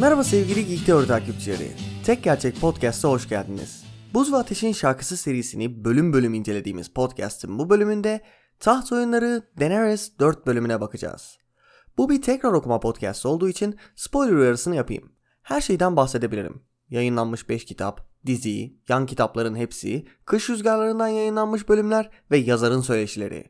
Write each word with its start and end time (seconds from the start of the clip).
Merhaba 0.00 0.24
sevgili 0.24 0.66
Geek 0.66 0.86
Teori 0.86 1.06
takipçileri. 1.06 1.70
Tek 2.04 2.24
Gerçek 2.24 2.60
Podcast'a 2.60 3.08
hoş 3.08 3.28
geldiniz. 3.28 3.84
Buz 4.14 4.32
ve 4.32 4.36
Ateş'in 4.36 4.72
şarkısı 4.72 5.16
serisini 5.16 5.84
bölüm 5.84 6.12
bölüm 6.12 6.34
incelediğimiz 6.34 6.88
podcast'ın 6.88 7.58
bu 7.58 7.70
bölümünde 7.70 8.20
taht 8.60 8.92
oyunları 8.92 9.42
Daenerys 9.60 10.18
4 10.18 10.46
bölümüne 10.46 10.80
bakacağız. 10.80 11.38
Bu 11.98 12.10
bir 12.10 12.22
tekrar 12.22 12.52
okuma 12.52 12.80
podcast 12.80 13.26
olduğu 13.26 13.48
için 13.48 13.76
spoiler 13.94 14.32
uyarısını 14.32 14.76
yapayım. 14.76 15.12
Her 15.42 15.60
şeyden 15.60 15.96
bahsedebilirim. 15.96 16.62
Yayınlanmış 16.90 17.48
5 17.48 17.64
kitap, 17.64 18.08
dizi, 18.26 18.76
yan 18.88 19.06
kitapların 19.06 19.56
hepsi, 19.56 20.06
kış 20.24 20.50
rüzgarlarından 20.50 21.08
yayınlanmış 21.08 21.68
bölümler 21.68 22.10
ve 22.30 22.36
yazarın 22.36 22.80
söyleşileri. 22.80 23.44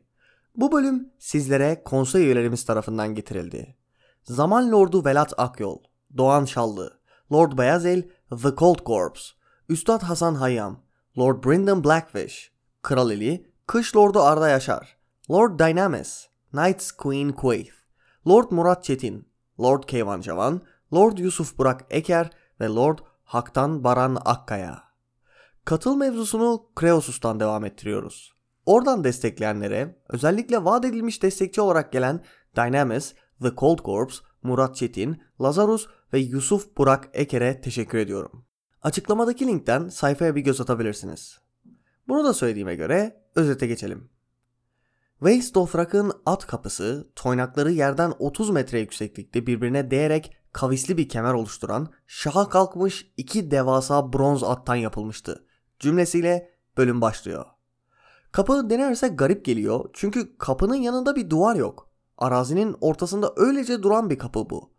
Bu 0.55 0.71
bölüm 0.71 1.09
sizlere 1.19 1.81
konsey 1.85 2.25
üyelerimiz 2.25 2.65
tarafından 2.65 3.15
getirildi. 3.15 3.75
Zaman 4.23 4.71
Lordu 4.71 5.05
Velat 5.05 5.33
Akyol, 5.37 5.79
Doğan 6.17 6.45
Şallı, 6.45 6.99
Lord 7.31 7.57
Bayazel, 7.57 8.09
The 8.29 8.55
Cold 8.57 8.85
Corpse, 8.85 9.23
Üstad 9.69 10.01
Hasan 10.01 10.35
Hayyam, 10.35 10.79
Lord 11.17 11.43
Brendan 11.43 11.83
Blackfish, 11.83 12.51
Kral 12.81 13.11
Eli, 13.11 13.51
Kış 13.67 13.95
Lordu 13.95 14.21
Arda 14.21 14.49
Yaşar, 14.49 14.97
Lord 15.31 15.59
Dynamis, 15.59 16.27
Knights 16.51 16.91
Queen 16.91 17.31
Quaith, 17.31 17.73
Lord 18.27 18.51
Murat 18.51 18.83
Çetin, 18.83 19.27
Lord 19.59 19.83
Keyvan 19.83 20.21
Cavan, 20.21 20.61
Lord 20.93 21.17
Yusuf 21.17 21.57
Burak 21.57 21.85
Eker 21.89 22.29
ve 22.59 22.67
Lord 22.67 22.99
Haktan 23.23 23.83
Baran 23.83 24.17
Akkaya. 24.25 24.83
Katıl 25.65 25.95
mevzusunu 25.95 26.69
Kreosus'tan 26.75 27.39
devam 27.39 27.65
ettiriyoruz. 27.65 28.33
Oradan 28.65 29.03
destekleyenlere, 29.03 30.01
özellikle 30.09 30.65
vaat 30.65 30.85
edilmiş 30.85 31.23
destekçi 31.23 31.61
olarak 31.61 31.91
gelen 31.91 32.23
Dynamis, 32.55 33.13
The 33.41 33.51
Cold 33.57 33.79
Corps, 33.79 34.21
Murat 34.43 34.75
Çetin, 34.75 35.23
Lazarus 35.41 35.87
ve 36.13 36.19
Yusuf 36.19 36.77
Burak 36.77 37.09
Eker'e 37.13 37.61
teşekkür 37.61 37.97
ediyorum. 37.97 38.45
Açıklamadaki 38.81 39.47
linkten 39.47 39.89
sayfaya 39.89 40.35
bir 40.35 40.41
göz 40.41 40.61
atabilirsiniz. 40.61 41.39
Bunu 42.07 42.23
da 42.23 42.33
söylediğime 42.33 42.75
göre 42.75 43.23
özete 43.35 43.67
geçelim. 43.67 44.09
Weiss 45.19 45.53
Dothrak'ın 45.53 46.11
at 46.25 46.47
kapısı, 46.47 47.07
toynakları 47.15 47.71
yerden 47.71 48.13
30 48.19 48.49
metre 48.49 48.79
yükseklikte 48.79 49.47
birbirine 49.47 49.91
değerek 49.91 50.37
kavisli 50.53 50.97
bir 50.97 51.09
kemer 51.09 51.33
oluşturan, 51.33 51.87
şaha 52.07 52.49
kalkmış 52.49 53.13
iki 53.17 53.51
devasa 53.51 54.13
bronz 54.13 54.43
attan 54.43 54.75
yapılmıştı. 54.75 55.45
Cümlesiyle 55.79 56.49
bölüm 56.77 57.01
başlıyor. 57.01 57.45
Kapı 58.31 58.69
Daenerys'e 58.69 59.07
garip 59.07 59.45
geliyor 59.45 59.89
çünkü 59.93 60.37
kapının 60.37 60.75
yanında 60.75 61.15
bir 61.15 61.29
duvar 61.29 61.55
yok. 61.55 61.89
Arazinin 62.17 62.75
ortasında 62.81 63.33
öylece 63.37 63.83
duran 63.83 64.09
bir 64.09 64.17
kapı 64.17 64.49
bu. 64.49 64.76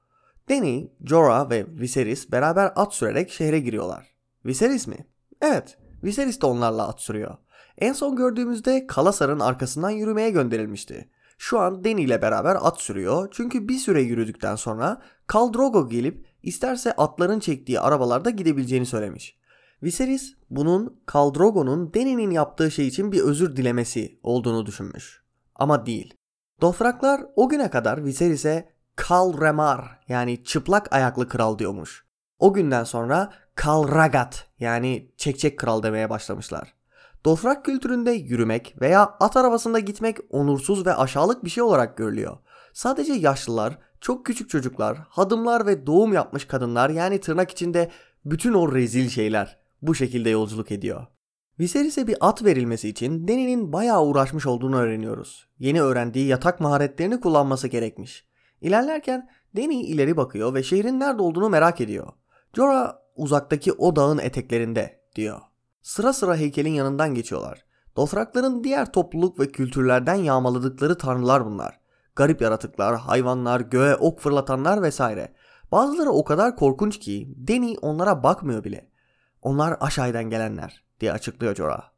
Dany, 0.49 0.89
Jorah 1.05 1.51
ve 1.51 1.67
Viserys 1.69 2.33
beraber 2.33 2.73
at 2.77 2.95
sürerek 2.95 3.31
şehre 3.31 3.61
giriyorlar. 3.61 4.07
Viserys 4.47 4.87
mi? 4.87 5.07
Evet, 5.41 5.79
Viserys 6.05 6.41
de 6.41 6.47
onlarla 6.47 6.89
at 6.89 7.01
sürüyor. 7.01 7.37
En 7.79 7.93
son 7.93 8.17
gördüğümüzde 8.17 8.87
Kalasar'ın 8.87 9.41
arkasından 9.41 9.91
yürümeye 9.91 10.31
gönderilmişti. 10.31 11.09
Şu 11.39 11.59
an 11.59 11.85
Dany 11.85 12.03
ile 12.03 12.23
beraber 12.23 12.57
at 12.61 12.81
sürüyor 12.81 13.29
çünkü 13.31 13.69
bir 13.69 13.79
süre 13.79 14.03
yürüdükten 14.03 14.57
sonra 14.57 15.03
Khal 15.27 15.53
Drogo 15.53 15.89
gelip 15.89 16.27
isterse 16.43 16.93
atların 16.93 17.41
çektiği 17.41 17.81
arabalarda 17.81 18.31
gidebileceğini 18.31 18.87
söylemiş. 18.87 19.39
Viserys 19.83 20.35
bunun 20.51 21.01
Khal 21.07 21.35
Drogo'nun 21.35 21.95
Dany'nin 21.95 22.31
yaptığı 22.31 22.71
şey 22.71 22.87
için 22.87 23.13
bir 23.13 23.21
özür 23.21 23.57
dilemesi 23.57 24.19
olduğunu 24.23 24.67
düşünmüş. 24.67 25.23
Ama 25.55 25.87
değil. 25.87 26.15
Dothraklar 26.61 27.21
o 27.37 27.49
güne 27.49 27.71
kadar 27.71 28.05
Viserys'e 28.05 28.69
Kal 28.99 29.41
Remar 29.41 29.99
yani 30.09 30.45
çıplak 30.45 30.93
ayaklı 30.93 31.29
kral 31.29 31.59
diyormuş. 31.59 32.05
O 32.39 32.53
günden 32.53 32.85
sonra 32.85 33.33
Kal 33.55 33.89
Ragat 33.89 34.47
yani 34.61 35.13
çekçek 35.17 35.59
kral 35.59 35.83
demeye 35.83 36.11
başlamışlar. 36.11 36.75
Dothrak 37.25 37.65
kültüründe 37.65 38.11
yürümek 38.11 38.77
veya 38.81 39.17
at 39.21 39.37
arabasında 39.37 39.79
gitmek 39.79 40.19
onursuz 40.31 40.87
ve 40.87 40.95
aşağılık 40.95 41.45
bir 41.45 41.51
şey 41.51 41.63
olarak 41.63 41.97
görülüyor. 41.97 42.37
Sadece 42.73 43.13
yaşlılar, 43.13 43.79
çok 44.01 44.27
küçük 44.27 44.51
çocuklar, 44.51 44.99
hadımlar 45.09 45.67
ve 45.67 45.87
doğum 45.87 46.13
yapmış 46.13 46.45
kadınlar 46.45 46.91
yani 46.91 47.21
tırnak 47.21 47.51
içinde 47.51 47.91
bütün 48.25 48.53
o 48.53 48.75
rezil 48.75 49.09
şeyler 49.09 49.59
bu 49.83 49.95
şekilde 49.95 50.31
yolculuk 50.31 50.73
ediyor. 50.73 51.07
Viserys'e 51.61 52.07
bir 52.07 52.17
at 52.21 52.45
verilmesi 52.45 52.89
için 52.89 53.29
Dany'nin 53.29 53.73
bayağı 53.73 54.05
uğraşmış 54.05 54.47
olduğunu 54.47 54.77
öğreniyoruz. 54.77 55.49
Yeni 55.59 55.83
öğrendiği 55.83 56.27
yatak 56.27 56.61
maharetlerini 56.61 57.21
kullanması 57.21 57.69
gerekmiş. 57.69 58.28
İlerlerken 58.61 59.31
Dany 59.57 59.81
ileri 59.81 60.17
bakıyor 60.17 60.55
ve 60.55 60.63
şehrin 60.63 61.01
nerede 61.01 61.23
olduğunu 61.23 61.49
merak 61.49 61.81
ediyor. 61.81 62.13
Jorah 62.57 62.97
uzaktaki 63.17 63.73
o 63.73 63.97
dağın 63.97 64.19
eteklerinde 64.19 65.01
diyor. 65.15 65.41
Sıra 65.83 66.13
sıra 66.13 66.37
heykelin 66.37 66.73
yanından 66.73 67.15
geçiyorlar. 67.15 67.65
Dothrakların 67.97 68.65
diğer 68.65 68.93
topluluk 68.93 69.41
ve 69.41 69.53
kültürlerden 69.53 70.15
yağmaladıkları 70.15 70.99
tanrılar 70.99 71.47
bunlar. 71.47 71.81
Garip 72.17 72.41
yaratıklar, 72.41 72.97
hayvanlar, 72.97 73.61
göğe 73.61 73.97
ok 73.97 74.21
fırlatanlar 74.21 74.83
vesaire. 74.83 75.33
Bazıları 75.73 76.11
o 76.11 76.25
kadar 76.25 76.57
korkunç 76.57 76.99
ki 76.99 77.35
Dany 77.49 77.77
onlara 77.83 78.23
bakmıyor 78.23 78.65
bile. 78.65 78.91
Onlar 79.43 79.77
aşağıdan 79.81 80.25
gelenler 80.25 80.85
diye 81.01 81.13
açıklıyor 81.13 81.55
Jorah. 81.55 81.91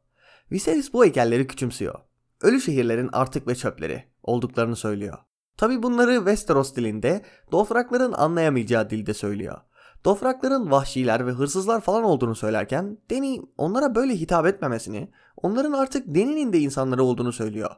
Viserys 0.51 0.93
bu 0.93 1.05
heykelleri 1.05 1.47
küçümsüyor. 1.47 1.99
Ölü 2.41 2.61
şehirlerin 2.61 3.09
artık 3.13 3.47
ve 3.47 3.55
çöpleri 3.55 4.03
olduklarını 4.23 4.75
söylüyor. 4.75 5.17
Tabi 5.61 5.83
bunları 5.83 6.15
Westeros 6.15 6.75
dilinde 6.75 7.21
Dothrakların 7.51 8.13
anlayamayacağı 8.13 8.89
dilde 8.89 9.13
söylüyor. 9.13 9.57
Dofrakların 10.05 10.71
vahşiler 10.71 11.27
ve 11.27 11.31
hırsızlar 11.31 11.81
falan 11.81 12.03
olduğunu 12.03 12.35
söylerken 12.35 12.97
Dany 13.11 13.39
onlara 13.57 13.95
böyle 13.95 14.15
hitap 14.15 14.45
etmemesini, 14.45 15.11
onların 15.37 15.71
artık 15.71 16.07
Dany'nin 16.07 16.53
de 16.53 16.59
insanları 16.59 17.03
olduğunu 17.03 17.33
söylüyor. 17.33 17.69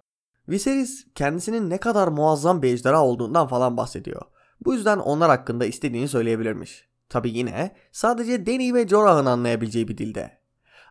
Viserys 0.49 1.07
kendisinin 1.16 1.69
ne 1.69 1.77
kadar 1.77 2.07
muazzam 2.07 2.61
bir 2.61 2.73
ejderha 2.73 3.05
olduğundan 3.05 3.47
falan 3.47 3.77
bahsediyor. 3.77 4.21
Bu 4.65 4.73
yüzden 4.73 4.97
onlar 4.97 5.29
hakkında 5.29 5.65
istediğini 5.65 6.07
söyleyebilirmiş. 6.07 6.89
Tabi 7.09 7.29
yine 7.29 7.75
sadece 7.91 8.45
Dany 8.45 8.73
ve 8.73 8.88
Jorah'ın 8.88 9.25
anlayabileceği 9.25 9.88
bir 9.88 9.97
dilde. 9.97 10.38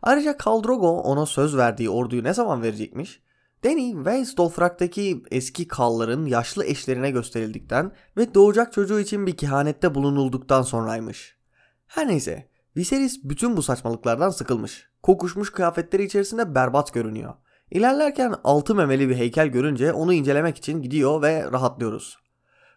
Ayrıca 0.03 0.37
Khal 0.37 0.63
Drogo 0.63 0.89
ona 0.89 1.27
söz 1.27 1.57
verdiği 1.57 1.91
orduyu 1.91 2.25
ne 2.25 2.35
zaman 2.35 2.63
verecekmiş? 2.63 3.23
Dany, 3.65 3.93
Wales 3.93 4.37
Dolfrak'taki 4.37 5.23
eski 5.31 5.69
kalların 5.69 6.27
yaşlı 6.27 6.65
eşlerine 6.65 7.11
gösterildikten 7.11 7.93
ve 8.17 8.35
doğacak 8.35 8.73
çocuğu 8.73 9.01
için 9.01 9.27
bir 9.27 9.37
kehanette 9.37 9.95
bulunulduktan 9.95 10.63
sonraymış. 10.63 11.37
Her 11.87 12.09
neyse, 12.09 12.49
Viserys 12.77 13.25
bütün 13.25 13.57
bu 13.57 13.63
saçmalıklardan 13.63 14.31
sıkılmış. 14.31 14.89
Kokuşmuş 15.03 15.53
kıyafetleri 15.53 16.05
içerisinde 16.05 16.55
berbat 16.55 16.95
görünüyor. 16.95 17.35
İlerlerken 17.71 18.35
altı 18.45 18.75
memeli 18.75 19.09
bir 19.09 19.17
heykel 19.17 19.49
görünce 19.49 19.93
onu 19.93 20.13
incelemek 20.13 20.57
için 20.57 20.83
gidiyor 20.83 21.23
ve 21.23 21.53
rahatlıyoruz. 21.53 22.19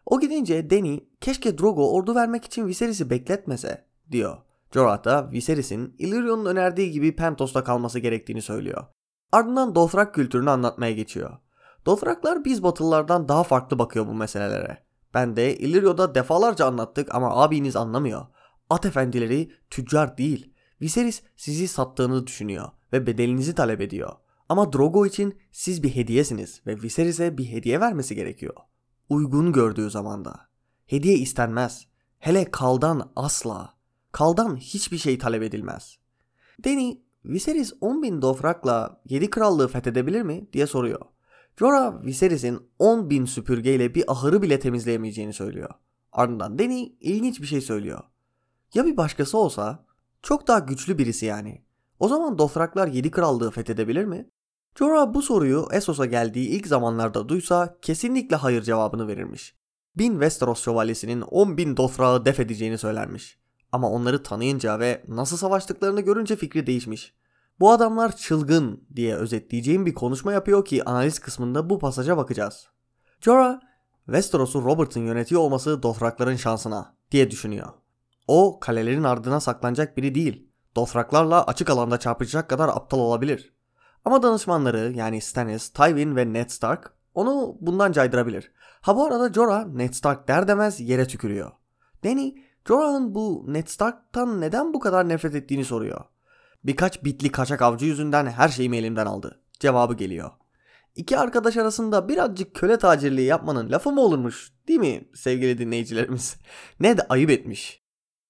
O 0.05 0.19
gidince 0.19 0.69
Dany 0.69 0.99
keşke 1.21 1.57
Drogo 1.57 1.93
ordu 1.93 2.15
vermek 2.15 2.45
için 2.45 2.67
Viserys'i 2.67 3.09
bekletmese 3.09 3.85
diyor. 4.11 4.37
Jorah 4.73 5.03
da 5.03 5.31
Viserys'in 5.31 5.95
Illyrio'nun 5.97 6.45
önerdiği 6.45 6.91
gibi 6.91 7.15
Pentos'ta 7.15 7.63
kalması 7.63 7.99
gerektiğini 7.99 8.41
söylüyor. 8.41 8.83
Ardından 9.35 9.75
Dothrak 9.75 10.15
kültürünü 10.15 10.49
anlatmaya 10.49 10.91
geçiyor. 10.91 11.37
Dothraklar 11.85 12.45
biz 12.45 12.63
Batılılardan 12.63 13.27
daha 13.27 13.43
farklı 13.43 13.79
bakıyor 13.79 14.07
bu 14.07 14.13
meselelere. 14.13 14.85
Ben 15.13 15.35
de 15.35 15.57
Illyrio'da 15.57 16.15
defalarca 16.15 16.65
anlattık 16.65 17.15
ama 17.15 17.41
abiniz 17.41 17.75
anlamıyor. 17.75 18.25
At 18.69 18.85
efendileri 18.85 19.51
tüccar 19.69 20.17
değil. 20.17 20.53
Viserys 20.81 21.23
sizi 21.35 21.67
sattığını 21.67 22.27
düşünüyor 22.27 22.69
ve 22.93 23.07
bedelinizi 23.07 23.55
talep 23.55 23.81
ediyor. 23.81 24.11
Ama 24.49 24.73
Drogo 24.73 25.05
için 25.05 25.39
siz 25.51 25.83
bir 25.83 25.95
hediyesiniz 25.95 26.61
ve 26.67 26.81
Viserys'e 26.81 27.37
bir 27.37 27.51
hediye 27.51 27.79
vermesi 27.79 28.15
gerekiyor. 28.15 28.55
Uygun 29.09 29.53
gördüğü 29.53 29.89
zamanda. 29.89 30.39
Hediye 30.85 31.15
istenmez. 31.17 31.87
Hele 32.19 32.51
kaldan 32.51 33.11
asla. 33.15 33.73
Kaldan 34.11 34.55
hiçbir 34.55 34.97
şey 34.97 35.17
talep 35.17 35.43
edilmez. 35.43 35.97
Dany 36.65 37.04
Viserys 37.25 37.73
10 37.81 38.03
bin 38.03 38.21
dofrakla 38.21 39.01
7 39.09 39.29
krallığı 39.29 39.67
fethedebilir 39.67 40.21
mi 40.21 40.47
diye 40.53 40.67
soruyor. 40.67 40.99
Jorah 41.59 42.05
Viserys'in 42.05 42.59
10 42.79 43.09
bin 43.09 43.25
süpürgeyle 43.25 43.95
bir 43.95 44.11
ahırı 44.11 44.41
bile 44.41 44.59
temizleyemeyeceğini 44.59 45.33
söylüyor. 45.33 45.69
Ardından 46.11 46.59
Dany 46.59 46.91
ilginç 46.99 47.41
bir 47.41 47.47
şey 47.47 47.61
söylüyor. 47.61 48.03
Ya 48.73 48.85
bir 48.85 48.97
başkası 48.97 49.37
olsa? 49.37 49.85
Çok 50.21 50.47
daha 50.47 50.59
güçlü 50.59 50.97
birisi 50.97 51.25
yani. 51.25 51.61
O 51.99 52.07
zaman 52.07 52.37
Dothraklar 52.37 52.87
7 52.87 53.11
krallığı 53.11 53.51
fethedebilir 53.51 54.05
mi? 54.05 54.29
Jorah 54.79 55.13
bu 55.13 55.21
soruyu 55.21 55.67
Essos'a 55.71 56.05
geldiği 56.05 56.49
ilk 56.49 56.67
zamanlarda 56.67 57.29
duysa 57.29 57.77
kesinlikle 57.81 58.35
hayır 58.35 58.61
cevabını 58.61 59.07
verirmiş. 59.07 59.55
Bin 59.95 60.11
Westeros 60.11 60.63
şövalyesinin 60.63 61.21
10 61.21 61.57
bin 61.57 61.77
Dothrak'ı 61.77 62.25
def 62.25 62.39
edeceğini 62.39 62.77
söylermiş. 62.77 63.39
Ama 63.75 63.89
onları 63.89 64.23
tanıyınca 64.23 64.79
ve 64.79 65.03
nasıl 65.07 65.37
savaştıklarını 65.37 66.01
görünce 66.01 66.35
fikri 66.35 66.67
değişmiş. 66.67 67.13
Bu 67.59 67.71
adamlar 67.71 68.15
çılgın 68.15 68.87
diye 68.95 69.15
özetleyeceğim 69.15 69.85
bir 69.85 69.93
konuşma 69.93 70.33
yapıyor 70.33 70.65
ki 70.65 70.83
analiz 70.83 71.19
kısmında 71.19 71.69
bu 71.69 71.79
pasaja 71.79 72.17
bakacağız. 72.17 72.67
Jorah, 73.21 73.59
Westeros'u 74.05 74.63
Robert'ın 74.63 75.01
yönetiyor 75.01 75.41
olması 75.41 75.83
Dothrakların 75.83 76.35
şansına 76.35 76.95
diye 77.11 77.31
düşünüyor. 77.31 77.67
O 78.27 78.59
kalelerin 78.59 79.03
ardına 79.03 79.39
saklanacak 79.39 79.97
biri 79.97 80.15
değil. 80.15 80.51
Dothraklarla 80.75 81.43
açık 81.43 81.69
alanda 81.69 81.99
çarpışacak 81.99 82.49
kadar 82.49 82.69
aptal 82.69 82.99
olabilir. 82.99 83.53
Ama 84.05 84.23
danışmanları 84.23 84.91
yani 84.95 85.21
Stannis, 85.21 85.69
Tywin 85.69 86.15
ve 86.15 86.33
Ned 86.33 86.49
Stark 86.49 86.93
onu 87.13 87.57
bundan 87.61 87.91
caydırabilir. 87.91 88.51
Ha 88.81 88.95
bu 88.95 89.05
arada 89.05 89.33
Jorah 89.33 89.65
Ned 89.65 89.93
Stark 89.93 90.27
der 90.27 90.47
demez 90.47 90.79
yere 90.79 91.07
tükürüyor. 91.07 91.51
Dany, 92.03 92.44
Jorah'ın 92.67 93.15
bu 93.15 93.45
Ned 93.47 93.67
Stark'tan 93.67 94.41
neden 94.41 94.73
bu 94.73 94.79
kadar 94.79 95.09
nefret 95.09 95.35
ettiğini 95.35 95.65
soruyor. 95.65 96.05
Birkaç 96.63 97.03
bitli 97.03 97.31
kaçak 97.31 97.61
avcı 97.61 97.85
yüzünden 97.85 98.25
her 98.25 98.49
şeyimi 98.49 98.77
elimden 98.77 99.05
aldı. 99.05 99.41
Cevabı 99.59 99.93
geliyor. 99.93 100.31
İki 100.95 101.17
arkadaş 101.17 101.57
arasında 101.57 102.07
birazcık 102.07 102.55
köle 102.55 102.77
tacirliği 102.77 103.27
yapmanın 103.27 103.71
lafı 103.71 103.91
mı 103.91 104.01
olurmuş 104.01 104.53
değil 104.67 104.79
mi 104.79 105.09
sevgili 105.13 105.57
dinleyicilerimiz? 105.57 106.35
Ne 106.79 106.97
de 106.97 107.01
ayıp 107.09 107.29
etmiş. 107.29 107.83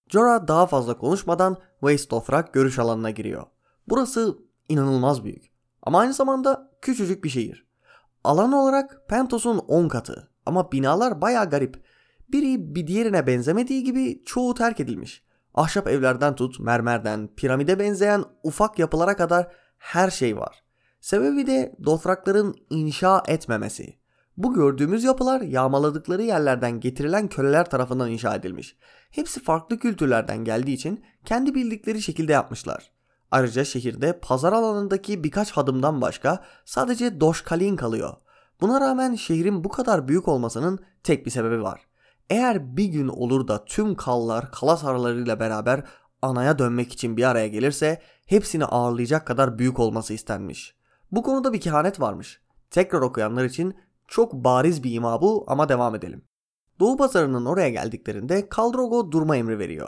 Jorah 0.09 0.47
daha 0.47 0.65
fazla 0.65 0.97
konuşmadan 0.97 1.57
Waste 1.79 2.15
of 2.15 2.29
Rock 2.29 2.53
görüş 2.53 2.79
alanına 2.79 3.09
giriyor. 3.09 3.43
Burası 3.87 4.37
inanılmaz 4.69 5.23
büyük. 5.23 5.51
Ama 5.81 5.99
aynı 5.99 6.13
zamanda 6.13 6.71
küçücük 6.81 7.23
bir 7.23 7.29
şehir. 7.29 7.67
Alan 8.23 8.51
olarak 8.51 9.09
Pentos'un 9.09 9.57
10 9.57 9.87
katı. 9.87 10.31
Ama 10.45 10.71
binalar 10.71 11.21
baya 11.21 11.43
garip. 11.43 11.84
Biri 12.31 12.75
bir 12.75 12.87
diğerine 12.87 13.27
benzemediği 13.27 13.83
gibi 13.83 14.23
çoğu 14.25 14.53
terk 14.53 14.79
edilmiş. 14.79 15.23
Ahşap 15.53 15.87
evlerden 15.87 16.35
tut, 16.35 16.59
mermerden, 16.59 17.29
piramide 17.35 17.79
benzeyen 17.79 18.23
ufak 18.43 18.79
yapılara 18.79 19.15
kadar 19.15 19.47
her 19.77 20.09
şey 20.09 20.37
var. 20.37 20.63
Sebebi 21.01 21.47
de 21.47 21.75
Dothrakların 21.85 22.55
inşa 22.69 23.23
etmemesi. 23.27 23.95
Bu 24.37 24.53
gördüğümüz 24.53 25.03
yapılar 25.03 25.41
yağmaladıkları 25.41 26.23
yerlerden 26.23 26.79
getirilen 26.79 27.27
köleler 27.27 27.69
tarafından 27.69 28.11
inşa 28.11 28.35
edilmiş. 28.35 28.75
Hepsi 29.11 29.43
farklı 29.43 29.79
kültürlerden 29.79 30.43
geldiği 30.43 30.73
için 30.73 31.05
kendi 31.25 31.55
bildikleri 31.55 32.01
şekilde 32.01 32.31
yapmışlar. 32.31 32.91
Ayrıca 33.31 33.63
şehirde 33.63 34.19
pazar 34.19 34.53
alanındaki 34.53 35.23
birkaç 35.23 35.51
hadımdan 35.51 36.01
başka 36.01 36.43
sadece 36.65 37.19
Doşkalin 37.19 37.75
kalıyor. 37.75 38.13
Buna 38.61 38.81
rağmen 38.81 39.15
şehrin 39.15 39.63
bu 39.63 39.69
kadar 39.69 40.07
büyük 40.07 40.27
olmasının 40.27 40.79
tek 41.03 41.25
bir 41.25 41.31
sebebi 41.31 41.61
var. 41.61 41.81
Eğer 42.29 42.77
bir 42.77 42.85
gün 42.85 43.07
olur 43.07 43.47
da 43.47 43.65
tüm 43.65 43.95
kallar 43.95 44.51
kalas 44.51 44.83
aralarıyla 44.83 45.39
beraber 45.39 45.83
anaya 46.21 46.59
dönmek 46.59 46.93
için 46.93 47.17
bir 47.17 47.23
araya 47.23 47.47
gelirse 47.47 48.01
hepsini 48.25 48.65
ağırlayacak 48.65 49.27
kadar 49.27 49.59
büyük 49.59 49.79
olması 49.79 50.13
istenmiş. 50.13 50.75
Bu 51.11 51.23
konuda 51.23 51.53
bir 51.53 51.61
kehanet 51.61 51.99
varmış. 51.99 52.41
Tekrar 52.69 53.01
okuyanlar 53.01 53.45
için 53.45 53.75
çok 54.07 54.33
bariz 54.33 54.83
bir 54.83 54.91
ima 54.91 55.21
bu 55.21 55.45
ama 55.47 55.69
devam 55.69 55.95
edelim. 55.95 56.25
Doğu 56.79 56.97
pazarının 56.97 57.45
oraya 57.45 57.69
geldiklerinde 57.69 58.49
Kaldrogo 58.49 59.11
durma 59.11 59.37
emri 59.37 59.59
veriyor. 59.59 59.87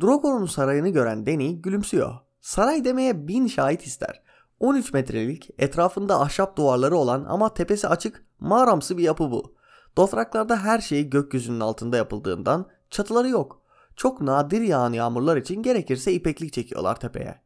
Drogo'nun 0.00 0.46
sarayını 0.46 0.88
gören 0.88 1.26
Dany 1.26 1.52
gülümsüyor. 1.52 2.14
Saray 2.40 2.84
demeye 2.84 3.28
bin 3.28 3.46
şahit 3.46 3.82
ister. 3.82 4.22
13 4.60 4.92
metrelik 4.92 5.50
etrafında 5.58 6.20
ahşap 6.20 6.56
duvarları 6.56 6.96
olan 6.96 7.24
ama 7.28 7.54
tepesi 7.54 7.88
açık 7.88 8.24
mağaramsı 8.40 8.98
bir 8.98 9.02
yapı 9.02 9.30
bu. 9.30 9.57
Dothraklarda 9.98 10.64
her 10.64 10.80
şey 10.80 11.10
gökyüzünün 11.10 11.60
altında 11.60 11.96
yapıldığından 11.96 12.66
çatıları 12.90 13.28
yok. 13.28 13.62
Çok 13.96 14.20
nadir 14.20 14.60
yağan 14.60 14.92
yağmurlar 14.92 15.36
için 15.36 15.62
gerekirse 15.62 16.12
ipeklik 16.12 16.52
çekiyorlar 16.52 17.00
tepeye. 17.00 17.42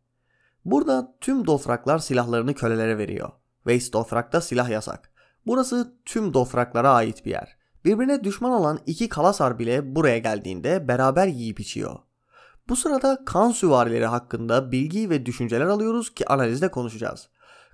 Burada 0.65 1.15
tüm 1.21 1.47
Dothraklar 1.47 1.99
silahlarını 1.99 2.55
kölelere 2.55 2.99
veriyor. 2.99 3.29
Waste 3.65 3.93
Dothrak'ta 3.93 4.41
silah 4.41 4.71
yasak. 4.71 5.13
Burası 5.47 5.97
tüm 6.05 6.35
Dothraklara 6.35 6.91
ait 6.91 7.25
bir 7.27 7.31
yer. 7.31 7.57
Birbirine 7.85 8.25
düşman 8.25 8.53
olan 8.53 8.79
iki 8.87 9.09
kalasar 9.09 9.59
bile 9.59 9.95
buraya 9.97 10.19
geldiğinde 10.19 10.89
beraber 10.89 11.27
yiyip 11.27 11.61
içiyor. 11.61 11.99
Bu 12.69 12.77
sırada 12.77 13.25
kan 13.27 13.51
süvarileri 13.51 14.07
hakkında 14.07 14.73
bilgi 14.73 15.11
ve 15.11 15.27
düşünceler 15.27 15.67
alıyoruz 15.67 16.15
ki 16.15 16.29
analizde 16.29 16.71
konuşacağız. 16.71 17.29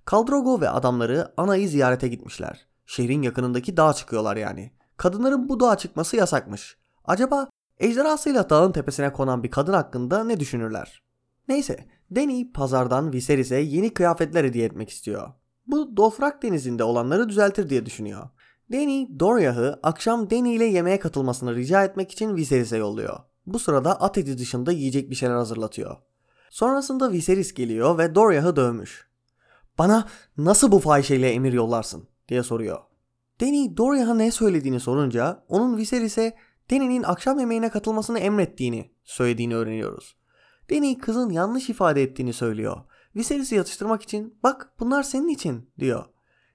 Kaldrogo 0.04 0.60
ve 0.60 0.68
adamları 0.68 1.32
Ana'yı 1.36 1.68
ziyarete 1.68 2.08
gitmişler. 2.08 2.68
Şehrin 2.90 3.22
yakınındaki 3.22 3.76
dağa 3.76 3.94
çıkıyorlar 3.94 4.36
yani. 4.36 4.72
Kadınların 4.96 5.48
bu 5.48 5.60
dağa 5.60 5.78
çıkması 5.78 6.16
yasakmış. 6.16 6.76
Acaba 7.04 7.48
ejderhasıyla 7.78 8.50
dağın 8.50 8.72
tepesine 8.72 9.12
konan 9.12 9.42
bir 9.42 9.50
kadın 9.50 9.72
hakkında 9.72 10.24
ne 10.24 10.40
düşünürler? 10.40 11.02
Neyse, 11.48 11.86
Dany 12.14 12.52
pazardan 12.52 13.12
Viserys'e 13.12 13.56
yeni 13.56 13.94
kıyafetler 13.94 14.44
hediye 14.44 14.64
etmek 14.64 14.90
istiyor. 14.90 15.28
Bu 15.66 15.96
Dofrak 15.96 16.42
denizinde 16.42 16.84
olanları 16.84 17.28
düzeltir 17.28 17.70
diye 17.70 17.86
düşünüyor. 17.86 18.28
Dany, 18.72 19.06
Doriah'ı 19.20 19.80
akşam 19.82 20.30
Dany 20.30 20.56
ile 20.56 20.64
yemeğe 20.64 20.98
katılmasını 20.98 21.54
rica 21.54 21.84
etmek 21.84 22.12
için 22.12 22.36
Viserys'e 22.36 22.76
yolluyor. 22.76 23.20
Bu 23.46 23.58
sırada 23.58 24.00
at 24.00 24.18
eti 24.18 24.38
dışında 24.38 24.72
yiyecek 24.72 25.10
bir 25.10 25.14
şeyler 25.14 25.34
hazırlatıyor. 25.34 25.96
Sonrasında 26.50 27.12
Viserys 27.12 27.54
geliyor 27.54 27.98
ve 27.98 28.14
Doriah'ı 28.14 28.56
dövmüş. 28.56 29.08
Bana 29.78 30.08
nasıl 30.36 30.72
bu 30.72 30.78
fahişeyle 30.78 31.30
emir 31.30 31.52
yollarsın 31.52 32.08
diye 32.28 32.42
soruyor. 32.42 32.78
Dany 33.40 33.76
Doriah'a 33.76 34.14
ne 34.14 34.30
söylediğini 34.30 34.80
sorunca 34.80 35.44
onun 35.48 35.76
Viserys'e 35.76 36.36
Dany'nin 36.70 37.02
akşam 37.02 37.38
yemeğine 37.38 37.70
katılmasını 37.70 38.18
emrettiğini 38.18 38.92
söylediğini 39.04 39.56
öğreniyoruz. 39.56 40.16
Dany 40.70 40.98
kızın 40.98 41.30
yanlış 41.30 41.70
ifade 41.70 42.02
ettiğini 42.02 42.32
söylüyor. 42.32 42.76
Viserys'i 43.16 43.54
yatıştırmak 43.54 44.02
için 44.02 44.38
bak 44.42 44.72
bunlar 44.80 45.02
senin 45.02 45.28
için 45.28 45.70
diyor. 45.78 46.04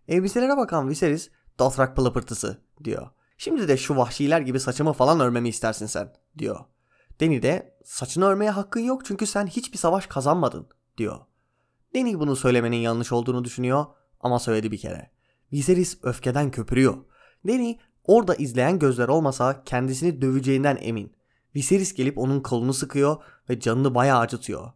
Elbiselere 0.07 0.57
bakan 0.57 0.89
Viserys 0.89 1.29
Dothrak 1.59 1.95
pılıpırtısı 1.95 2.61
diyor. 2.83 3.09
Şimdi 3.37 3.67
de 3.67 3.77
şu 3.77 3.95
vahşiler 3.95 4.41
gibi 4.41 4.59
saçımı 4.59 4.93
falan 4.93 5.19
örmemi 5.19 5.49
istersin 5.49 5.85
sen 5.85 6.13
diyor. 6.37 6.59
Dany 7.21 7.41
de 7.41 7.77
saçını 7.85 8.25
örmeye 8.25 8.51
hakkın 8.51 8.79
yok 8.79 9.05
çünkü 9.05 9.25
sen 9.25 9.47
hiçbir 9.47 9.77
savaş 9.77 10.07
kazanmadın 10.07 10.67
diyor. 10.97 11.19
Dany 11.95 12.19
bunu 12.19 12.35
söylemenin 12.35 12.77
yanlış 12.77 13.11
olduğunu 13.11 13.43
düşünüyor 13.43 13.85
ama 14.19 14.39
söyledi 14.39 14.71
bir 14.71 14.77
kere. 14.77 15.12
Viserys 15.53 15.97
öfkeden 16.03 16.51
köpürüyor. 16.51 16.97
Dany 17.47 17.77
orada 18.03 18.35
izleyen 18.35 18.79
gözler 18.79 19.07
olmasa 19.07 19.63
kendisini 19.63 20.21
döveceğinden 20.21 20.77
emin. 20.81 21.13
Viserys 21.55 21.93
gelip 21.93 22.17
onun 22.17 22.39
kolunu 22.39 22.73
sıkıyor 22.73 23.17
ve 23.49 23.59
canını 23.59 23.95
bayağı 23.95 24.19
acıtıyor. 24.19 24.71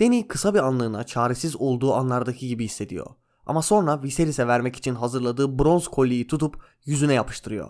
Dany 0.00 0.26
kısa 0.28 0.54
bir 0.54 0.58
anlığına 0.58 1.04
çaresiz 1.04 1.56
olduğu 1.56 1.94
anlardaki 1.94 2.48
gibi 2.48 2.64
hissediyor. 2.64 3.06
Ama 3.46 3.62
sonra 3.62 4.02
Viserys'e 4.02 4.46
vermek 4.46 4.76
için 4.76 4.94
hazırladığı 4.94 5.58
bronz 5.58 5.88
kolyeyi 5.88 6.26
tutup 6.26 6.56
yüzüne 6.84 7.14
yapıştırıyor. 7.14 7.68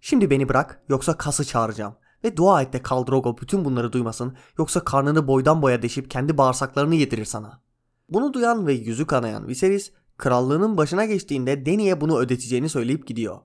Şimdi 0.00 0.30
beni 0.30 0.48
bırak 0.48 0.82
yoksa 0.88 1.16
kası 1.16 1.44
çağıracağım. 1.44 1.94
Ve 2.24 2.36
dua 2.36 2.62
et 2.62 2.72
de 2.72 2.82
Kaldrogo 2.82 3.36
bütün 3.38 3.64
bunları 3.64 3.92
duymasın 3.92 4.36
yoksa 4.58 4.84
karnını 4.84 5.26
boydan 5.28 5.62
boya 5.62 5.82
deşip 5.82 6.10
kendi 6.10 6.38
bağırsaklarını 6.38 6.94
yedirir 6.94 7.24
sana. 7.24 7.60
Bunu 8.08 8.32
duyan 8.32 8.66
ve 8.66 8.72
yüzü 8.72 9.06
kanayan 9.06 9.48
Viserys 9.48 9.92
krallığının 10.20 10.76
başına 10.76 11.04
geçtiğinde 11.04 11.66
Dany'e 11.66 12.00
bunu 12.00 12.18
ödeteceğini 12.18 12.68
söyleyip 12.68 13.06
gidiyor. 13.06 13.38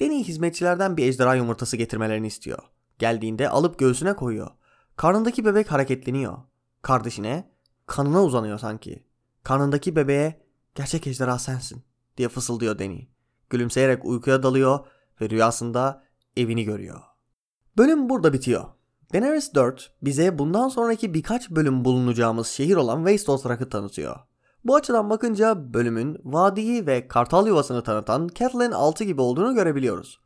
Dany 0.00 0.24
hizmetçilerden 0.24 0.96
bir 0.96 1.06
ejderha 1.06 1.34
yumurtası 1.34 1.76
getirmelerini 1.76 2.26
istiyor. 2.26 2.58
Geldiğinde 2.98 3.48
alıp 3.48 3.78
göğsüne 3.78 4.16
koyuyor. 4.16 4.50
Karnındaki 4.96 5.44
bebek 5.44 5.72
hareketleniyor. 5.72 6.38
Kardeşine 6.82 7.50
kanına 7.86 8.24
uzanıyor 8.24 8.58
sanki. 8.58 9.04
Karnındaki 9.44 9.96
bebeğe 9.96 10.42
gerçek 10.74 11.06
ejderha 11.06 11.38
sensin 11.38 11.82
diye 12.16 12.28
fısıldıyor 12.28 12.78
Dany. 12.78 13.00
Gülümseyerek 13.50 14.04
uykuya 14.04 14.42
dalıyor 14.42 14.86
ve 15.20 15.30
rüyasında 15.30 16.04
evini 16.36 16.64
görüyor. 16.64 17.00
Bölüm 17.76 18.08
burada 18.08 18.32
bitiyor. 18.32 18.64
Daenerys 19.12 19.54
4 19.54 19.92
bize 20.02 20.38
bundan 20.38 20.68
sonraki 20.68 21.14
birkaç 21.14 21.50
bölüm 21.50 21.84
bulunacağımız 21.84 22.46
şehir 22.46 22.76
olan 22.76 22.98
Westeros 22.98 23.42
tanıtıyor. 23.70 24.27
Bu 24.64 24.76
açıdan 24.76 25.10
bakınca 25.10 25.74
bölümün 25.74 26.18
vadiyi 26.24 26.86
ve 26.86 27.08
kartal 27.08 27.46
yuvasını 27.46 27.82
tanıtan 27.82 28.28
Catelyn 28.34 28.70
6 28.70 29.04
gibi 29.04 29.20
olduğunu 29.20 29.54
görebiliyoruz. 29.54 30.20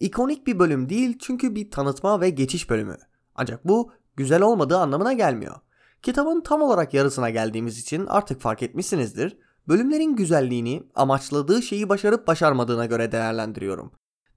İkonik 0.00 0.46
bir 0.46 0.58
bölüm 0.58 0.88
değil 0.88 1.18
çünkü 1.20 1.54
bir 1.54 1.70
tanıtma 1.70 2.20
ve 2.20 2.30
geçiş 2.30 2.70
bölümü. 2.70 2.96
Ancak 3.34 3.68
bu 3.68 3.92
güzel 4.16 4.42
olmadığı 4.42 4.78
anlamına 4.78 5.12
gelmiyor. 5.12 5.56
Kitabın 6.02 6.40
tam 6.40 6.62
olarak 6.62 6.94
yarısına 6.94 7.30
geldiğimiz 7.30 7.78
için 7.78 8.06
artık 8.06 8.40
fark 8.40 8.62
etmişsinizdir. 8.62 9.38
bölümlerin 9.68 10.16
güzelliğini 10.16 10.82
amaçladığı 10.94 11.62
şeyi 11.62 11.88
başarıp 11.88 12.26
başarmadığına 12.26 12.86
göre 12.86 13.12
değerlendiriyorum. 13.12 13.92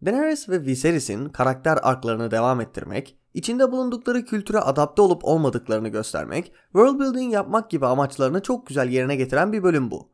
Daenerys 0.05 0.49
ve 0.49 0.61
Viserys'in 0.61 1.29
karakter 1.29 1.79
arklarını 1.83 2.31
devam 2.31 2.61
ettirmek, 2.61 3.18
içinde 3.33 3.71
bulundukları 3.71 4.25
kültüre 4.25 4.59
adapte 4.59 5.01
olup 5.01 5.25
olmadıklarını 5.25 5.89
göstermek, 5.89 6.53
world 6.71 6.99
building 6.99 7.33
yapmak 7.33 7.69
gibi 7.69 7.85
amaçlarını 7.85 8.41
çok 8.41 8.67
güzel 8.67 8.89
yerine 8.89 9.15
getiren 9.15 9.53
bir 9.53 9.63
bölüm 9.63 9.91
bu. 9.91 10.11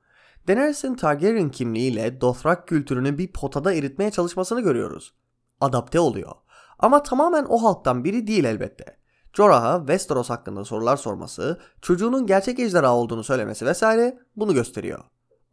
Daenerys'in 0.47 0.95
Targaryen 0.95 1.51
kimliğiyle 1.51 2.21
Dothraki 2.21 2.65
kültürünü 2.65 3.17
bir 3.17 3.31
potada 3.31 3.73
eritmeye 3.73 4.11
çalışmasını 4.11 4.61
görüyoruz. 4.61 5.13
Adapte 5.61 5.99
oluyor. 5.99 6.31
Ama 6.79 7.03
tamamen 7.03 7.45
o 7.49 7.63
halktan 7.63 8.03
biri 8.03 8.27
değil 8.27 8.43
elbette. 8.43 8.97
Jorah'a 9.33 9.79
Westeros 9.79 10.29
hakkında 10.29 10.65
sorular 10.65 10.97
sorması, 10.97 11.59
çocuğunun 11.81 12.27
gerçek 12.27 12.59
ejderha 12.59 12.95
olduğunu 12.95 13.23
söylemesi 13.23 13.65
vesaire 13.65 14.19
bunu 14.35 14.53
gösteriyor. 14.53 15.03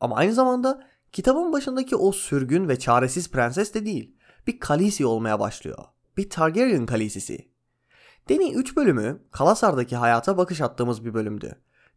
Ama 0.00 0.16
aynı 0.16 0.32
zamanda 0.32 0.86
kitabın 1.12 1.52
başındaki 1.52 1.96
o 1.96 2.12
sürgün 2.12 2.68
ve 2.68 2.78
çaresiz 2.78 3.30
prenses 3.30 3.74
de 3.74 3.86
değil. 3.86 4.16
Bir 4.46 4.60
Khaleesi 4.60 5.06
olmaya 5.06 5.40
başlıyor. 5.40 5.84
Bir 6.16 6.30
Targaryen 6.30 6.86
Khaleesi'si. 6.86 7.51
Dany 8.30 8.52
3 8.54 8.76
bölümü 8.76 9.22
Kalasar'daki 9.30 9.96
hayata 9.96 10.38
bakış 10.38 10.60
attığımız 10.60 11.04
bir 11.04 11.14
bölümdü. 11.14 11.56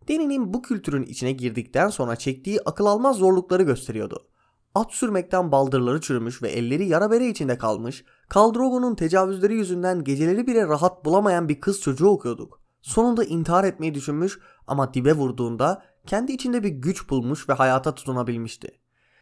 Dany'nin 0.10 0.54
bu 0.54 0.62
kültürün 0.62 1.04
içine 1.04 1.32
girdikten 1.32 1.90
sonra 1.90 2.16
çektiği 2.16 2.60
akıl 2.66 2.86
almaz 2.86 3.18
zorlukları 3.18 3.64
gösteriyordu. 3.64 4.28
At 4.76 4.94
sürmekten 4.94 5.52
baldırları 5.52 6.02
çürümüş 6.02 6.44
ve 6.44 6.50
elleri 6.50 6.88
yara 6.88 7.12
bere 7.12 7.28
içinde 7.28 7.58
kalmış, 7.58 8.06
Kaldrogo'nun 8.30 8.96
tecavüzleri 8.96 9.56
yüzünden 9.56 10.04
geceleri 10.04 10.48
bile 10.48 10.68
rahat 10.68 11.06
bulamayan 11.06 11.50
bir 11.50 11.60
kız 11.60 11.82
çocuğu 11.82 12.08
okuyorduk. 12.08 12.62
Sonunda 12.82 13.24
intihar 13.24 13.64
etmeyi 13.64 13.94
düşünmüş 13.94 14.40
ama 14.68 14.94
dibe 14.94 15.14
vurduğunda 15.14 15.84
kendi 16.08 16.32
içinde 16.32 16.64
bir 16.64 16.70
güç 16.70 17.10
bulmuş 17.10 17.50
ve 17.50 17.54
hayata 17.54 17.96
tutunabilmişti. 17.96 18.68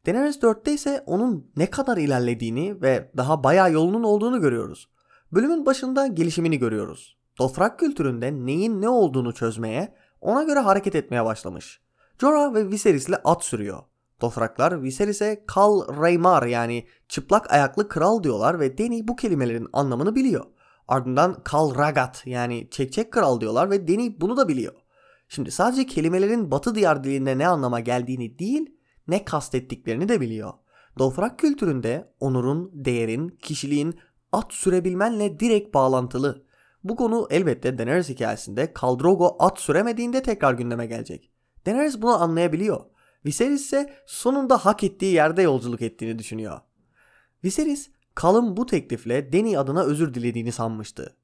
Daenerys 0.05 0.37
4'te 0.37 0.73
ise 0.73 1.03
onun 1.05 1.51
ne 1.57 1.69
kadar 1.69 1.97
ilerlediğini 1.97 2.81
ve 2.81 3.11
daha 3.17 3.43
bayağı 3.43 3.71
yolunun 3.71 4.03
olduğunu 4.03 4.41
görüyoruz. 4.41 4.89
Bölümün 5.33 5.65
başında 5.65 6.07
gelişimini 6.07 6.59
görüyoruz. 6.59 7.17
Dothraki 7.39 7.77
kültüründe 7.77 8.45
neyin 8.45 8.81
ne 8.81 8.89
olduğunu 8.89 9.33
çözmeye, 9.33 9.95
ona 10.21 10.43
göre 10.43 10.59
hareket 10.59 10.95
etmeye 10.95 11.25
başlamış. 11.25 11.81
Jorah 12.21 12.53
ve 12.53 12.69
Viserys 12.69 13.09
ile 13.09 13.15
at 13.15 13.43
sürüyor. 13.43 13.83
Dothraklar 14.21 14.83
Viserys'e 14.83 15.43
Kal 15.47 15.97
Raymar 16.01 16.43
yani 16.43 16.87
çıplak 17.09 17.53
ayaklı 17.53 17.89
kral 17.89 18.23
diyorlar 18.23 18.59
ve 18.59 18.77
Dany 18.77 19.07
bu 19.07 19.15
kelimelerin 19.15 19.67
anlamını 19.73 20.15
biliyor. 20.15 20.45
Ardından 20.87 21.43
Kal 21.43 21.75
Ragat 21.75 22.23
yani 22.25 22.67
çekçek 22.71 23.11
kral 23.11 23.41
diyorlar 23.41 23.69
ve 23.69 23.87
Dany 23.87 24.11
bunu 24.21 24.37
da 24.37 24.47
biliyor. 24.47 24.73
Şimdi 25.27 25.51
sadece 25.51 25.85
kelimelerin 25.85 26.51
batı 26.51 26.75
diyar 26.75 27.03
dilinde 27.03 27.37
ne 27.37 27.47
anlama 27.47 27.79
geldiğini 27.79 28.39
değil 28.39 28.75
ne 29.07 29.25
kastettiklerini 29.25 30.09
de 30.09 30.21
biliyor. 30.21 30.53
Dothrak 30.99 31.39
kültüründe 31.39 32.13
onurun, 32.19 32.71
değerin, 32.73 33.29
kişiliğin 33.29 33.99
at 34.33 34.53
sürebilmenle 34.53 35.39
direkt 35.39 35.73
bağlantılı. 35.73 36.45
Bu 36.83 36.95
konu 36.95 37.27
elbette 37.29 37.77
Daenerys 37.77 38.09
hikayesinde 38.09 38.73
Kaldrogo 38.73 39.35
at 39.39 39.59
süremediğinde 39.59 40.21
tekrar 40.21 40.53
gündeme 40.53 40.85
gelecek. 40.85 41.31
Daenerys 41.65 42.01
bunu 42.01 42.21
anlayabiliyor. 42.21 42.85
Viserys 43.25 43.61
ise 43.61 43.93
sonunda 44.05 44.57
hak 44.57 44.83
ettiği 44.83 45.13
yerde 45.13 45.41
yolculuk 45.41 45.81
ettiğini 45.81 46.19
düşünüyor. 46.19 46.59
Viserys, 47.43 47.89
Kal'ın 48.15 48.57
bu 48.57 48.65
teklifle 48.65 49.33
Dany 49.33 49.57
adına 49.57 49.83
özür 49.83 50.13
dilediğini 50.13 50.51
sanmıştı. 50.51 51.17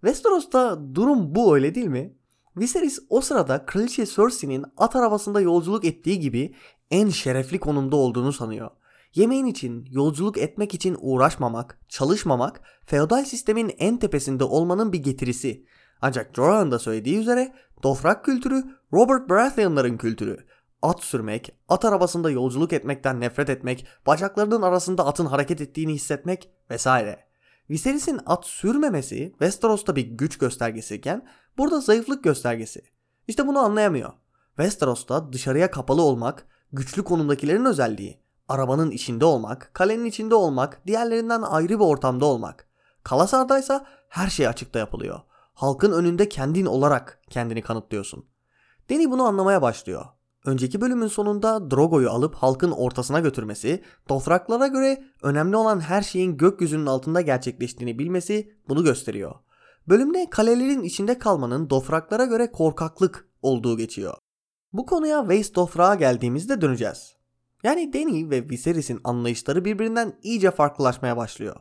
Westeros'ta 0.00 0.94
durum 0.94 1.34
bu 1.34 1.54
öyle 1.54 1.74
değil 1.74 1.86
mi? 1.86 2.16
Viserys 2.56 2.98
o 3.08 3.20
sırada 3.20 3.66
Kraliçe 3.66 4.06
Cersei'nin 4.06 4.64
at 4.76 4.96
arabasında 4.96 5.40
yolculuk 5.40 5.84
ettiği 5.84 6.20
gibi 6.20 6.54
en 6.90 7.08
şerefli 7.08 7.58
konumda 7.58 7.96
olduğunu 7.96 8.32
sanıyor. 8.32 8.70
Yemeğin 9.14 9.46
için, 9.46 9.88
yolculuk 9.90 10.38
etmek 10.38 10.74
için 10.74 10.96
uğraşmamak, 11.00 11.80
çalışmamak, 11.88 12.60
feodal 12.86 13.24
sistemin 13.24 13.72
en 13.78 13.96
tepesinde 13.96 14.44
olmanın 14.44 14.92
bir 14.92 15.02
getirisi. 15.02 15.64
Ancak 16.00 16.34
Jorah'ın 16.36 16.70
da 16.70 16.78
söylediği 16.78 17.18
üzere 17.18 17.52
Dothraki 17.82 18.22
kültürü 18.22 18.64
Robert 18.92 19.28
Baratheon'ların 19.28 19.96
kültürü 19.96 20.46
at 20.84 21.02
sürmek, 21.02 21.54
at 21.68 21.84
arabasında 21.84 22.30
yolculuk 22.30 22.72
etmekten 22.72 23.20
nefret 23.20 23.50
etmek, 23.50 23.86
bacaklarının 24.06 24.62
arasında 24.62 25.06
atın 25.06 25.26
hareket 25.26 25.60
ettiğini 25.60 25.92
hissetmek 25.92 26.50
vesaire. 26.70 27.24
Viserys'in 27.70 28.20
at 28.26 28.46
sürmemesi 28.46 29.30
Westeros'ta 29.30 29.96
bir 29.96 30.06
güç 30.06 30.38
göstergesiyken 30.38 31.28
burada 31.58 31.80
zayıflık 31.80 32.24
göstergesi. 32.24 32.82
İşte 33.28 33.46
bunu 33.46 33.58
anlayamıyor. 33.58 34.12
Westeros'ta 34.56 35.32
dışarıya 35.32 35.70
kapalı 35.70 36.02
olmak, 36.02 36.46
güçlü 36.72 37.04
konumdakilerin 37.04 37.64
özelliği. 37.64 38.23
Arabanın 38.48 38.90
içinde 38.90 39.24
olmak, 39.24 39.70
kalenin 39.72 40.04
içinde 40.04 40.34
olmak, 40.34 40.86
diğerlerinden 40.86 41.42
ayrı 41.42 41.68
bir 41.68 41.84
ortamda 41.84 42.26
olmak. 42.26 42.68
Kalasar'daysa 43.02 43.86
her 44.08 44.28
şey 44.28 44.48
açıkta 44.48 44.78
yapılıyor. 44.78 45.20
Halkın 45.54 45.92
önünde 45.92 46.28
kendin 46.28 46.66
olarak 46.66 47.20
kendini 47.30 47.62
kanıtlıyorsun. 47.62 48.24
Deni 48.90 49.10
bunu 49.10 49.22
anlamaya 49.22 49.62
başlıyor. 49.62 50.04
Önceki 50.46 50.80
bölümün 50.80 51.06
sonunda 51.06 51.70
Drogo'yu 51.70 52.10
alıp 52.10 52.34
halkın 52.34 52.70
ortasına 52.70 53.20
götürmesi, 53.20 53.82
Dothraklara 54.08 54.66
göre 54.66 55.04
önemli 55.22 55.56
olan 55.56 55.80
her 55.80 56.02
şeyin 56.02 56.36
gökyüzünün 56.36 56.86
altında 56.86 57.20
gerçekleştiğini 57.20 57.98
bilmesi 57.98 58.52
bunu 58.68 58.84
gösteriyor. 58.84 59.34
Bölümde 59.88 60.30
kalelerin 60.30 60.82
içinde 60.82 61.18
kalmanın 61.18 61.70
Dothraklara 61.70 62.24
göre 62.24 62.52
korkaklık 62.52 63.28
olduğu 63.42 63.76
geçiyor. 63.76 64.14
Bu 64.72 64.86
konuya 64.86 65.20
Waste 65.20 65.54
Dothrak'a 65.54 65.94
geldiğimizde 65.94 66.60
döneceğiz. 66.60 67.16
Yani 67.64 67.92
Dany 67.92 68.30
ve 68.30 68.48
Viserys'in 68.48 69.00
anlayışları 69.04 69.64
birbirinden 69.64 70.12
iyice 70.22 70.50
farklılaşmaya 70.50 71.16
başlıyor. 71.16 71.56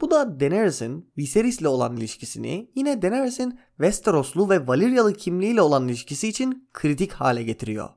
Bu 0.00 0.10
da 0.10 0.40
Daenerys'in 0.40 1.12
Viserys'le 1.18 1.66
olan 1.66 1.96
ilişkisini 1.96 2.70
yine 2.74 3.02
Daenerys'in 3.02 3.60
Westeroslu 3.76 4.50
ve 4.50 4.66
Valyryalı 4.66 5.14
kimliğiyle 5.14 5.62
olan 5.62 5.88
ilişkisi 5.88 6.28
için 6.28 6.68
kritik 6.72 7.12
hale 7.12 7.42
getiriyor. 7.42 7.88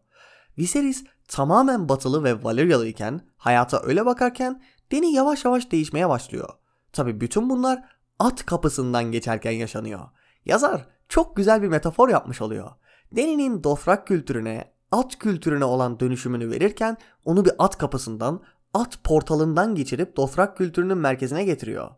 Viserys 0.57 1.03
tamamen 1.27 1.89
batılı 1.89 2.23
ve 2.23 2.43
Valyryalı 2.43 2.87
iken 2.87 3.21
hayata 3.37 3.81
öyle 3.83 4.05
bakarken 4.05 4.61
Dany 4.91 5.13
yavaş 5.13 5.45
yavaş 5.45 5.71
değişmeye 5.71 6.09
başlıyor. 6.09 6.49
Tabi 6.93 7.21
bütün 7.21 7.49
bunlar 7.49 7.83
at 8.19 8.45
kapısından 8.45 9.11
geçerken 9.11 9.51
yaşanıyor. 9.51 9.99
Yazar 10.45 10.87
çok 11.09 11.35
güzel 11.35 11.61
bir 11.61 11.67
metafor 11.67 12.09
yapmış 12.09 12.41
oluyor. 12.41 12.71
Dany'nin 13.15 13.63
Dothrak 13.63 14.07
kültürüne, 14.07 14.73
at 14.91 15.19
kültürüne 15.19 15.65
olan 15.65 15.99
dönüşümünü 15.99 16.51
verirken 16.51 16.97
onu 17.25 17.45
bir 17.45 17.51
at 17.59 17.77
kapısından, 17.77 18.41
at 18.73 19.03
portalından 19.03 19.75
geçirip 19.75 20.17
Dothrak 20.17 20.57
kültürünün 20.57 20.97
merkezine 20.97 21.43
getiriyor. 21.43 21.91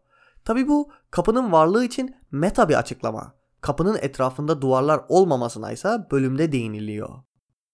Tabi 0.46 0.68
bu 0.68 0.92
kapının 1.12 1.52
varlığı 1.52 1.86
için 1.86 2.16
meta 2.32 2.70
bir 2.70 2.80
açıklama. 2.80 3.34
Kapının 3.62 3.98
etrafında 4.02 4.62
duvarlar 4.62 5.02
olmamasına 5.10 5.72
ise 5.72 6.08
bölümde 6.12 6.52
değiniliyor. 6.52 7.10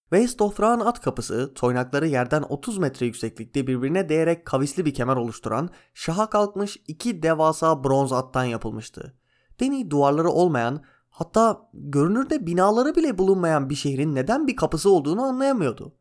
West 0.09 0.39
Dothrak'ın 0.39 0.85
at 0.85 1.01
kapısı 1.01 1.53
toynakları 1.53 2.07
yerden 2.07 2.41
30 2.41 2.77
metre 2.77 3.05
yükseklikte 3.05 3.67
birbirine 3.67 4.09
değerek 4.09 4.45
kavisli 4.45 4.85
bir 4.85 4.93
kemer 4.93 5.15
oluşturan 5.15 5.69
şaha 5.93 6.29
kalkmış 6.29 6.77
iki 6.87 7.23
devasa 7.23 7.83
bronz 7.83 8.11
attan 8.11 8.43
yapılmıştı. 8.43 9.13
Deni 9.59 9.91
duvarları 9.91 10.29
olmayan 10.29 10.83
hatta 11.15 11.69
görünürde 11.73 12.45
binaları 12.45 12.95
bile 12.95 13.17
bulunmayan 13.17 13.69
bir 13.69 13.75
şehrin 13.75 14.15
neden 14.15 14.47
bir 14.47 14.55
kapısı 14.55 14.89
olduğunu 14.89 15.21
anlayamıyordu. 15.21 15.95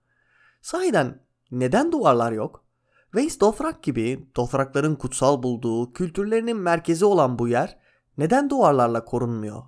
Sahiden 0.62 1.22
neden 1.50 1.92
duvarlar 1.92 2.32
yok? 2.32 2.64
West 3.12 3.40
Dothrak 3.40 3.82
gibi 3.82 4.28
Dothrakların 4.36 4.94
kutsal 4.94 5.42
bulduğu 5.42 5.92
kültürlerinin 5.92 6.56
merkezi 6.56 7.04
olan 7.04 7.38
bu 7.38 7.48
yer 7.48 7.78
neden 8.18 8.50
duvarlarla 8.50 9.04
korunmuyor? 9.04 9.62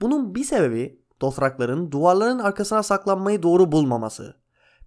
Bunun 0.00 0.34
bir 0.34 0.44
sebebi 0.44 1.00
Dothrakların 1.20 1.92
duvarların 1.92 2.38
arkasına 2.38 2.82
saklanmayı 2.82 3.42
doğru 3.42 3.72
bulmaması. 3.72 4.36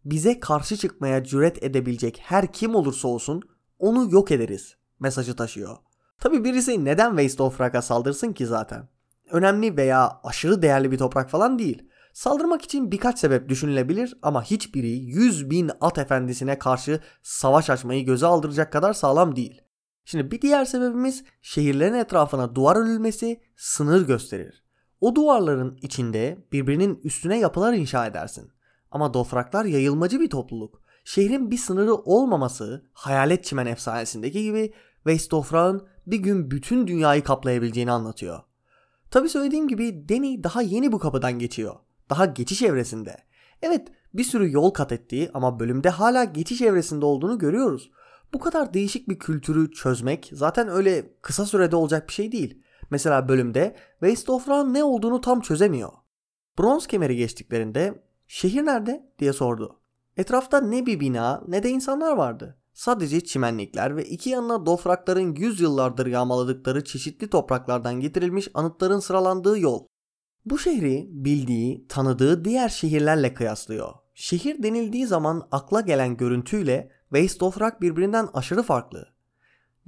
Bize 0.06 0.40
karşı 0.40 0.78
çıkmaya 0.78 1.24
cüret 1.24 1.64
edebilecek 1.64 2.20
her 2.24 2.54
kim 2.54 2.76
olursa 2.76 3.08
olsun 3.08 3.42
onu 3.80 4.12
yok 4.12 4.32
ederiz 4.32 4.76
mesajı 5.00 5.36
taşıyor. 5.36 5.78
Tabi 6.20 6.44
birisi 6.44 6.86
neden 6.86 7.10
Waste 7.10 7.38
Dothrak'a 7.38 7.82
saldırsın 7.82 8.34
ki 8.34 8.46
zaten? 8.48 8.93
Önemli 9.34 9.78
veya 9.78 10.20
aşırı 10.24 10.62
değerli 10.62 10.92
bir 10.92 10.98
toprak 10.98 11.30
falan 11.30 11.60
değil. 11.60 11.90
Saldırmak 12.14 12.62
için 12.62 12.92
birkaç 12.92 13.20
sebep 13.20 13.50
düşünülebilir 13.50 14.18
ama 14.22 14.44
hiçbiri 14.44 14.90
100 14.90 15.50
bin 15.50 15.72
at 15.82 15.98
efendisine 15.98 16.60
karşı 16.60 17.00
savaş 17.24 17.70
açmayı 17.70 18.06
göze 18.06 18.26
aldıracak 18.26 18.74
kadar 18.74 18.94
sağlam 18.94 19.36
değil. 19.36 19.62
Şimdi 20.06 20.32
bir 20.32 20.42
diğer 20.42 20.66
sebebimiz 20.66 21.24
şehirlerin 21.42 21.94
etrafına 21.94 22.56
duvar 22.56 22.76
örülmesi 22.76 23.42
sınır 23.56 24.08
gösterir. 24.08 24.64
O 25.02 25.16
duvarların 25.16 25.78
içinde 25.82 26.48
birbirinin 26.52 27.00
üstüne 27.04 27.40
yapılar 27.40 27.74
inşa 27.74 28.06
edersin. 28.06 28.52
Ama 28.92 29.14
Dothraklar 29.14 29.66
yayılmacı 29.66 30.20
bir 30.20 30.30
topluluk. 30.30 30.82
Şehrin 31.06 31.52
bir 31.52 31.58
sınırı 31.58 31.96
olmaması 31.96 32.86
hayalet 32.94 33.44
çimen 33.44 33.66
efsanesindeki 33.66 34.44
gibi 34.44 34.74
Dothrak'ın 35.06 35.88
bir 36.08 36.18
gün 36.18 36.52
bütün 36.52 36.88
dünyayı 36.88 37.24
kaplayabileceğini 37.24 37.92
anlatıyor. 37.92 38.40
Tabi 39.14 39.30
söylediğim 39.30 39.68
gibi 39.68 40.10
Dany 40.10 40.44
daha 40.44 40.62
yeni 40.62 40.92
bu 40.92 41.00
kapıdan 41.00 41.40
geçiyor. 41.40 41.76
Daha 42.10 42.26
geçiş 42.26 42.62
evresinde. 42.62 43.18
Evet 43.62 43.88
bir 44.14 44.24
sürü 44.24 44.52
yol 44.52 44.70
kat 44.70 44.92
ettiği 44.92 45.30
ama 45.34 45.60
bölümde 45.60 45.90
hala 45.90 46.24
geçiş 46.24 46.62
evresinde 46.62 47.06
olduğunu 47.06 47.38
görüyoruz. 47.38 47.92
Bu 48.34 48.40
kadar 48.40 48.74
değişik 48.74 49.10
bir 49.10 49.20
kültürü 49.20 49.72
çözmek 49.72 50.30
zaten 50.34 50.68
öyle 50.68 51.14
kısa 51.22 51.46
sürede 51.46 51.76
olacak 51.76 52.08
bir 52.08 52.14
şey 52.14 52.32
değil. 52.32 52.64
Mesela 52.90 53.28
bölümde 53.28 53.76
Waste 54.00 54.32
of 54.32 54.48
Run 54.48 54.74
ne 54.74 54.84
olduğunu 54.84 55.22
tam 55.22 55.42
çözemiyor. 55.42 55.92
Bronz 56.60 56.88
kemeri 56.88 57.16
geçtiklerinde 57.16 58.04
şehir 58.28 58.66
nerede 58.66 59.12
diye 59.20 59.34
sordu. 59.34 59.80
Etrafta 60.18 60.62
ne 60.62 60.86
bir 60.86 61.00
bina 61.00 61.44
ne 61.48 61.64
de 61.64 61.70
insanlar 61.70 62.18
vardı. 62.18 62.58
Sadece 62.74 63.22
çimenlikler 63.22 63.98
ve 63.98 64.06
iki 64.06 64.30
yanına 64.30 64.66
dofrakların 64.66 65.36
yüzyıllardır 65.36 66.06
yağmaladıkları 66.06 66.84
çeşitli 66.84 67.30
topraklardan 67.30 68.00
getirilmiş 68.00 68.48
anıtların 68.54 69.00
sıralandığı 69.00 69.60
yol. 69.60 69.88
Bu 70.46 70.60
şehri 70.60 71.08
bildiği, 71.12 71.88
tanıdığı 71.88 72.46
diğer 72.46 72.70
şehirlerle 72.70 73.34
kıyaslıyor. 73.34 73.94
Şehir 74.14 74.64
denildiği 74.64 75.08
zaman 75.08 75.48
akla 75.52 75.82
gelen 75.82 76.18
görüntüyle 76.18 76.92
of 77.42 77.62
Rock 77.62 77.82
birbirinden 77.82 78.30
aşırı 78.34 78.64
farklı. 78.64 79.14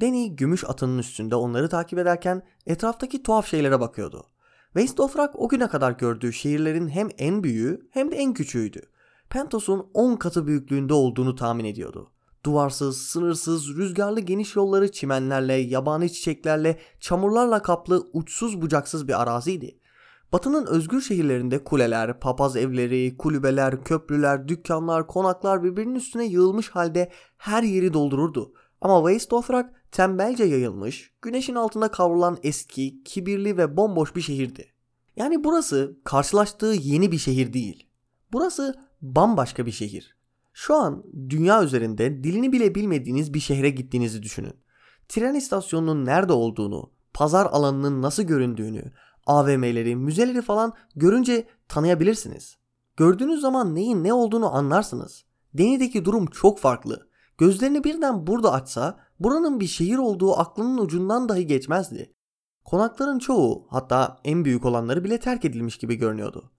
Danny 0.01 0.35
gümüş 0.35 0.63
atının 0.63 0.97
üstünde 0.97 1.35
onları 1.35 1.69
takip 1.69 1.99
ederken 1.99 2.41
etraftaki 2.65 3.23
tuhaf 3.23 3.47
şeylere 3.47 3.79
bakıyordu. 3.79 4.27
Of 4.97 5.17
Rock 5.17 5.31
o 5.35 5.49
güne 5.49 5.67
kadar 5.67 5.91
gördüğü 5.91 6.33
şehirlerin 6.33 6.87
hem 6.87 7.09
en 7.17 7.43
büyüğü 7.43 7.87
hem 7.91 8.11
de 8.11 8.15
en 8.15 8.33
küçüğüydü. 8.33 8.81
Pentos'un 9.29 9.89
10 9.93 10.15
katı 10.15 10.47
büyüklüğünde 10.47 10.93
olduğunu 10.93 11.35
tahmin 11.35 11.65
ediyordu. 11.65 12.11
Duvarsız, 12.45 12.97
sınırsız, 12.97 13.75
rüzgarlı 13.77 14.19
geniş 14.19 14.55
yolları 14.55 14.91
çimenlerle, 14.91 15.53
yabani 15.53 16.13
çiçeklerle, 16.13 16.79
çamurlarla 16.99 17.61
kaplı 17.61 18.07
uçsuz 18.13 18.61
bucaksız 18.61 19.07
bir 19.07 19.21
araziydi. 19.21 19.79
Batı'nın 20.33 20.65
özgür 20.65 21.01
şehirlerinde 21.01 21.63
kuleler, 21.63 22.19
papaz 22.19 22.55
evleri, 22.55 23.17
kulübeler, 23.17 23.83
köprüler, 23.83 24.47
dükkanlar, 24.47 25.07
konaklar 25.07 25.63
birbirinin 25.63 25.95
üstüne 25.95 26.25
yığılmış 26.25 26.69
halde 26.69 27.11
her 27.37 27.63
yeri 27.63 27.93
doldururdu. 27.93 28.53
Ama 28.81 28.99
of 29.31 29.49
Rock 29.49 29.69
tembelce 29.91 30.43
yayılmış, 30.43 31.11
güneşin 31.21 31.55
altında 31.55 31.91
kavrulan 31.91 32.37
eski, 32.43 33.03
kibirli 33.03 33.57
ve 33.57 33.77
bomboş 33.77 34.15
bir 34.15 34.21
şehirdi. 34.21 34.73
Yani 35.15 35.43
burası 35.43 35.97
karşılaştığı 36.03 36.75
yeni 36.79 37.11
bir 37.11 37.17
şehir 37.17 37.53
değil. 37.53 37.87
Burası 38.31 38.75
bambaşka 39.01 39.65
bir 39.65 39.71
şehir. 39.71 40.14
Şu 40.57 40.75
an 40.75 41.03
dünya 41.29 41.63
üzerinde 41.63 42.24
dilini 42.24 42.51
bile 42.51 42.75
bilmediğiniz 42.75 43.33
bir 43.33 43.39
şehre 43.39 43.69
gittiğinizi 43.69 44.24
düşünün. 44.24 44.53
Tren 45.09 45.35
istasyonunun 45.35 46.05
nerede 46.05 46.33
olduğunu, 46.33 46.91
pazar 47.13 47.45
alanının 47.45 48.01
nasıl 48.01 48.24
göründüğünü, 48.24 48.91
AVM'leri, 49.25 49.95
müzeleri 49.95 50.41
falan 50.41 50.74
görünce 50.95 51.47
tanıyabilirsiniz. 51.67 52.57
Gördüğünüz 52.97 53.41
zaman 53.41 53.75
neyin 53.75 54.03
ne 54.03 54.13
olduğunu 54.13 54.55
anlarsınız. 54.55 55.25
Denideki 55.53 56.05
durum 56.05 56.25
çok 56.25 56.59
farklı. 56.59 57.07
Gözlerini 57.38 57.83
birden 57.83 58.27
burada 58.27 58.51
açsa 58.51 59.00
buranın 59.19 59.59
bir 59.59 59.67
şehir 59.67 59.97
olduğu 59.97 60.39
aklının 60.39 60.77
ucundan 60.77 61.29
dahi 61.29 61.47
geçmezdi. 61.47 62.13
Konakların 62.65 63.19
çoğu 63.19 63.67
hatta 63.69 64.19
en 64.24 64.45
büyük 64.45 64.65
olanları 64.65 65.03
bile 65.03 65.19
terk 65.19 65.45
edilmiş 65.45 65.77
gibi 65.77 65.95
görünüyordu. 65.95 66.51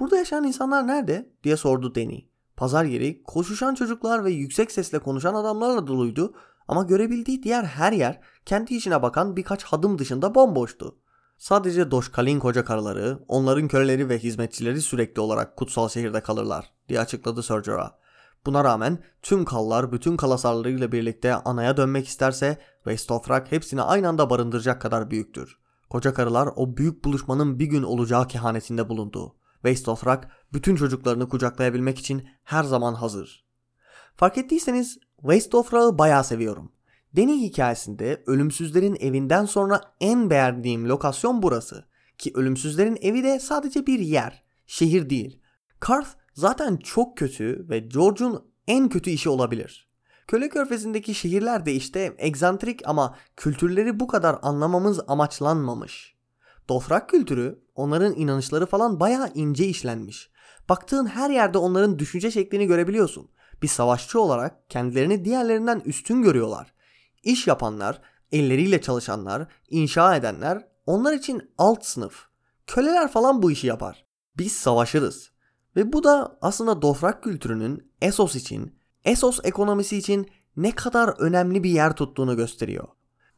Burada 0.00 0.16
yaşayan 0.16 0.44
insanlar 0.44 0.86
nerede 0.86 1.32
diye 1.44 1.56
sordu 1.56 1.94
Deni. 1.94 2.33
Pazar 2.56 2.84
yeri 2.84 3.22
koşuşan 3.22 3.74
çocuklar 3.74 4.24
ve 4.24 4.30
yüksek 4.30 4.72
sesle 4.72 4.98
konuşan 4.98 5.34
adamlarla 5.34 5.86
doluydu 5.86 6.34
ama 6.68 6.82
görebildiği 6.82 7.42
diğer 7.42 7.64
her 7.64 7.92
yer 7.92 8.20
kendi 8.46 8.74
işine 8.74 9.02
bakan 9.02 9.36
birkaç 9.36 9.64
hadım 9.64 9.98
dışında 9.98 10.34
bomboştu. 10.34 10.96
Sadece 11.38 11.90
Doşkalin 11.90 12.38
koca 12.38 12.64
karıları, 12.64 13.18
onların 13.28 13.68
köleleri 13.68 14.08
ve 14.08 14.18
hizmetçileri 14.18 14.80
sürekli 14.80 15.20
olarak 15.20 15.56
kutsal 15.56 15.88
şehirde 15.88 16.20
kalırlar 16.20 16.72
diye 16.88 17.00
açıkladı 17.00 17.42
Sir 17.42 17.62
Jorah. 17.62 17.90
Buna 18.46 18.64
rağmen 18.64 18.98
tüm 19.22 19.44
kallar 19.44 19.92
bütün 19.92 20.16
kalasarlarıyla 20.16 20.92
birlikte 20.92 21.34
anaya 21.34 21.76
dönmek 21.76 22.08
isterse 22.08 22.58
Westofrak 22.84 23.52
hepsini 23.52 23.82
aynı 23.82 24.08
anda 24.08 24.30
barındıracak 24.30 24.80
kadar 24.80 25.10
büyüktür. 25.10 25.58
Koca 25.90 26.14
karılar 26.14 26.48
o 26.56 26.76
büyük 26.76 27.04
buluşmanın 27.04 27.58
bir 27.58 27.66
gün 27.66 27.82
olacağı 27.82 28.28
kehanetinde 28.28 28.88
bulundu. 28.88 29.34
Westofrak 29.64 30.28
bütün 30.52 30.76
çocuklarını 30.76 31.28
kucaklayabilmek 31.28 31.98
için 31.98 32.28
her 32.44 32.64
zaman 32.64 32.94
hazır. 32.94 33.44
Fark 34.16 34.38
ettiyseniz 34.38 34.98
Westofrak'ı 35.16 35.98
bayağı 35.98 36.24
seviyorum. 36.24 36.72
Deni 37.16 37.42
hikayesinde 37.42 38.22
ölümsüzlerin 38.26 38.96
evinden 39.00 39.44
sonra 39.44 39.80
en 40.00 40.30
beğendiğim 40.30 40.88
lokasyon 40.88 41.42
burası. 41.42 41.84
Ki 42.18 42.32
ölümsüzlerin 42.34 42.98
evi 43.00 43.22
de 43.22 43.40
sadece 43.40 43.86
bir 43.86 43.98
yer, 43.98 44.42
şehir 44.66 45.10
değil. 45.10 45.40
Karth 45.80 46.08
zaten 46.34 46.76
çok 46.76 47.18
kötü 47.18 47.66
ve 47.68 47.78
George'un 47.78 48.44
en 48.66 48.88
kötü 48.88 49.10
işi 49.10 49.28
olabilir. 49.28 49.88
Köle 50.26 50.48
körfezindeki 50.48 51.14
şehirler 51.14 51.66
de 51.66 51.72
işte 51.72 52.14
egzantrik 52.18 52.88
ama 52.88 53.16
kültürleri 53.36 54.00
bu 54.00 54.06
kadar 54.06 54.38
anlamamız 54.42 55.00
amaçlanmamış. 55.06 56.14
Dofrak 56.68 57.08
kültürü, 57.08 57.63
onların 57.74 58.14
inanışları 58.14 58.66
falan 58.66 59.00
bayağı 59.00 59.30
ince 59.34 59.66
işlenmiş. 59.66 60.30
Baktığın 60.68 61.06
her 61.06 61.30
yerde 61.30 61.58
onların 61.58 61.98
düşünce 61.98 62.30
şeklini 62.30 62.66
görebiliyorsun. 62.66 63.28
Bir 63.62 63.68
savaşçı 63.68 64.20
olarak 64.20 64.70
kendilerini 64.70 65.24
diğerlerinden 65.24 65.82
üstün 65.84 66.22
görüyorlar. 66.22 66.74
İş 67.22 67.46
yapanlar, 67.46 68.00
elleriyle 68.32 68.80
çalışanlar, 68.80 69.46
inşa 69.70 70.16
edenler 70.16 70.68
onlar 70.86 71.12
için 71.12 71.54
alt 71.58 71.84
sınıf. 71.84 72.26
Köleler 72.66 73.10
falan 73.10 73.42
bu 73.42 73.50
işi 73.50 73.66
yapar. 73.66 74.06
Biz 74.38 74.52
savaşırız. 74.52 75.30
Ve 75.76 75.92
bu 75.92 76.04
da 76.04 76.38
aslında 76.40 76.82
Dofrak 76.82 77.24
kültürünün 77.24 77.92
Esos 78.00 78.36
için, 78.36 78.78
Esos 79.04 79.40
ekonomisi 79.44 79.96
için 79.96 80.28
ne 80.56 80.74
kadar 80.74 81.08
önemli 81.08 81.62
bir 81.64 81.70
yer 81.70 81.96
tuttuğunu 81.96 82.36
gösteriyor. 82.36 82.88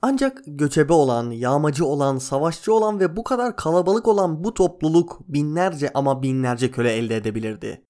Ancak 0.09 0.43
göçebe 0.47 0.93
olan, 0.93 1.31
yağmacı 1.31 1.87
olan, 1.87 2.19
savaşçı 2.19 2.75
olan 2.75 3.01
ve 3.01 3.17
bu 3.17 3.25
kadar 3.25 3.57
kalabalık 3.57 4.09
olan 4.09 4.45
bu 4.45 4.55
topluluk 4.55 5.21
binlerce 5.29 5.91
ama 5.95 6.23
binlerce 6.23 6.71
köle 6.71 6.93
elde 6.93 7.17
edebilirdi. 7.17 7.85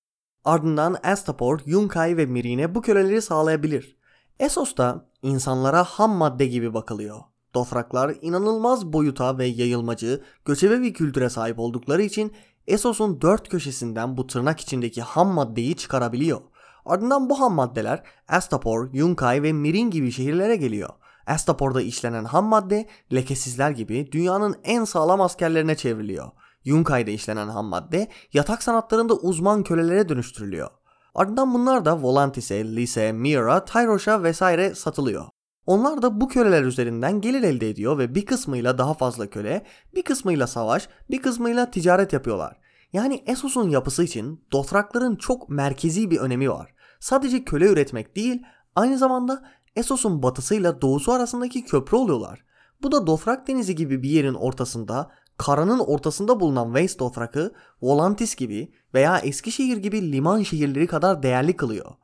Ardından 0.45 0.97
Astapor, 1.05 1.61
Yunkai 1.67 2.17
ve 2.17 2.27
Mirine 2.27 2.75
bu 2.75 2.83
köleleri 2.83 3.23
sağlayabilir. 3.23 3.97
Esos'ta 4.41 5.07
insanlara 5.23 5.85
ham 5.85 6.11
madde 6.11 6.47
gibi 6.47 6.75
bakılıyor. 6.75 7.21
Dofraklar 7.55 8.17
inanılmaz 8.21 8.93
boyuta 8.93 9.39
ve 9.39 9.47
yayılmacı, 9.47 10.23
göçebe 10.45 10.81
bir 10.81 10.95
kültüre 10.95 11.31
sahip 11.31 11.59
oldukları 11.59 12.03
için 12.03 12.33
Esos'un 12.67 13.21
dört 13.21 13.49
köşesinden 13.49 14.17
bu 14.17 14.27
tırnak 14.27 14.61
içindeki 14.61 15.03
ham 15.03 15.29
maddeyi 15.29 15.77
çıkarabiliyor. 15.77 16.41
Ardından 16.87 17.31
bu 17.31 17.41
ham 17.41 17.55
maddeler 17.55 18.03
Astapor, 18.29 18.89
Yunkai 18.93 19.43
ve 19.43 19.53
Mirin 19.53 19.91
gibi 19.91 20.13
şehirlere 20.13 20.57
geliyor. 20.57 20.91
Astapor'da 21.27 21.83
işlenen 21.83 22.25
ham 22.25 22.45
madde 22.45 22.89
lekesizler 23.13 23.71
gibi 23.71 24.13
dünyanın 24.13 24.57
en 24.65 24.85
sağlam 24.85 25.21
askerlerine 25.21 25.77
çevriliyor. 25.77 26.31
Yunkai'de 26.65 27.13
işlenen 27.13 27.49
ham 27.49 27.67
madde 27.67 28.09
yatak 28.33 28.63
sanatlarında 28.63 29.15
uzman 29.15 29.63
kölelere 29.63 30.09
dönüştürülüyor. 30.09 30.71
Ardından 31.15 31.55
bunlar 31.55 31.85
da 31.85 32.03
Volantis'e, 32.03 32.65
Lise, 32.65 33.13
Mira, 33.13 33.65
Tyrosh'a 33.65 34.23
vesaire 34.23 34.75
satılıyor. 34.75 35.25
Onlar 35.67 36.03
da 36.03 36.21
bu 36.21 36.29
köleler 36.29 36.63
üzerinden 36.63 37.21
gelir 37.21 37.43
elde 37.43 37.71
ediyor 37.71 37.99
ve 37.99 38.15
bir 38.15 38.27
kısmıyla 38.27 38.79
daha 38.79 38.95
fazla 38.95 39.31
köle, 39.31 39.67
bir 39.95 40.03
kısmıyla 40.03 40.47
savaş, 40.47 40.89
bir 41.11 41.23
kısmıyla 41.23 41.71
ticaret 41.71 42.13
yapıyorlar. 42.13 42.57
Yani 42.93 43.25
Essos'un 43.27 43.71
yapısı 43.71 44.05
için 44.05 44.47
Dothrakların 44.53 45.17
çok 45.17 45.49
merkezi 45.49 46.11
bir 46.11 46.19
önemi 46.19 46.51
var. 46.51 46.75
Sadece 47.01 47.45
köle 47.45 47.67
üretmek 47.67 48.17
değil, 48.17 48.43
aynı 48.75 48.99
zamanda 48.99 49.43
Essos'un 49.77 50.23
batısıyla 50.23 50.83
doğusu 50.83 51.13
arasındaki 51.13 51.65
köprü 51.65 51.97
oluyorlar. 51.97 52.45
Bu 52.83 52.93
da 52.93 53.07
Dothrak 53.07 53.49
denizi 53.49 53.75
gibi 53.75 54.03
bir 54.03 54.11
yerin 54.11 54.35
ortasında, 54.35 55.11
karanın 55.37 55.79
ortasında 55.79 56.41
bulunan 56.41 56.67
Waste 56.67 56.99
Dothrak'ı 56.99 57.55
Volantis 57.83 58.35
gibi 58.35 58.73
veya 58.95 59.19
Eskişehir 59.19 59.77
gibi 59.77 60.13
liman 60.13 60.43
şehirleri 60.43 60.87
kadar 60.87 61.23
değerli 61.23 61.57
kılıyor. 61.57 61.95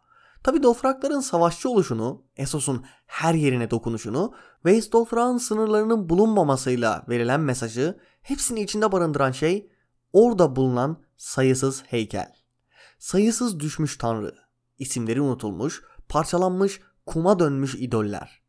Tabi 0.42 0.62
Dofrakların 0.62 1.20
savaşçı 1.20 1.70
oluşunu, 1.70 2.22
Essos'un 2.36 2.84
her 3.06 3.34
yerine 3.34 3.70
dokunuşunu 3.70 4.32
ve 4.64 4.92
Dofrak'ın 4.92 5.38
sınırlarının 5.38 6.08
bulunmamasıyla 6.08 7.04
verilen 7.08 7.40
mesajı 7.40 7.98
hepsini 8.22 8.60
içinde 8.60 8.92
barındıran 8.92 9.32
şey 9.32 9.70
orada 10.12 10.56
bulunan 10.56 11.02
sayısız 11.16 11.82
heykel. 11.86 12.32
Sayısız 12.98 13.60
düşmüş 13.60 13.98
tanrı, 13.98 14.34
isimleri 14.78 15.20
unutulmuş, 15.20 15.82
parçalanmış, 16.08 16.80
kuma 17.06 17.38
dönmüş 17.38 17.74
idoller. 17.74 18.42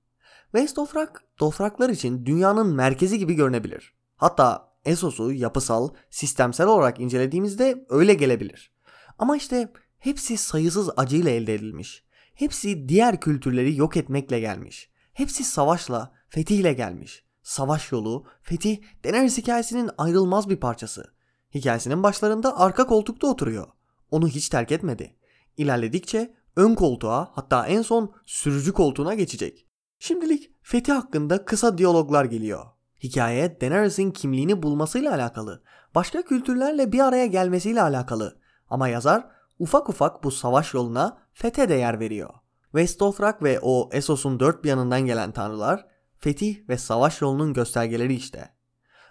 West 0.52 0.78
Dofrak, 0.78 1.24
Dofraklar 1.40 1.90
için 1.90 2.26
dünyanın 2.26 2.76
merkezi 2.76 3.20
gibi 3.20 3.34
görünebilir. 3.34 3.94
Hatta 4.16 4.74
Essos'u 4.86 5.32
yapısal, 5.32 5.90
sistemsel 6.10 6.68
olarak 6.68 7.00
incelediğimizde 7.00 7.86
öyle 7.90 8.14
gelebilir. 8.14 8.72
Ama 9.18 9.38
işte 9.38 9.74
Hepsi 10.04 10.38
sayısız 10.38 10.90
acıyla 10.98 11.32
elde 11.32 11.54
edilmiş. 11.54 12.04
Hepsi 12.34 12.90
diğer 12.90 13.20
kültürleri 13.20 13.76
yok 13.76 13.98
etmekle 13.98 14.40
gelmiş. 14.40 14.90
Hepsi 15.14 15.44
savaşla, 15.44 16.14
fetihle 16.30 16.74
gelmiş. 16.74 17.24
Savaş 17.44 17.92
yolu, 17.92 18.26
fetih, 18.42 18.78
Daenerys 19.04 19.38
hikayesinin 19.38 19.90
ayrılmaz 19.98 20.50
bir 20.50 20.56
parçası. 20.56 21.14
Hikayesinin 21.54 22.04
başlarında 22.04 22.60
arka 22.60 22.88
koltukta 22.88 23.28
oturuyor. 23.28 23.68
Onu 24.12 24.28
hiç 24.28 24.50
terk 24.50 24.72
etmedi. 24.72 25.16
İlerledikçe 25.58 26.34
ön 26.56 26.76
koltuğa 26.76 27.32
hatta 27.34 27.68
en 27.68 27.82
son 27.82 28.14
sürücü 28.26 28.74
koltuğuna 28.74 29.14
geçecek. 29.14 29.68
Şimdilik 30.00 30.52
Fethi 30.62 30.92
hakkında 30.92 31.46
kısa 31.46 31.78
diyaloglar 31.78 32.26
geliyor. 32.26 32.66
Hikaye 33.04 33.62
Daenerys'in 33.62 34.12
kimliğini 34.12 34.64
bulmasıyla 34.64 35.14
alakalı, 35.14 35.64
başka 35.96 36.22
kültürlerle 36.22 36.92
bir 36.92 37.00
araya 37.00 37.26
gelmesiyle 37.26 37.82
alakalı. 37.82 38.40
Ama 38.70 38.88
yazar 38.88 39.28
ufak 39.60 39.90
ufak 39.90 40.24
bu 40.24 40.32
savaş 40.32 40.74
yoluna 40.74 41.18
fethe 41.34 41.70
de 41.70 41.74
yer 41.74 42.00
veriyor. 42.00 42.30
Westofrak 42.64 43.44
ve 43.44 43.60
o 43.62 43.90
Essos'un 43.94 44.40
dört 44.40 44.64
bir 44.64 44.70
yanından 44.70 45.06
gelen 45.06 45.32
tanrılar 45.32 45.86
fetih 46.20 46.70
ve 46.70 46.78
savaş 46.78 47.22
yolunun 47.22 47.54
göstergeleri 47.54 48.14
işte. 48.14 48.50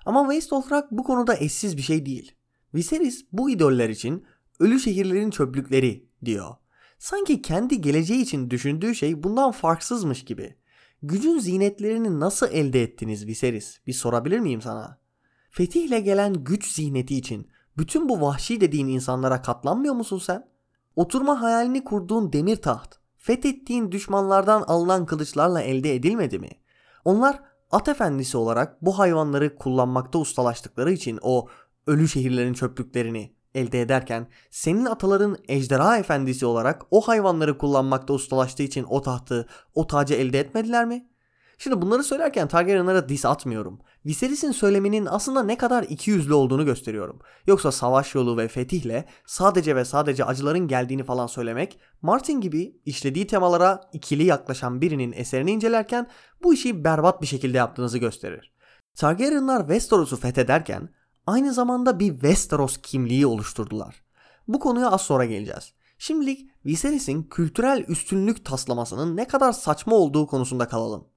Ama 0.07 0.22
Westofrak 0.22 0.90
bu 0.90 1.05
konuda 1.05 1.37
eşsiz 1.37 1.76
bir 1.76 1.83
şey 1.83 2.07
değil. 2.07 2.35
Viserys 2.74 3.26
bu 3.33 3.50
idoller 3.50 3.88
için 3.88 4.26
ölü 4.61 4.81
şehirlerin 4.81 5.31
çöplükleri 5.31 6.09
diyor. 6.24 6.55
Sanki 7.03 7.43
kendi 7.43 7.81
geleceği 7.81 8.23
için 8.23 8.51
düşündüğü 8.51 8.95
şey 8.95 9.23
bundan 9.23 9.51
farksızmış 9.51 10.25
gibi. 10.25 10.57
Gücün 11.03 11.38
zinetlerini 11.38 12.21
nasıl 12.21 12.49
elde 12.51 12.83
ettiniz 12.83 13.27
Viserys? 13.27 13.79
Bir 13.87 13.93
sorabilir 13.93 14.38
miyim 14.38 14.62
sana? 14.62 14.99
Fetihle 15.51 16.01
gelen 16.01 16.45
güç 16.45 16.73
zihneti 16.73 17.17
için 17.17 17.49
bütün 17.79 18.09
bu 18.09 18.21
vahşi 18.21 18.61
dediğin 18.61 18.87
insanlara 18.87 19.43
katlanmıyor 19.43 19.95
musun 19.95 20.19
sen? 20.19 20.49
Oturma 20.97 21.43
hayalini 21.43 21.85
kurduğun 21.85 22.33
demir 22.33 22.57
taht, 22.57 22.95
fethettiğin 23.19 23.93
düşmanlardan 23.93 24.62
alınan 24.62 25.07
kılıçlarla 25.07 25.61
elde 25.61 25.95
edilmedi 25.95 26.38
mi? 26.38 26.51
Onlar 27.05 27.43
at 27.71 27.88
efendisi 27.88 28.37
olarak 28.37 28.83
bu 28.83 28.99
hayvanları 28.99 29.57
kullanmakta 29.57 30.19
ustalaştıkları 30.19 30.93
için 30.93 31.19
o 31.23 31.49
ölü 31.87 32.09
şehirlerin 32.09 32.55
çöplüklerini 32.55 33.35
elde 33.55 33.81
ederken 33.81 34.27
senin 34.51 34.85
ataların 34.85 35.37
ejderha 35.49 35.99
efendisi 35.99 36.47
olarak 36.47 36.83
o 36.91 37.01
hayvanları 37.01 37.59
kullanmakta 37.59 38.12
ustalaştığı 38.12 38.62
için 38.62 38.85
o 38.88 39.03
tahtı, 39.03 39.49
o 39.75 39.87
tacı 39.87 40.15
elde 40.15 40.41
etmediler 40.41 40.85
mi? 40.85 41.09
Şimdi 41.62 41.83
bunları 41.83 42.05
söylerken 42.05 42.49
Targaryenlara 42.49 43.09
dis 43.09 43.25
atmıyorum. 43.25 43.79
Viserys'in 44.07 44.53
söyleminin 44.53 45.07
aslında 45.07 45.43
ne 45.43 45.59
kadar 45.59 45.83
ikiyüzlü 45.83 46.35
olduğunu 46.35 46.65
gösteriyorum. 46.65 47.19
Yoksa 47.47 47.73
savaş 47.73 48.15
yolu 48.15 48.37
ve 48.37 48.49
fetihle 48.49 49.05
sadece 49.27 49.77
ve 49.77 49.85
sadece 49.85 50.25
acıların 50.25 50.69
geldiğini 50.69 51.05
falan 51.05 51.27
söylemek 51.27 51.79
Martin 52.03 52.41
gibi 52.41 52.81
işlediği 52.85 53.27
temalara 53.27 53.81
ikili 53.93 54.25
yaklaşan 54.25 54.81
birinin 54.81 55.12
eserini 55.12 55.51
incelerken 55.51 56.11
bu 56.43 56.55
işi 56.55 56.85
berbat 56.85 57.23
bir 57.23 57.27
şekilde 57.27 57.57
yaptığınızı 57.59 57.99
gösterir. 57.99 58.53
Targaryenlar 58.95 59.61
Westeros'u 59.61 60.17
fethederken 60.17 60.88
aynı 61.26 61.52
zamanda 61.52 61.98
bir 61.98 62.12
Westeros 62.12 62.76
kimliği 62.82 63.26
oluşturdular. 63.26 64.02
Bu 64.48 64.61
konuya 64.61 64.90
az 64.90 65.00
sonra 65.00 65.24
geleceğiz. 65.24 65.72
Şimdilik 65.98 66.50
Viserys'in 66.66 67.22
kültürel 67.22 67.85
üstünlük 67.88 68.44
taslamasının 68.44 69.16
ne 69.16 69.28
kadar 69.28 69.52
saçma 69.52 69.96
olduğu 69.96 70.26
konusunda 70.26 70.68
kalalım. 70.68 71.08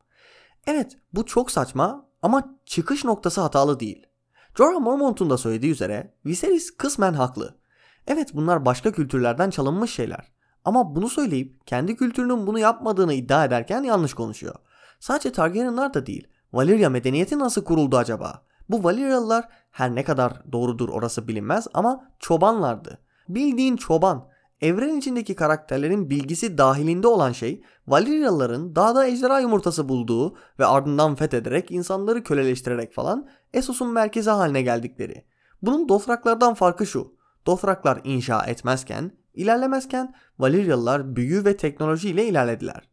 Evet 0.67 0.97
bu 1.13 1.25
çok 1.25 1.51
saçma 1.51 2.05
ama 2.21 2.55
çıkış 2.65 3.03
noktası 3.05 3.41
hatalı 3.41 3.79
değil. 3.79 4.05
Jorah 4.57 4.79
Mormont'un 4.79 5.29
da 5.29 5.37
söylediği 5.37 5.71
üzere 5.71 6.13
Viserys 6.25 6.77
kısmen 6.77 7.13
haklı. 7.13 7.57
Evet 8.07 8.29
bunlar 8.33 8.65
başka 8.65 8.91
kültürlerden 8.91 9.49
çalınmış 9.49 9.93
şeyler. 9.93 10.31
Ama 10.65 10.95
bunu 10.95 11.09
söyleyip 11.09 11.67
kendi 11.67 11.95
kültürünün 11.95 12.47
bunu 12.47 12.59
yapmadığını 12.59 13.13
iddia 13.13 13.45
ederken 13.45 13.83
yanlış 13.83 14.13
konuşuyor. 14.13 14.55
Sadece 14.99 15.31
Targaryenlar 15.31 15.93
da 15.93 16.05
değil. 16.05 16.27
Valyria 16.53 16.89
medeniyeti 16.89 17.39
nasıl 17.39 17.63
kuruldu 17.63 17.97
acaba? 17.97 18.45
Bu 18.69 18.83
Valyrialılar 18.83 19.47
her 19.71 19.95
ne 19.95 20.03
kadar 20.03 20.51
doğrudur 20.51 20.89
orası 20.89 21.27
bilinmez 21.27 21.67
ama 21.73 22.11
çobanlardı. 22.19 22.99
Bildiğin 23.29 23.77
çoban. 23.77 24.27
Evren 24.61 24.97
içindeki 24.97 25.35
karakterlerin 25.35 26.09
bilgisi 26.09 26.57
dahilinde 26.57 27.07
olan 27.07 27.31
şey 27.31 27.63
Valyrialıların 27.87 28.75
dağda 28.75 29.07
ejderha 29.07 29.39
yumurtası 29.39 29.89
bulduğu 29.89 30.35
ve 30.59 30.65
ardından 30.65 31.15
fethederek 31.15 31.71
insanları 31.71 32.23
köleleştirerek 32.23 32.93
falan 32.93 33.29
Essos'un 33.53 33.93
merkezi 33.93 34.29
haline 34.29 34.61
geldikleri. 34.61 35.25
Bunun 35.61 35.89
Dothraklardan 35.89 36.53
farkı 36.53 36.85
şu. 36.85 37.15
Dothraklar 37.45 38.01
inşa 38.03 38.45
etmezken, 38.45 39.11
ilerlemezken 39.33 40.15
Valyrialılar 40.39 41.15
büyü 41.15 41.45
ve 41.45 41.57
teknoloji 41.57 42.09
ile 42.09 42.27
ilerlediler. 42.27 42.89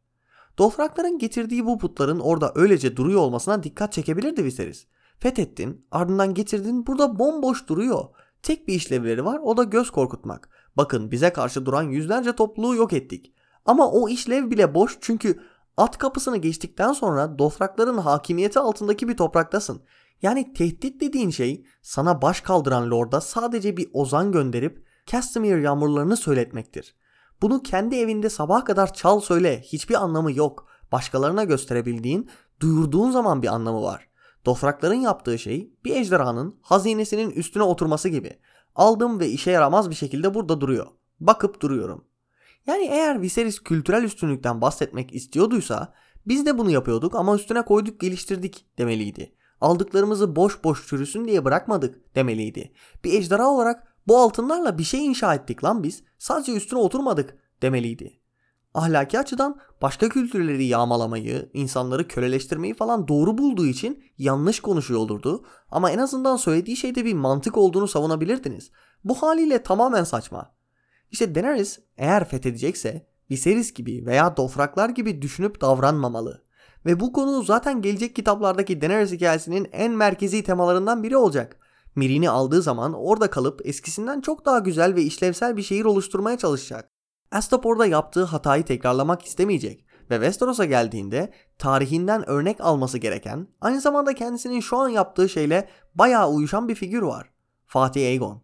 Dothrakların 0.59 1.19
getirdiği 1.19 1.67
bu 1.67 1.79
putların 1.79 2.21
orada 2.21 2.53
öylece 2.55 2.97
duruyor 2.97 3.21
olmasına 3.21 3.63
dikkat 3.63 3.93
çekebilirdi 3.93 4.45
Viserys. 4.45 4.87
Fethettin, 5.23 5.87
ardından 5.91 6.35
getirdin 6.35 6.87
burada 6.87 7.19
bomboş 7.19 7.69
duruyor. 7.69 8.05
Tek 8.43 8.69
bir 8.69 8.75
işlevleri 8.75 9.25
var 9.25 9.41
o 9.43 9.57
da 9.57 9.65
göz 9.65 9.91
korkutmak. 9.91 10.49
Bakın 10.77 11.11
bize 11.11 11.33
karşı 11.33 11.67
duran 11.67 11.83
yüzlerce 11.83 12.37
topluluğu 12.37 12.75
yok 12.75 12.93
ettik. 12.93 13.35
Ama 13.67 13.91
o 13.91 14.09
işlev 14.09 14.51
bile 14.51 14.75
boş 14.75 14.99
çünkü 15.01 15.41
at 15.77 15.99
kapısını 15.99 16.37
geçtikten 16.37 16.93
sonra 16.93 17.39
Dothrakların 17.39 17.99
hakimiyeti 17.99 18.59
altındaki 18.59 19.09
bir 19.09 19.17
topraktasın. 19.17 19.83
Yani 20.23 20.53
tehdit 20.53 21.01
dediğin 21.01 21.31
şey 21.31 21.67
sana 21.83 22.23
baş 22.23 22.41
kaldıran 22.41 22.91
lorda 22.91 23.21
sadece 23.21 23.77
bir 23.77 23.91
ozan 23.93 24.33
gönderip 24.33 24.87
Castamere 25.07 25.63
yağmurlarını 25.63 26.17
söyletmektir. 26.17 26.97
Bunu 27.43 27.63
kendi 27.63 27.97
evinde 27.97 28.31
sabah 28.31 28.65
kadar 28.65 28.95
çal 28.95 29.21
söyle 29.21 29.61
hiçbir 29.61 30.03
anlamı 30.03 30.33
yok. 30.33 30.67
Başkalarına 30.93 31.45
gösterebildiğin, 31.45 32.31
duyurduğun 32.61 33.11
zaman 33.11 33.43
bir 33.43 33.49
anlamı 33.49 33.83
var. 33.83 34.12
Dofrakların 34.47 34.95
yaptığı 34.95 35.39
şey 35.39 35.75
bir 35.85 35.97
ejderhanın 35.97 36.59
hazinesinin 36.63 37.31
üstüne 37.31 37.63
oturması 37.63 38.09
gibi. 38.09 38.39
Aldım 38.75 39.21
ve 39.21 39.29
işe 39.29 39.51
yaramaz 39.51 39.91
bir 39.91 39.95
şekilde 39.95 40.35
burada 40.35 40.61
duruyor. 40.61 40.87
Bakıp 41.21 41.61
duruyorum. 41.61 42.05
Yani 42.67 42.85
eğer 42.85 43.23
Viserys 43.23 43.61
kültürel 43.61 44.03
üstünlükten 44.03 44.61
bahsetmek 44.61 45.15
istiyorduysa 45.15 45.95
biz 46.27 46.47
de 46.47 46.59
bunu 46.59 46.71
yapıyorduk 46.71 47.15
ama 47.15 47.35
üstüne 47.35 47.63
koyduk 47.63 48.01
geliştirdik 48.01 48.67
demeliydi. 48.79 49.35
Aldıklarımızı 49.61 50.37
boş 50.37 50.65
boş 50.65 50.89
çürüsün 50.89 51.25
diye 51.25 51.45
bırakmadık 51.45 52.15
demeliydi. 52.15 52.73
Bir 53.05 53.13
ejderha 53.13 53.47
olarak 53.47 53.95
bu 54.07 54.19
altınlarla 54.19 54.79
bir 54.79 54.85
şey 54.85 55.07
inşa 55.07 55.35
ettik 55.35 55.65
lan 55.65 55.83
biz. 55.83 56.05
Sadece 56.19 56.53
üstüne 56.53 56.79
oturmadık 56.79 57.39
demeliydi. 57.63 58.22
Ahlaki 58.75 59.19
açıdan 59.19 59.61
başka 59.83 60.09
kültürleri 60.09 60.65
yağmalamayı, 60.65 61.51
insanları 61.53 62.09
köleleştirmeyi 62.09 62.75
falan 62.75 63.09
doğru 63.09 63.39
bulduğu 63.39 63.67
için 63.67 64.05
yanlış 64.19 64.61
konuşuyor 64.61 65.01
olurdu. 65.01 65.45
Ama 65.71 65.91
en 65.91 65.99
azından 65.99 66.37
söylediği 66.37 66.77
şeyde 66.77 67.05
bir 67.05 67.15
mantık 67.15 67.57
olduğunu 67.57 67.89
savunabilirdiniz. 67.89 68.71
Bu 69.05 69.15
haliyle 69.15 69.63
tamamen 69.63 70.05
saçma. 70.05 70.55
İşte 71.11 71.35
Daenerys 71.35 71.79
eğer 71.97 72.29
fethedecekse 72.29 73.07
Viserys 73.31 73.75
gibi 73.75 74.07
veya 74.07 74.37
Dofraklar 74.37 74.89
gibi 74.89 75.23
düşünüp 75.23 75.61
davranmamalı. 75.61 76.45
Ve 76.87 77.01
bu 77.01 77.13
konu 77.13 77.43
zaten 77.43 77.83
gelecek 77.83 78.17
kitaplardaki 78.17 78.81
Daenerys 78.81 79.13
hikayesinin 79.13 79.69
en 79.73 79.93
merkezi 79.93 80.43
temalarından 80.45 81.03
biri 81.03 81.17
olacak. 81.17 81.57
Mirini 81.97 82.31
aldığı 82.31 82.63
zaman 82.63 82.93
orada 82.93 83.31
kalıp 83.31 83.61
eskisinden 83.65 84.21
çok 84.21 84.45
daha 84.45 84.59
güzel 84.59 84.95
ve 84.95 85.03
işlevsel 85.03 85.57
bir 85.57 85.63
şehir 85.63 85.85
oluşturmaya 85.85 86.39
çalışacak. 86.39 86.92
Astapor'da 87.33 87.87
yaptığı 87.87 88.25
hatayı 88.25 88.65
tekrarlamak 88.65 89.23
istemeyecek 89.23 89.87
ve 90.11 90.15
Westeros'a 90.15 90.65
geldiğinde 90.65 91.33
tarihinden 91.59 92.29
örnek 92.29 92.61
alması 92.61 92.99
gereken, 92.99 93.49
aynı 93.61 93.81
zamanda 93.81 94.15
kendisinin 94.15 94.61
şu 94.61 94.77
an 94.77 94.89
yaptığı 94.89 95.29
şeyle 95.29 95.69
bayağı 95.95 96.31
uyuşan 96.31 96.69
bir 96.69 96.75
figür 96.75 97.03
var. 97.03 97.31
Fatih 97.67 98.07
Aegon. 98.07 98.43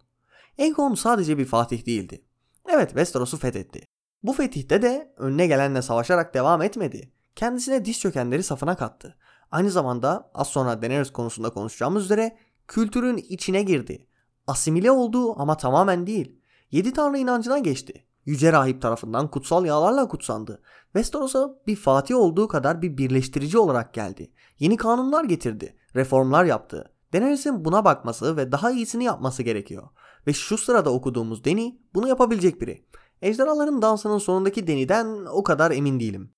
Aegon 0.58 0.94
sadece 0.94 1.38
bir 1.38 1.44
fatih 1.44 1.86
değildi. 1.86 2.24
Evet 2.68 2.88
Westeros'u 2.88 3.36
fethetti. 3.36 3.82
Bu 4.22 4.32
fetihte 4.32 4.82
de 4.82 5.14
önüne 5.16 5.46
gelenle 5.46 5.82
savaşarak 5.82 6.34
devam 6.34 6.62
etmedi. 6.62 7.12
Kendisine 7.36 7.84
diz 7.84 8.00
çökenleri 8.00 8.42
safına 8.42 8.76
kattı. 8.76 9.16
Aynı 9.50 9.70
zamanda 9.70 10.30
az 10.34 10.48
sonra 10.48 10.82
Daenerys 10.82 11.10
konusunda 11.10 11.50
konuşacağımız 11.50 12.04
üzere 12.04 12.38
kültürün 12.68 13.16
içine 13.16 13.62
girdi. 13.62 14.06
Asimile 14.46 14.90
oldu 14.90 15.40
ama 15.40 15.56
tamamen 15.56 16.06
değil. 16.06 16.40
Yedi 16.70 16.92
tanrı 16.92 17.18
inancına 17.18 17.58
geçti. 17.58 18.07
Yüce 18.28 18.52
Rahip 18.52 18.82
tarafından 18.82 19.30
kutsal 19.30 19.66
yağlarla 19.66 20.08
kutsandı. 20.08 20.62
Westeros'a 20.84 21.54
bir 21.66 21.76
fatih 21.76 22.16
olduğu 22.16 22.48
kadar 22.48 22.82
bir 22.82 22.98
birleştirici 22.98 23.58
olarak 23.58 23.94
geldi. 23.94 24.32
Yeni 24.58 24.76
kanunlar 24.76 25.24
getirdi. 25.24 25.76
Reformlar 25.96 26.44
yaptı. 26.44 26.92
Daenerys'in 27.12 27.64
buna 27.64 27.84
bakması 27.84 28.36
ve 28.36 28.52
daha 28.52 28.70
iyisini 28.70 29.04
yapması 29.04 29.42
gerekiyor. 29.42 29.88
Ve 30.26 30.32
şu 30.32 30.58
sırada 30.58 30.90
okuduğumuz 30.90 31.44
Dany 31.44 31.70
bunu 31.94 32.08
yapabilecek 32.08 32.60
biri. 32.60 32.84
Ejderhaların 33.22 33.82
dansının 33.82 34.18
sonundaki 34.18 34.66
Dany'den 34.66 35.26
o 35.32 35.42
kadar 35.42 35.70
emin 35.70 36.00
değilim. 36.00 36.32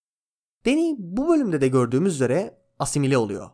Dany 0.67 0.95
bu 0.99 1.29
bölümde 1.29 1.61
de 1.61 1.69
gördüğümüz 1.69 2.15
üzere 2.15 2.59
asimile 2.79 3.19
oluyor. 3.19 3.51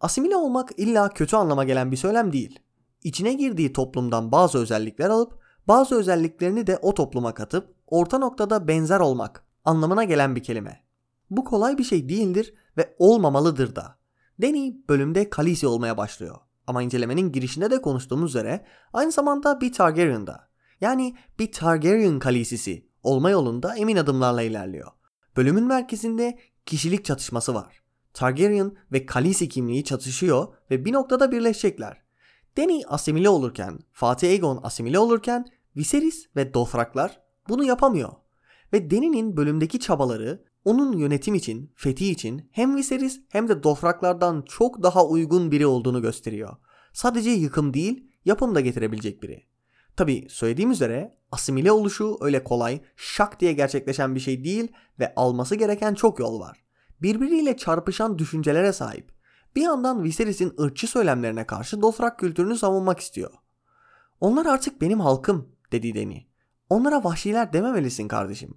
Asimile 0.00 0.36
olmak 0.36 0.70
illa 0.76 1.08
kötü 1.08 1.36
anlama 1.36 1.64
gelen 1.64 1.92
bir 1.92 1.96
söylem 1.96 2.32
değil. 2.32 2.58
İçine 3.04 3.32
girdiği 3.32 3.72
toplumdan 3.72 4.32
bazı 4.32 4.58
özellikler 4.58 5.10
alıp 5.10 5.40
bazı 5.68 5.94
özelliklerini 5.94 6.66
de 6.66 6.78
o 6.82 6.94
topluma 6.94 7.34
katıp 7.34 7.79
orta 7.90 8.18
noktada 8.18 8.68
benzer 8.68 9.00
olmak 9.00 9.44
anlamına 9.64 10.04
gelen 10.04 10.36
bir 10.36 10.42
kelime. 10.42 10.84
Bu 11.30 11.44
kolay 11.44 11.78
bir 11.78 11.84
şey 11.84 12.08
değildir 12.08 12.54
ve 12.76 12.94
olmamalıdır 12.98 13.76
da. 13.76 13.98
Danny 14.42 14.74
bölümde 14.88 15.30
Khaleesi 15.30 15.66
olmaya 15.66 15.96
başlıyor. 15.96 16.36
Ama 16.66 16.82
incelemenin 16.82 17.32
girişinde 17.32 17.70
de 17.70 17.82
konuştuğumuz 17.82 18.30
üzere 18.30 18.66
aynı 18.92 19.12
zamanda 19.12 19.60
bir 19.60 19.72
Targaryen'da. 19.72 20.50
Yani 20.80 21.16
bir 21.38 21.52
Targaryen 21.52 22.18
Khaleesi'si 22.18 22.90
Olma 23.02 23.30
yolunda 23.30 23.76
emin 23.76 23.96
adımlarla 23.96 24.42
ilerliyor. 24.42 24.90
Bölümün 25.36 25.64
merkezinde 25.64 26.38
kişilik 26.66 27.04
çatışması 27.04 27.54
var. 27.54 27.82
Targaryen 28.14 28.76
ve 28.92 29.06
Khaleesi 29.06 29.48
kimliği 29.48 29.84
çatışıyor 29.84 30.54
ve 30.70 30.84
bir 30.84 30.92
noktada 30.92 31.32
birleşecekler. 31.32 32.02
Dany 32.56 32.82
asimile 32.88 33.28
olurken, 33.28 33.78
Fatih 33.92 34.28
Aegon 34.28 34.60
asimile 34.62 34.98
olurken 34.98 35.46
Viserys 35.76 36.26
ve 36.36 36.54
Dothraklar 36.54 37.20
bunu 37.50 37.64
yapamıyor. 37.64 38.12
Ve 38.72 38.90
Dany'nin 38.90 39.36
bölümdeki 39.36 39.80
çabaları 39.80 40.44
onun 40.64 40.92
yönetim 40.92 41.34
için, 41.34 41.72
fethi 41.74 42.10
için 42.10 42.48
hem 42.52 42.76
Viserys 42.76 43.20
hem 43.28 43.48
de 43.48 43.62
Dothraklardan 43.62 44.44
çok 44.48 44.82
daha 44.82 45.06
uygun 45.06 45.50
biri 45.50 45.66
olduğunu 45.66 46.02
gösteriyor. 46.02 46.56
Sadece 46.92 47.30
yıkım 47.30 47.74
değil, 47.74 48.10
yapım 48.24 48.54
da 48.54 48.60
getirebilecek 48.60 49.22
biri. 49.22 49.42
Tabi 49.96 50.26
söylediğim 50.30 50.70
üzere 50.70 51.18
asimile 51.32 51.72
oluşu 51.72 52.16
öyle 52.20 52.44
kolay, 52.44 52.80
şak 52.96 53.40
diye 53.40 53.52
gerçekleşen 53.52 54.14
bir 54.14 54.20
şey 54.20 54.44
değil 54.44 54.68
ve 54.98 55.12
alması 55.16 55.54
gereken 55.54 55.94
çok 55.94 56.18
yol 56.18 56.40
var. 56.40 56.64
Birbiriyle 57.02 57.56
çarpışan 57.56 58.18
düşüncelere 58.18 58.72
sahip. 58.72 59.12
Bir 59.56 59.62
yandan 59.62 60.04
Viserys'in 60.04 60.54
ırkçı 60.60 60.86
söylemlerine 60.86 61.46
karşı 61.46 61.82
Dothrak 61.82 62.18
kültürünü 62.18 62.56
savunmak 62.56 63.00
istiyor. 63.00 63.30
Onlar 64.20 64.46
artık 64.46 64.80
benim 64.80 65.00
halkım 65.00 65.48
dedi 65.72 65.94
Dany. 65.94 66.29
Onlara 66.70 67.04
vahşiler 67.04 67.52
dememelisin 67.52 68.08
kardeşim. 68.08 68.54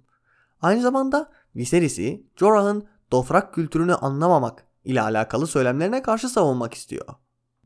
Aynı 0.62 0.82
zamanda 0.82 1.30
Viserys'i 1.56 2.26
Jorah'ın 2.36 2.84
Dothrak 3.12 3.54
kültürünü 3.54 3.94
anlamamak 3.94 4.66
ile 4.84 5.02
alakalı 5.02 5.46
söylemlerine 5.46 6.02
karşı 6.02 6.28
savunmak 6.28 6.74
istiyor. 6.74 7.06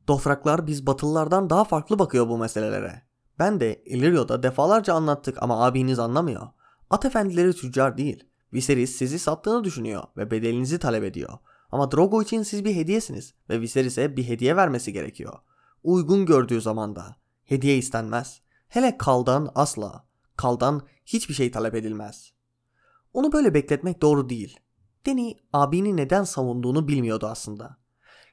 Dothraklar 0.09 0.67
biz 0.67 0.87
Batılılardan 0.87 1.51
daha 1.51 1.65
farklı 1.65 1.99
bakıyor 1.99 2.29
bu 2.29 2.39
meselelere. 2.39 3.03
Ben 3.39 3.61
de 3.61 3.83
Illyrio'da 3.85 4.43
defalarca 4.43 4.95
anlattık 4.95 5.43
ama 5.43 5.65
abiniz 5.65 5.99
anlamıyor. 5.99 6.49
At 6.91 7.05
efendileri 7.05 7.53
tüccar 7.53 7.99
değil. 7.99 8.25
Viserys 8.53 8.97
sizi 8.97 9.19
sattığını 9.19 9.65
düşünüyor 9.65 10.03
ve 10.17 10.31
bedelinizi 10.31 10.79
talep 10.79 11.05
ediyor. 11.05 11.39
Ama 11.73 11.93
Drogo 11.93 12.23
için 12.23 12.43
siz 12.43 12.65
bir 12.65 12.75
hediyesiniz 12.75 13.35
ve 13.51 13.61
Viserys'e 13.61 14.17
bir 14.17 14.29
hediye 14.29 14.57
vermesi 14.57 14.93
gerekiyor. 14.93 15.33
Uygun 15.83 16.27
gördüğü 16.27 16.61
zamanda. 16.61 17.17
Hediye 17.45 17.77
istenmez. 17.77 18.41
Hele 18.69 18.99
kaldan 18.99 19.53
asla. 19.55 20.08
Kaldan 20.39 20.83
hiçbir 21.07 21.35
şey 21.35 21.51
talep 21.51 21.75
edilmez. 21.75 22.33
Onu 23.13 23.33
böyle 23.33 23.55
bekletmek 23.55 24.03
doğru 24.03 24.29
değil. 24.29 24.61
Deni 25.07 25.37
abini 25.53 25.97
neden 25.97 26.25
savunduğunu 26.25 26.89
bilmiyordu 26.89 27.27
aslında. 27.27 27.77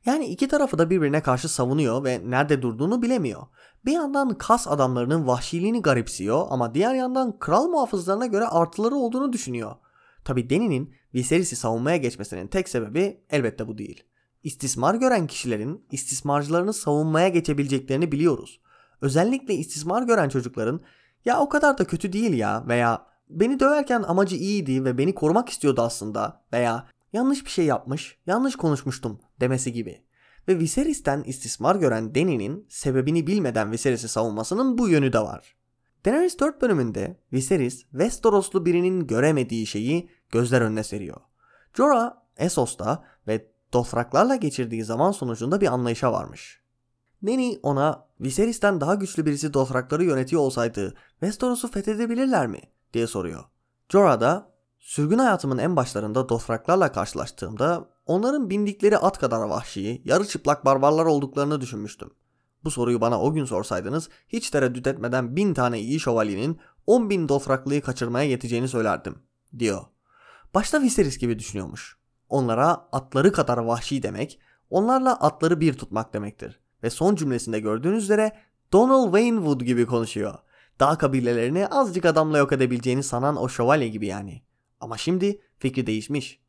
Yani 0.05 0.25
iki 0.25 0.47
tarafı 0.47 0.77
da 0.77 0.89
birbirine 0.89 1.21
karşı 1.21 1.49
savunuyor 1.49 2.03
ve 2.03 2.21
nerede 2.25 2.61
durduğunu 2.61 3.01
bilemiyor. 3.01 3.41
Bir 3.85 3.91
yandan 3.91 4.37
kas 4.37 4.67
adamlarının 4.67 5.27
vahşiliğini 5.27 5.81
garipsiyor 5.81 6.45
ama 6.49 6.73
diğer 6.73 6.95
yandan 6.95 7.39
kral 7.39 7.67
muhafızlarına 7.67 8.25
göre 8.25 8.45
artıları 8.45 8.95
olduğunu 8.95 9.33
düşünüyor. 9.33 9.75
Tabi 10.23 10.49
Deni'nin 10.49 10.95
Viserys'i 11.13 11.55
savunmaya 11.55 11.97
geçmesinin 11.97 12.47
tek 12.47 12.69
sebebi 12.69 13.23
elbette 13.29 13.67
bu 13.67 13.77
değil. 13.77 14.03
İstismar 14.43 14.95
gören 14.95 15.27
kişilerin 15.27 15.85
istismarcılarını 15.91 16.73
savunmaya 16.73 17.27
geçebileceklerini 17.27 18.11
biliyoruz. 18.11 18.61
Özellikle 19.01 19.53
istismar 19.53 20.03
gören 20.03 20.29
çocukların 20.29 20.81
ya 21.25 21.39
o 21.39 21.49
kadar 21.49 21.77
da 21.77 21.85
kötü 21.85 22.13
değil 22.13 22.33
ya 22.33 22.67
veya 22.67 23.05
beni 23.29 23.59
döverken 23.59 24.03
amacı 24.03 24.35
iyiydi 24.35 24.85
ve 24.85 24.97
beni 24.97 25.15
korumak 25.15 25.49
istiyordu 25.49 25.81
aslında 25.81 26.43
veya 26.53 26.87
yanlış 27.13 27.45
bir 27.45 27.49
şey 27.49 27.65
yapmış, 27.65 28.17
yanlış 28.27 28.55
konuşmuştum 28.55 29.19
demesi 29.39 29.73
gibi. 29.73 30.05
Ve 30.47 30.59
Viserys'ten 30.59 31.23
istismar 31.23 31.75
gören 31.75 32.15
Dany'nin 32.15 32.65
sebebini 32.69 33.27
bilmeden 33.27 33.71
Viserys'i 33.71 34.07
savunmasının 34.07 34.77
bu 34.77 34.89
yönü 34.89 35.13
de 35.13 35.19
var. 35.19 35.55
Daenerys 36.05 36.39
4 36.39 36.61
bölümünde 36.61 37.19
Viserys 37.33 37.81
Westeroslu 37.81 38.65
birinin 38.65 39.07
göremediği 39.07 39.67
şeyi 39.67 40.09
gözler 40.31 40.61
önüne 40.61 40.83
seriyor. 40.83 41.21
Jorah 41.73 42.13
Essos'ta 42.37 43.03
ve 43.27 43.47
Dothraklarla 43.73 44.35
geçirdiği 44.35 44.83
zaman 44.83 45.11
sonucunda 45.11 45.61
bir 45.61 45.67
anlayışa 45.67 46.11
varmış. 46.11 46.64
Dany 47.27 47.59
ona 47.63 48.05
Viserys'ten 48.19 48.81
daha 48.81 48.95
güçlü 48.95 49.25
birisi 49.25 49.53
Dothrakları 49.53 50.03
yönetiyor 50.03 50.41
olsaydı 50.41 50.93
Westeros'u 51.09 51.71
fethedebilirler 51.71 52.47
mi 52.47 52.61
diye 52.93 53.07
soruyor. 53.07 53.43
Jorah 53.89 54.19
da 54.19 54.51
sürgün 54.79 55.17
hayatımın 55.17 55.57
en 55.57 55.75
başlarında 55.75 56.29
Dothraklarla 56.29 56.91
karşılaştığımda 56.91 57.89
onların 58.05 58.49
bindikleri 58.49 58.97
at 58.97 59.19
kadar 59.19 59.41
vahşi, 59.41 60.01
yarı 60.05 60.27
çıplak 60.27 60.65
barbarlar 60.65 61.05
olduklarını 61.05 61.61
düşünmüştüm. 61.61 62.11
Bu 62.63 62.71
soruyu 62.71 63.01
bana 63.01 63.21
o 63.21 63.33
gün 63.33 63.45
sorsaydınız 63.45 64.09
hiç 64.27 64.49
tereddüt 64.49 64.87
etmeden 64.87 65.35
bin 65.35 65.53
tane 65.53 65.79
iyi 65.79 65.99
şövalyenin 65.99 66.59
10 66.87 67.09
bin 67.09 67.29
Dothraklıyı 67.29 67.81
kaçırmaya 67.81 68.29
yeteceğini 68.29 68.67
söylerdim 68.67 69.15
diyor. 69.59 69.81
Başta 70.53 70.81
Viserys 70.81 71.17
gibi 71.17 71.39
düşünüyormuş. 71.39 71.97
Onlara 72.29 72.67
atları 72.91 73.31
kadar 73.31 73.57
vahşi 73.57 74.03
demek, 74.03 74.39
onlarla 74.69 75.13
atları 75.13 75.61
bir 75.61 75.73
tutmak 75.73 76.13
demektir. 76.13 76.64
Ve 76.85 76.89
son 76.89 77.15
cümlesinde 77.15 77.59
gördüğünüz 77.59 78.03
üzere 78.03 78.31
Donald 78.73 79.05
Waynewood 79.05 79.61
gibi 79.61 79.85
konuşuyor. 79.85 80.33
Dağ 80.79 80.97
kabilelerini 80.97 81.67
azıcık 81.67 82.05
adamla 82.05 82.37
yok 82.37 82.51
edebileceğini 82.51 83.03
sanan 83.03 83.37
o 83.37 83.49
şövalye 83.49 83.87
gibi 83.87 84.07
yani. 84.07 84.43
Ama 84.79 84.97
şimdi 84.97 85.41
fikri 85.57 85.87
değişmiş. 85.87 86.39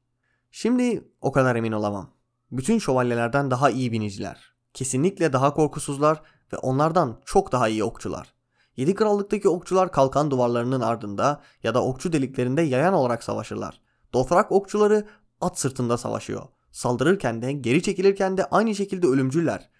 Şimdi 0.50 1.08
o 1.20 1.32
kadar 1.32 1.56
emin 1.56 1.72
olamam. 1.72 2.10
Bütün 2.52 2.78
şövalyelerden 2.78 3.50
daha 3.50 3.70
iyi 3.70 3.92
biniciler. 3.92 4.54
Kesinlikle 4.74 5.32
daha 5.32 5.54
korkusuzlar 5.54 6.22
ve 6.52 6.56
onlardan 6.56 7.20
çok 7.24 7.52
daha 7.52 7.68
iyi 7.68 7.84
okçular. 7.84 8.34
Yedi 8.76 8.94
krallıktaki 8.94 9.48
okçular 9.48 9.92
kalkan 9.92 10.30
duvarlarının 10.30 10.80
ardında 10.80 11.42
ya 11.62 11.74
da 11.74 11.84
okçu 11.84 12.12
deliklerinde 12.12 12.62
yayan 12.62 12.94
olarak 12.94 13.24
savaşırlar. 13.24 13.80
Dothrak 14.12 14.52
okçuları 14.52 15.06
at 15.40 15.58
sırtında 15.58 15.98
savaşıyor. 15.98 16.42
Saldırırken 16.72 17.42
de 17.42 17.52
geri 17.52 17.82
çekilirken 17.82 18.36
de 18.36 18.44
aynı 18.44 18.74
şekilde 18.74 19.06
ölümcüller. 19.06 19.75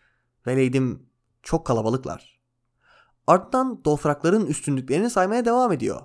Veleydim 0.46 1.08
çok 1.42 1.66
kalabalıklar. 1.66 2.40
Ardından 3.26 3.84
Dothrakların 3.84 4.46
üstünlüklerini 4.46 5.10
saymaya 5.10 5.44
devam 5.44 5.72
ediyor. 5.72 6.00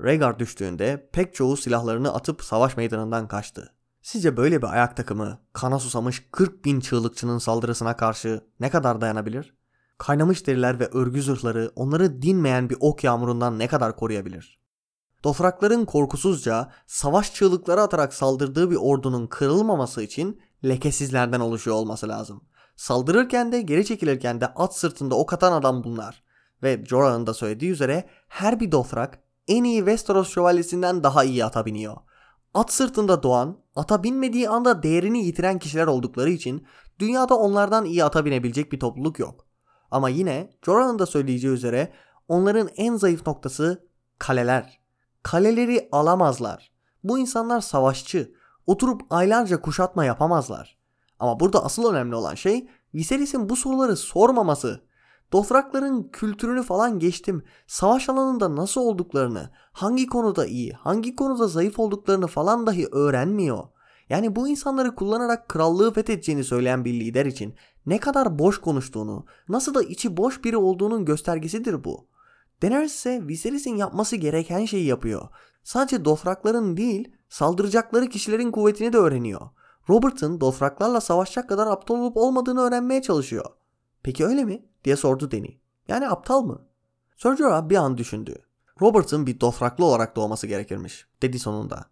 Rhaegar 0.00 0.38
düştüğünde 0.38 1.08
pek 1.12 1.34
çoğu 1.34 1.56
silahlarını 1.56 2.14
atıp 2.14 2.44
savaş 2.44 2.76
meydanından 2.76 3.28
kaçtı. 3.28 3.74
Sizce 4.02 4.36
böyle 4.36 4.62
bir 4.62 4.66
ayak 4.66 4.96
takımı 4.96 5.38
kana 5.52 5.78
susamış 5.78 6.28
40 6.32 6.64
bin 6.64 6.80
çığlıkçının 6.80 7.38
saldırısına 7.38 7.96
karşı 7.96 8.44
ne 8.60 8.70
kadar 8.70 9.00
dayanabilir? 9.00 9.54
Kaynamış 9.98 10.46
deriler 10.46 10.80
ve 10.80 10.86
örgü 10.86 11.22
zırhları 11.22 11.72
onları 11.76 12.22
dinmeyen 12.22 12.70
bir 12.70 12.76
ok 12.80 13.04
yağmurundan 13.04 13.58
ne 13.58 13.68
kadar 13.68 13.96
koruyabilir? 13.96 14.58
Dofrakların 15.24 15.84
korkusuzca 15.84 16.72
savaş 16.86 17.34
çığlıkları 17.34 17.80
atarak 17.80 18.14
saldırdığı 18.14 18.70
bir 18.70 18.76
ordunun 18.76 19.26
kırılmaması 19.26 20.02
için 20.02 20.40
lekesizlerden 20.64 21.40
oluşuyor 21.40 21.76
olması 21.76 22.08
lazım. 22.08 22.42
Saldırırken 22.78 23.52
de 23.52 23.62
geri 23.62 23.86
çekilirken 23.86 24.40
de 24.40 24.46
at 24.46 24.76
sırtında 24.76 25.14
ok 25.14 25.32
atan 25.32 25.52
adam 25.52 25.84
bunlar. 25.84 26.22
Ve 26.62 26.84
Jorah'ın 26.84 27.26
da 27.26 27.34
söylediği 27.34 27.70
üzere 27.70 28.08
her 28.28 28.60
bir 28.60 28.72
Dothrak 28.72 29.18
en 29.48 29.64
iyi 29.64 29.78
Westeros 29.78 30.28
şövalyesinden 30.28 31.02
daha 31.02 31.24
iyi 31.24 31.44
ata 31.44 31.66
biniyor. 31.66 31.96
At 32.54 32.72
sırtında 32.72 33.22
doğan, 33.22 33.58
ata 33.76 34.02
binmediği 34.02 34.48
anda 34.48 34.82
değerini 34.82 35.24
yitiren 35.24 35.58
kişiler 35.58 35.86
oldukları 35.86 36.30
için 36.30 36.66
dünyada 36.98 37.38
onlardan 37.38 37.84
iyi 37.84 38.04
ata 38.04 38.24
binebilecek 38.24 38.72
bir 38.72 38.80
topluluk 38.80 39.18
yok. 39.18 39.46
Ama 39.90 40.08
yine 40.08 40.50
Jorah'ın 40.64 40.98
da 40.98 41.06
söyleyeceği 41.06 41.54
üzere 41.54 41.92
onların 42.28 42.68
en 42.76 42.96
zayıf 42.96 43.26
noktası 43.26 43.88
kaleler. 44.18 44.80
Kaleleri 45.22 45.88
alamazlar. 45.92 46.72
Bu 47.04 47.18
insanlar 47.18 47.60
savaşçı. 47.60 48.32
Oturup 48.66 49.00
aylarca 49.10 49.60
kuşatma 49.60 50.04
yapamazlar. 50.04 50.77
Ama 51.18 51.40
burada 51.40 51.64
asıl 51.64 51.92
önemli 51.92 52.14
olan 52.14 52.34
şey 52.34 52.68
Viserys'in 52.94 53.48
bu 53.48 53.56
soruları 53.56 53.96
sormaması. 53.96 54.88
Dothrakların 55.32 56.08
kültürünü 56.12 56.62
falan 56.62 56.98
geçtim. 56.98 57.42
Savaş 57.66 58.08
alanında 58.08 58.56
nasıl 58.56 58.80
olduklarını, 58.80 59.50
hangi 59.72 60.06
konuda 60.06 60.46
iyi, 60.46 60.72
hangi 60.72 61.16
konuda 61.16 61.48
zayıf 61.48 61.78
olduklarını 61.78 62.26
falan 62.26 62.66
dahi 62.66 62.86
öğrenmiyor. 62.92 63.64
Yani 64.08 64.36
bu 64.36 64.48
insanları 64.48 64.94
kullanarak 64.94 65.48
krallığı 65.48 65.92
fethedeceğini 65.92 66.44
söyleyen 66.44 66.84
bir 66.84 66.92
lider 66.92 67.26
için 67.26 67.54
ne 67.86 67.98
kadar 67.98 68.38
boş 68.38 68.60
konuştuğunu, 68.60 69.24
nasıl 69.48 69.74
da 69.74 69.82
içi 69.82 70.16
boş 70.16 70.44
biri 70.44 70.56
olduğunun 70.56 71.04
göstergesidir 71.04 71.84
bu. 71.84 72.06
Daenerys 72.62 72.94
ise 72.94 73.26
Viserys'in 73.28 73.76
yapması 73.76 74.16
gereken 74.16 74.64
şeyi 74.64 74.86
yapıyor. 74.86 75.28
Sadece 75.64 76.04
Dothrakların 76.04 76.76
değil, 76.76 77.12
saldıracakları 77.28 78.08
kişilerin 78.08 78.50
kuvvetini 78.50 78.92
de 78.92 78.96
öğreniyor. 78.96 79.40
Robert'ın 79.90 80.40
Dothraklarla 80.40 81.00
savaşacak 81.00 81.48
kadar 81.48 81.66
aptal 81.66 81.94
olup 81.94 82.16
olmadığını 82.16 82.60
öğrenmeye 82.60 83.02
çalışıyor. 83.02 83.44
Peki 84.02 84.26
öyle 84.26 84.44
mi? 84.44 84.64
diye 84.84 84.96
sordu 84.96 85.30
Dany. 85.30 85.48
Yani 85.88 86.08
aptal 86.08 86.42
mı? 86.42 86.66
Sir 87.16 87.36
Jorah 87.36 87.68
bir 87.68 87.76
an 87.76 87.98
düşündü. 87.98 88.42
Robert'ın 88.80 89.26
bir 89.26 89.40
Dothraklı 89.40 89.84
olarak 89.84 90.16
doğması 90.16 90.46
gerekirmiş, 90.46 91.06
dedi 91.22 91.38
sonunda. 91.38 91.86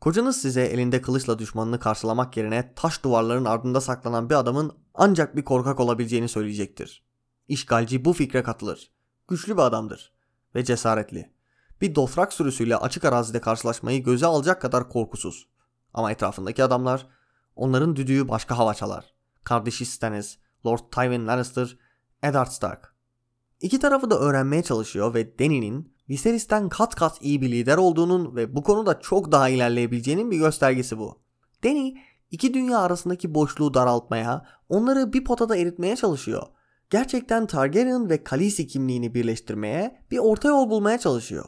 Kocanız 0.00 0.36
size 0.36 0.62
elinde 0.62 1.02
kılıçla 1.02 1.38
düşmanını 1.38 1.80
karşılamak 1.80 2.36
yerine 2.36 2.72
taş 2.76 3.04
duvarların 3.04 3.44
ardında 3.44 3.80
saklanan 3.80 4.30
bir 4.30 4.34
adamın 4.34 4.72
ancak 4.94 5.36
bir 5.36 5.44
korkak 5.44 5.80
olabileceğini 5.80 6.28
söyleyecektir. 6.28 7.04
İşgalci 7.48 8.04
bu 8.04 8.12
fikre 8.12 8.42
katılır. 8.42 8.92
Güçlü 9.28 9.52
bir 9.52 9.62
adamdır 9.62 10.12
ve 10.54 10.64
cesaretli. 10.64 11.32
Bir 11.80 11.94
Dothrak 11.94 12.32
sürüsüyle 12.32 12.76
açık 12.76 13.04
arazide 13.04 13.40
karşılaşmayı 13.40 14.04
göze 14.04 14.26
alacak 14.26 14.62
kadar 14.62 14.88
korkusuz. 14.88 15.48
Ama 15.94 16.12
etrafındaki 16.12 16.64
adamlar 16.64 17.06
onların 17.56 17.96
düdüğü 17.96 18.28
başka 18.28 18.58
hava 18.58 18.74
çalar. 18.74 19.14
Kardeşi 19.44 19.86
Stannis, 19.86 20.38
Lord 20.66 20.80
Tywin 20.92 21.26
Lannister, 21.26 21.78
Eddard 22.22 22.46
Stark. 22.46 22.94
İki 23.60 23.78
tarafı 23.78 24.10
da 24.10 24.18
öğrenmeye 24.18 24.62
çalışıyor 24.62 25.14
ve 25.14 25.38
Dany'nin 25.38 25.92
Viserys'ten 26.08 26.68
kat 26.68 26.94
kat 26.94 27.18
iyi 27.20 27.40
bir 27.42 27.50
lider 27.50 27.76
olduğunun 27.76 28.36
ve 28.36 28.56
bu 28.56 28.62
konuda 28.62 29.00
çok 29.00 29.32
daha 29.32 29.48
ilerleyebileceğinin 29.48 30.30
bir 30.30 30.38
göstergesi 30.38 30.98
bu. 30.98 31.22
Dany 31.64 31.94
iki 32.30 32.54
dünya 32.54 32.78
arasındaki 32.78 33.34
boşluğu 33.34 33.74
daraltmaya, 33.74 34.46
onları 34.68 35.12
bir 35.12 35.24
potada 35.24 35.56
eritmeye 35.56 35.96
çalışıyor. 35.96 36.42
Gerçekten 36.90 37.46
Targaryen 37.46 38.10
ve 38.10 38.24
Khaleesi 38.24 38.66
kimliğini 38.66 39.14
birleştirmeye, 39.14 40.04
bir 40.10 40.18
orta 40.18 40.48
yol 40.48 40.70
bulmaya 40.70 40.98
çalışıyor. 40.98 41.44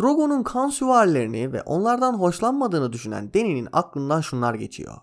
Drogo'nun 0.00 0.42
kan 0.42 0.68
süvarilerini 0.68 1.52
ve 1.52 1.62
onlardan 1.62 2.14
hoşlanmadığını 2.14 2.92
düşünen 2.92 3.34
Dany'nin 3.34 3.68
aklından 3.72 4.20
şunlar 4.20 4.54
geçiyor. 4.54 4.94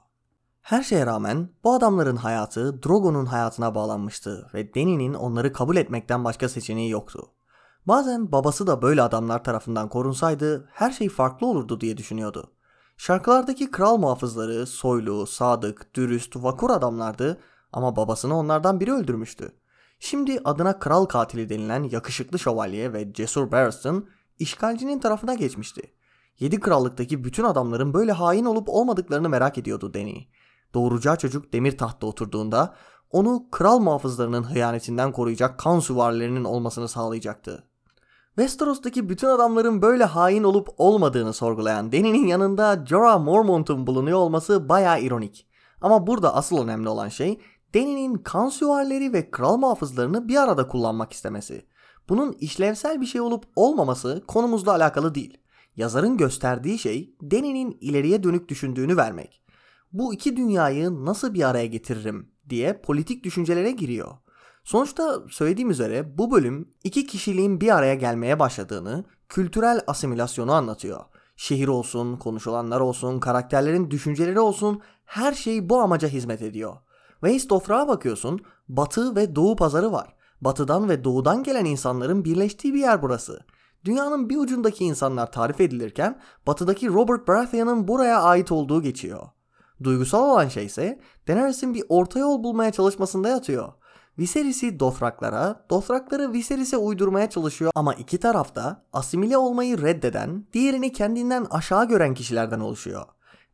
Her 0.65 0.83
şeye 0.83 1.05
rağmen 1.05 1.49
bu 1.63 1.73
adamların 1.73 2.15
hayatı 2.15 2.83
Drogo'nun 2.83 3.25
hayatına 3.25 3.75
bağlanmıştı 3.75 4.49
ve 4.53 4.73
Dany'nin 4.73 5.13
onları 5.13 5.53
kabul 5.53 5.77
etmekten 5.77 6.23
başka 6.23 6.49
seçeneği 6.49 6.89
yoktu. 6.89 7.31
Bazen 7.87 8.31
babası 8.31 8.67
da 8.67 8.81
böyle 8.81 9.01
adamlar 9.01 9.43
tarafından 9.43 9.89
korunsaydı 9.89 10.69
her 10.71 10.91
şey 10.91 11.09
farklı 11.09 11.47
olurdu 11.47 11.81
diye 11.81 11.97
düşünüyordu. 11.97 12.51
Şarkılardaki 12.97 13.71
kral 13.71 13.97
muhafızları 13.97 14.67
soylu, 14.67 15.25
sadık, 15.25 15.95
dürüst, 15.95 16.35
vakur 16.35 16.69
adamlardı 16.69 17.41
ama 17.73 17.95
babasını 17.95 18.37
onlardan 18.37 18.79
biri 18.79 18.93
öldürmüştü. 18.93 19.51
Şimdi 19.99 20.39
adına 20.43 20.79
kral 20.79 21.05
katili 21.05 21.49
denilen 21.49 21.83
yakışıklı 21.83 22.39
şövalye 22.39 22.93
ve 22.93 23.13
cesur 23.13 23.51
Barristan 23.51 24.05
işgalcinin 24.39 24.99
tarafına 24.99 25.33
geçmişti. 25.33 25.81
Yedi 26.39 26.59
krallıktaki 26.59 27.23
bütün 27.23 27.43
adamların 27.43 27.93
böyle 27.93 28.11
hain 28.11 28.45
olup 28.45 28.69
olmadıklarını 28.69 29.29
merak 29.29 29.57
ediyordu 29.57 29.93
Dany. 29.93 30.25
Doğuracağı 30.75 31.17
çocuk 31.17 31.53
demir 31.53 31.77
tahtta 31.77 32.07
oturduğunda 32.07 32.75
onu 33.11 33.45
kral 33.51 33.79
muhafızlarının 33.79 34.43
hıyanetinden 34.43 35.11
koruyacak 35.11 35.59
kan 35.59 35.79
süvarilerinin 35.79 36.43
olmasını 36.43 36.87
sağlayacaktı. 36.87 37.63
Westeros'taki 38.35 39.09
bütün 39.09 39.27
adamların 39.27 39.81
böyle 39.81 40.03
hain 40.03 40.43
olup 40.43 40.69
olmadığını 40.77 41.33
sorgulayan 41.33 41.91
Dany'nin 41.91 42.27
yanında 42.27 42.85
Jorah 42.85 43.23
Mormont'un 43.23 43.87
bulunuyor 43.87 44.19
olması 44.19 44.69
baya 44.69 44.97
ironik. 44.97 45.47
Ama 45.81 46.07
burada 46.07 46.35
asıl 46.35 46.63
önemli 46.63 46.89
olan 46.89 47.09
şey 47.09 47.39
Dany'nin 47.73 48.15
kan 48.15 48.49
süvarileri 48.49 49.13
ve 49.13 49.31
kral 49.31 49.57
muhafızlarını 49.57 50.27
bir 50.27 50.35
arada 50.35 50.67
kullanmak 50.67 51.13
istemesi. 51.13 51.65
Bunun 52.09 52.33
işlevsel 52.33 53.01
bir 53.01 53.05
şey 53.05 53.21
olup 53.21 53.45
olmaması 53.55 54.23
konumuzla 54.27 54.71
alakalı 54.71 55.15
değil. 55.15 55.37
Yazarın 55.75 56.17
gösterdiği 56.17 56.79
şey 56.79 57.15
Dany'nin 57.21 57.77
ileriye 57.81 58.23
dönük 58.23 58.49
düşündüğünü 58.49 58.97
vermek. 58.97 59.44
Bu 59.95 60.13
iki 60.13 60.37
dünyayı 60.37 61.05
nasıl 61.05 61.33
bir 61.33 61.49
araya 61.49 61.65
getiririm 61.65 62.29
diye 62.49 62.81
politik 62.81 63.23
düşüncelere 63.23 63.71
giriyor. 63.71 64.11
Sonuçta 64.63 65.21
söylediğim 65.29 65.69
üzere 65.69 66.17
bu 66.17 66.31
bölüm 66.31 66.69
iki 66.83 67.07
kişiliğin 67.07 67.61
bir 67.61 67.75
araya 67.75 67.95
gelmeye 67.95 68.39
başladığını, 68.39 69.03
kültürel 69.29 69.81
asimilasyonu 69.87 70.51
anlatıyor. 70.51 70.99
Şehir 71.35 71.67
olsun, 71.67 72.17
konuşulanlar 72.17 72.79
olsun, 72.79 73.19
karakterlerin 73.19 73.91
düşünceleri 73.91 74.39
olsun 74.39 74.81
her 75.05 75.33
şey 75.33 75.69
bu 75.69 75.79
amaca 75.79 76.07
hizmet 76.07 76.41
ediyor. 76.41 76.77
West 77.11 77.49
Dothrak'a 77.49 77.87
bakıyorsun, 77.87 78.39
batı 78.67 79.15
ve 79.15 79.35
doğu 79.35 79.55
pazarı 79.55 79.91
var. 79.91 80.15
Batıdan 80.41 80.89
ve 80.89 81.03
doğudan 81.03 81.43
gelen 81.43 81.65
insanların 81.65 82.25
birleştiği 82.25 82.73
bir 82.73 82.79
yer 82.79 83.01
burası. 83.01 83.39
Dünyanın 83.85 84.29
bir 84.29 84.37
ucundaki 84.37 84.85
insanlar 84.85 85.31
tarif 85.31 85.61
edilirken 85.61 86.21
batıdaki 86.47 86.87
Robert 86.87 87.27
Baratheon'ın 87.27 87.87
buraya 87.87 88.21
ait 88.21 88.51
olduğu 88.51 88.81
geçiyor. 88.81 89.29
Duygusal 89.83 90.29
olan 90.29 90.47
şey 90.47 90.65
ise 90.65 90.99
Daenerys'in 91.27 91.73
bir 91.73 91.83
orta 91.89 92.19
yol 92.19 92.43
bulmaya 92.43 92.71
çalışmasında 92.71 93.29
yatıyor. 93.29 93.73
Viserys'i 94.19 94.79
Dothraklara, 94.79 95.65
Dothrakları 95.69 96.33
Viserys'e 96.33 96.77
uydurmaya 96.77 97.29
çalışıyor 97.29 97.71
ama 97.75 97.93
iki 97.93 98.19
tarafta 98.19 98.85
asimile 98.93 99.37
olmayı 99.37 99.81
reddeden, 99.81 100.45
diğerini 100.53 100.91
kendinden 100.91 101.47
aşağı 101.49 101.87
gören 101.87 102.13
kişilerden 102.13 102.59
oluşuyor. 102.59 103.05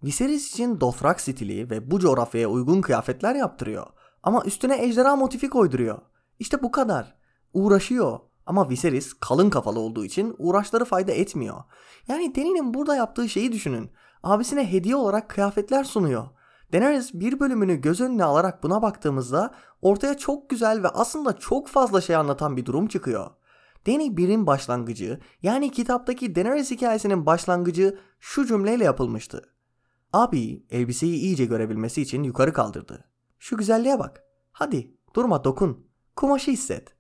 Viserys 0.04 0.52
için 0.52 0.82
Dothrak 0.82 1.22
stili 1.22 1.70
ve 1.70 1.92
bu 1.92 2.00
coğrafyaya 2.00 2.48
uygun 2.48 2.82
kıyafetler 2.82 3.36
yaptırıyor. 3.36 3.88
Ama 4.24 4.44
üstüne 4.46 4.84
ejderha 4.84 5.16
motifi 5.16 5.50
koyduruyor. 5.50 5.98
İşte 6.40 6.64
bu 6.64 6.72
kadar. 6.72 7.16
Uğraşıyor. 7.54 8.20
Ama 8.46 8.70
Viserys 8.70 9.14
kalın 9.14 9.50
kafalı 9.50 9.80
olduğu 9.80 10.06
için 10.06 10.36
uğraşları 10.38 10.86
fayda 10.86 11.12
etmiyor. 11.12 11.64
Yani 12.08 12.36
Dany'nin 12.36 12.74
burada 12.74 12.96
yaptığı 12.96 13.30
şeyi 13.30 13.52
düşünün. 13.52 13.92
Abisine 14.24 14.72
hediye 14.72 14.96
olarak 14.96 15.30
kıyafetler 15.30 15.84
sunuyor. 15.84 16.28
Daenerys 16.74 17.14
bir 17.14 17.40
bölümünü 17.40 17.76
göz 17.76 18.02
önüne 18.02 18.24
alarak 18.24 18.64
buna 18.64 18.82
baktığımızda 18.82 19.56
ortaya 19.82 20.18
çok 20.18 20.50
güzel 20.50 20.84
ve 20.84 20.88
aslında 20.88 21.40
çok 21.40 21.68
fazla 21.68 22.02
şey 22.02 22.16
anlatan 22.16 22.58
bir 22.58 22.66
durum 22.66 22.88
çıkıyor. 22.88 23.32
Dany 23.88 24.08
1'in 24.08 24.48
başlangıcı 24.48 25.20
yani 25.42 25.72
kitaptaki 25.72 26.36
Daenerys 26.36 26.72
hikayesinin 26.72 27.26
başlangıcı 27.26 28.00
şu 28.20 28.46
cümleyle 28.46 28.84
yapılmıştı. 28.84 29.42
Abi 30.14 30.66
elbiseyi 30.70 31.16
iyice 31.16 31.46
görebilmesi 31.46 32.02
için 32.02 32.24
yukarı 32.24 32.54
kaldırdı. 32.54 33.06
Şu 33.40 33.58
güzelliğe 33.58 34.00
bak. 34.00 34.24
Hadi 34.52 34.96
durma 35.16 35.44
dokun. 35.44 35.88
Kumaşı 36.16 36.52
hisset. 36.52 36.96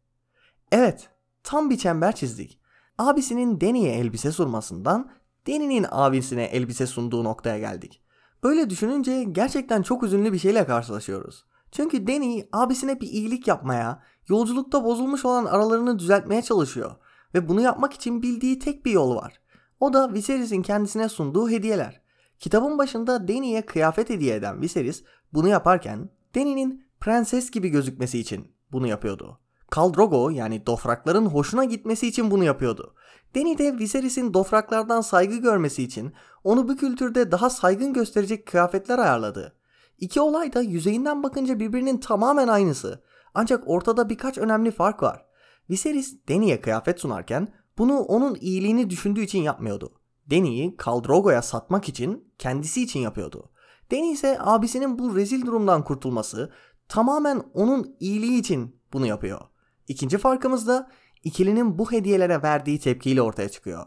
Evet 0.71 1.09
tam 1.43 1.69
bir 1.69 1.77
çember 1.77 2.15
çizdik. 2.15 2.61
Abisinin 2.97 3.61
Dany'e 3.61 3.91
elbise 3.91 4.31
sunmasından 4.31 5.11
Dany'nin 5.47 5.85
abisine 5.91 6.43
elbise 6.43 6.87
sunduğu 6.87 7.23
noktaya 7.23 7.59
geldik. 7.59 8.01
Böyle 8.43 8.69
düşününce 8.69 9.23
gerçekten 9.23 9.81
çok 9.81 10.03
üzünlü 10.03 10.33
bir 10.33 10.39
şeyle 10.39 10.65
karşılaşıyoruz. 10.65 11.45
Çünkü 11.71 12.07
Danny 12.07 12.43
abisine 12.51 13.01
bir 13.01 13.07
iyilik 13.07 13.47
yapmaya, 13.47 14.03
yolculukta 14.29 14.83
bozulmuş 14.83 15.25
olan 15.25 15.45
aralarını 15.45 15.99
düzeltmeye 15.99 16.41
çalışıyor. 16.41 16.95
Ve 17.33 17.49
bunu 17.49 17.61
yapmak 17.61 17.93
için 17.93 18.21
bildiği 18.21 18.59
tek 18.59 18.85
bir 18.85 18.91
yol 18.91 19.15
var. 19.15 19.41
O 19.79 19.93
da 19.93 20.13
Viserys'in 20.13 20.61
kendisine 20.61 21.09
sunduğu 21.09 21.49
hediyeler. 21.49 22.01
Kitabın 22.39 22.77
başında 22.77 23.27
Dany'ye 23.27 23.61
kıyafet 23.61 24.09
hediye 24.09 24.35
eden 24.35 24.61
Viserys 24.61 25.03
bunu 25.33 25.47
yaparken 25.47 26.09
Dany'nin 26.35 26.85
prenses 26.99 27.51
gibi 27.51 27.69
gözükmesi 27.69 28.19
için 28.19 28.55
bunu 28.71 28.87
yapıyordu. 28.87 29.39
Khal 29.69 29.93
Drogo 29.93 30.29
yani 30.29 30.65
Dothrakların 30.65 31.25
hoşuna 31.25 31.63
gitmesi 31.63 32.07
için 32.07 32.31
bunu 32.31 32.43
yapıyordu. 32.43 32.93
Dany 33.35 33.57
de 33.57 33.77
Viserys'in 33.77 34.33
Dothraklardan 34.33 35.01
saygı 35.01 35.37
görmesi 35.37 35.83
için 35.83 36.13
onu 36.43 36.67
bu 36.67 36.75
kültürde 36.75 37.31
daha 37.31 37.49
saygın 37.49 37.93
gösterecek 37.93 38.45
kıyafetler 38.45 38.99
ayarladı. 38.99 39.55
İki 39.97 40.21
olay 40.21 40.53
da 40.53 40.61
yüzeyinden 40.61 41.23
bakınca 41.23 41.59
birbirinin 41.59 41.97
tamamen 41.97 42.47
aynısı. 42.47 43.03
Ancak 43.33 43.63
ortada 43.67 44.09
birkaç 44.09 44.37
önemli 44.37 44.71
fark 44.71 45.03
var. 45.03 45.25
Viserys 45.69 46.17
Dany'e 46.29 46.61
kıyafet 46.61 46.99
sunarken 46.99 47.47
bunu 47.77 47.99
onun 47.99 48.35
iyiliğini 48.35 48.89
düşündüğü 48.89 49.21
için 49.21 49.39
yapmıyordu. 49.39 49.93
Dany'yi 50.31 50.77
Khal 50.77 51.03
Drogo'ya 51.03 51.41
satmak 51.41 51.89
için 51.89 52.33
kendisi 52.37 52.83
için 52.83 52.99
yapıyordu. 52.99 53.49
Dany 53.91 54.11
ise 54.11 54.37
abisinin 54.39 54.99
bu 54.99 55.15
rezil 55.15 55.45
durumdan 55.45 55.83
kurtulması 55.83 56.51
tamamen 56.87 57.43
onun 57.53 57.95
iyiliği 57.99 58.39
için 58.39 58.81
bunu 58.93 59.05
yapıyor. 59.05 59.41
İkinci 59.87 60.17
farkımız 60.17 60.67
da 60.67 60.89
ikilinin 61.23 61.79
bu 61.79 61.91
hediyelere 61.91 62.41
verdiği 62.41 62.79
tepkiyle 62.79 63.21
ortaya 63.21 63.49
çıkıyor. 63.49 63.85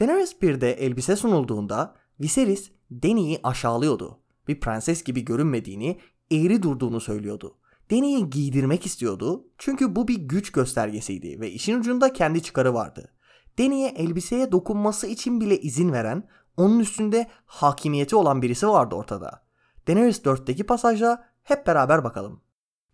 Daenerys 0.00 0.32
1'de 0.32 0.72
elbise 0.72 1.16
sunulduğunda 1.16 1.94
Viserys 2.20 2.70
Dany'yi 2.90 3.40
aşağılıyordu. 3.42 4.20
Bir 4.48 4.60
prenses 4.60 5.04
gibi 5.04 5.24
görünmediğini, 5.24 6.00
eğri 6.30 6.62
durduğunu 6.62 7.00
söylüyordu. 7.00 7.58
Dany'yi 7.90 8.30
giydirmek 8.30 8.86
istiyordu 8.86 9.46
çünkü 9.58 9.96
bu 9.96 10.08
bir 10.08 10.16
güç 10.18 10.52
göstergesiydi 10.52 11.40
ve 11.40 11.50
işin 11.50 11.78
ucunda 11.78 12.12
kendi 12.12 12.42
çıkarı 12.42 12.74
vardı. 12.74 13.12
Dany'ye 13.58 13.88
elbiseye 13.88 14.52
dokunması 14.52 15.06
için 15.06 15.40
bile 15.40 15.60
izin 15.60 15.92
veren, 15.92 16.28
onun 16.56 16.78
üstünde 16.78 17.30
hakimiyeti 17.46 18.16
olan 18.16 18.42
birisi 18.42 18.68
vardı 18.68 18.94
ortada. 18.94 19.44
Daenerys 19.88 20.20
4'teki 20.20 20.66
pasajda 20.66 21.24
hep 21.42 21.66
beraber 21.66 22.04
bakalım. 22.04 22.40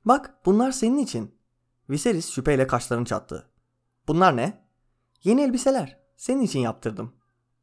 Bak 0.05 0.35
bunlar 0.47 0.72
senin 0.72 0.99
için. 0.99 1.35
Viserys 1.91 2.31
şüpheyle 2.31 2.66
kaşlarını 2.66 3.05
çattı. 3.05 3.51
Bunlar 4.09 4.37
ne? 4.37 4.65
Yeni 5.25 5.43
elbiseler. 5.43 5.99
Senin 6.17 6.43
için 6.43 6.61
yaptırdım. 6.61 7.13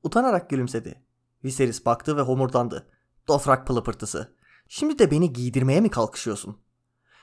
Utanarak 0.04 0.50
gülümsedi. 0.50 1.04
Viserys 1.44 1.86
baktı 1.86 2.18
ve 2.18 2.22
homurdandı. 2.22 2.88
Dothrak 3.28 3.68
pılıpırtısı. 3.68 4.36
Şimdi 4.68 5.00
de 5.00 5.12
beni 5.12 5.34
giydirmeye 5.34 5.82
mi 5.82 5.90
kalkışıyorsun? 5.90 6.58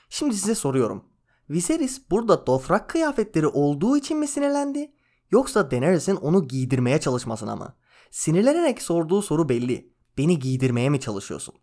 Şimdi 0.09 0.35
size 0.35 0.55
soruyorum. 0.55 1.05
Viserys 1.49 2.11
burada 2.11 2.47
Dothrak 2.47 2.89
kıyafetleri 2.89 3.47
olduğu 3.47 3.97
için 3.97 4.17
mi 4.17 4.27
sinirlendi? 4.27 4.93
Yoksa 5.31 5.71
Daenerys'in 5.71 6.15
onu 6.15 6.47
giydirmeye 6.47 6.99
çalışmasına 6.99 7.55
mı? 7.55 7.75
Sinirlenerek 8.11 8.81
sorduğu 8.81 9.21
soru 9.21 9.49
belli. 9.49 9.93
Beni 10.17 10.39
giydirmeye 10.39 10.89
mi 10.89 10.99
çalışıyorsun? 10.99 11.55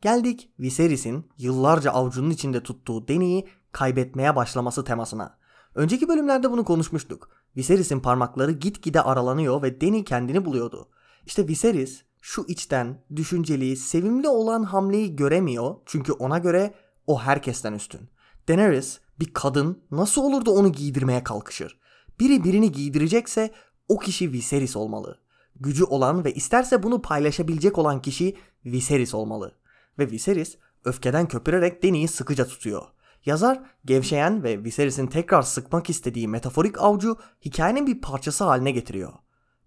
Geldik 0.00 0.50
Viserys'in 0.58 1.30
yıllarca 1.38 1.90
avucunun 1.90 2.30
içinde 2.30 2.62
tuttuğu 2.62 3.08
Dany'yi 3.08 3.48
kaybetmeye 3.72 4.36
başlaması 4.36 4.84
temasına. 4.84 5.41
Önceki 5.74 6.08
bölümlerde 6.08 6.50
bunu 6.50 6.64
konuşmuştuk. 6.64 7.28
Viserys'in 7.56 8.00
parmakları 8.00 8.52
gitgide 8.52 9.02
aralanıyor 9.02 9.62
ve 9.62 9.80
Dany 9.80 10.04
kendini 10.04 10.44
buluyordu. 10.44 10.88
İşte 11.26 11.48
Viserys 11.48 12.02
şu 12.20 12.44
içten, 12.48 13.04
düşünceli, 13.16 13.76
sevimli 13.76 14.28
olan 14.28 14.62
hamleyi 14.62 15.16
göremiyor 15.16 15.76
çünkü 15.86 16.12
ona 16.12 16.38
göre 16.38 16.74
o 17.06 17.20
herkesten 17.20 17.72
üstün. 17.72 18.00
Daenerys 18.48 18.98
bir 19.20 19.32
kadın 19.34 19.82
nasıl 19.90 20.22
olur 20.22 20.46
da 20.46 20.50
onu 20.50 20.72
giydirmeye 20.72 21.24
kalkışır? 21.24 21.78
Biri 22.20 22.44
birini 22.44 22.72
giydirecekse 22.72 23.50
o 23.88 23.98
kişi 23.98 24.32
Viserys 24.32 24.76
olmalı. 24.76 25.18
Gücü 25.60 25.84
olan 25.84 26.24
ve 26.24 26.34
isterse 26.34 26.82
bunu 26.82 27.02
paylaşabilecek 27.02 27.78
olan 27.78 28.02
kişi 28.02 28.36
Viserys 28.64 29.14
olmalı. 29.14 29.54
Ve 29.98 30.10
Viserys 30.10 30.56
öfkeden 30.84 31.28
köpürerek 31.28 31.82
Dany'yi 31.82 32.08
sıkıca 32.08 32.46
tutuyor. 32.46 32.82
Yazar 33.26 33.62
gevşeyen 33.84 34.42
ve 34.42 34.64
Viserys'in 34.64 35.06
tekrar 35.06 35.42
sıkmak 35.42 35.90
istediği 35.90 36.28
metaforik 36.28 36.82
avcu 36.82 37.16
hikayenin 37.44 37.86
bir 37.86 38.00
parçası 38.00 38.44
haline 38.44 38.70
getiriyor. 38.70 39.12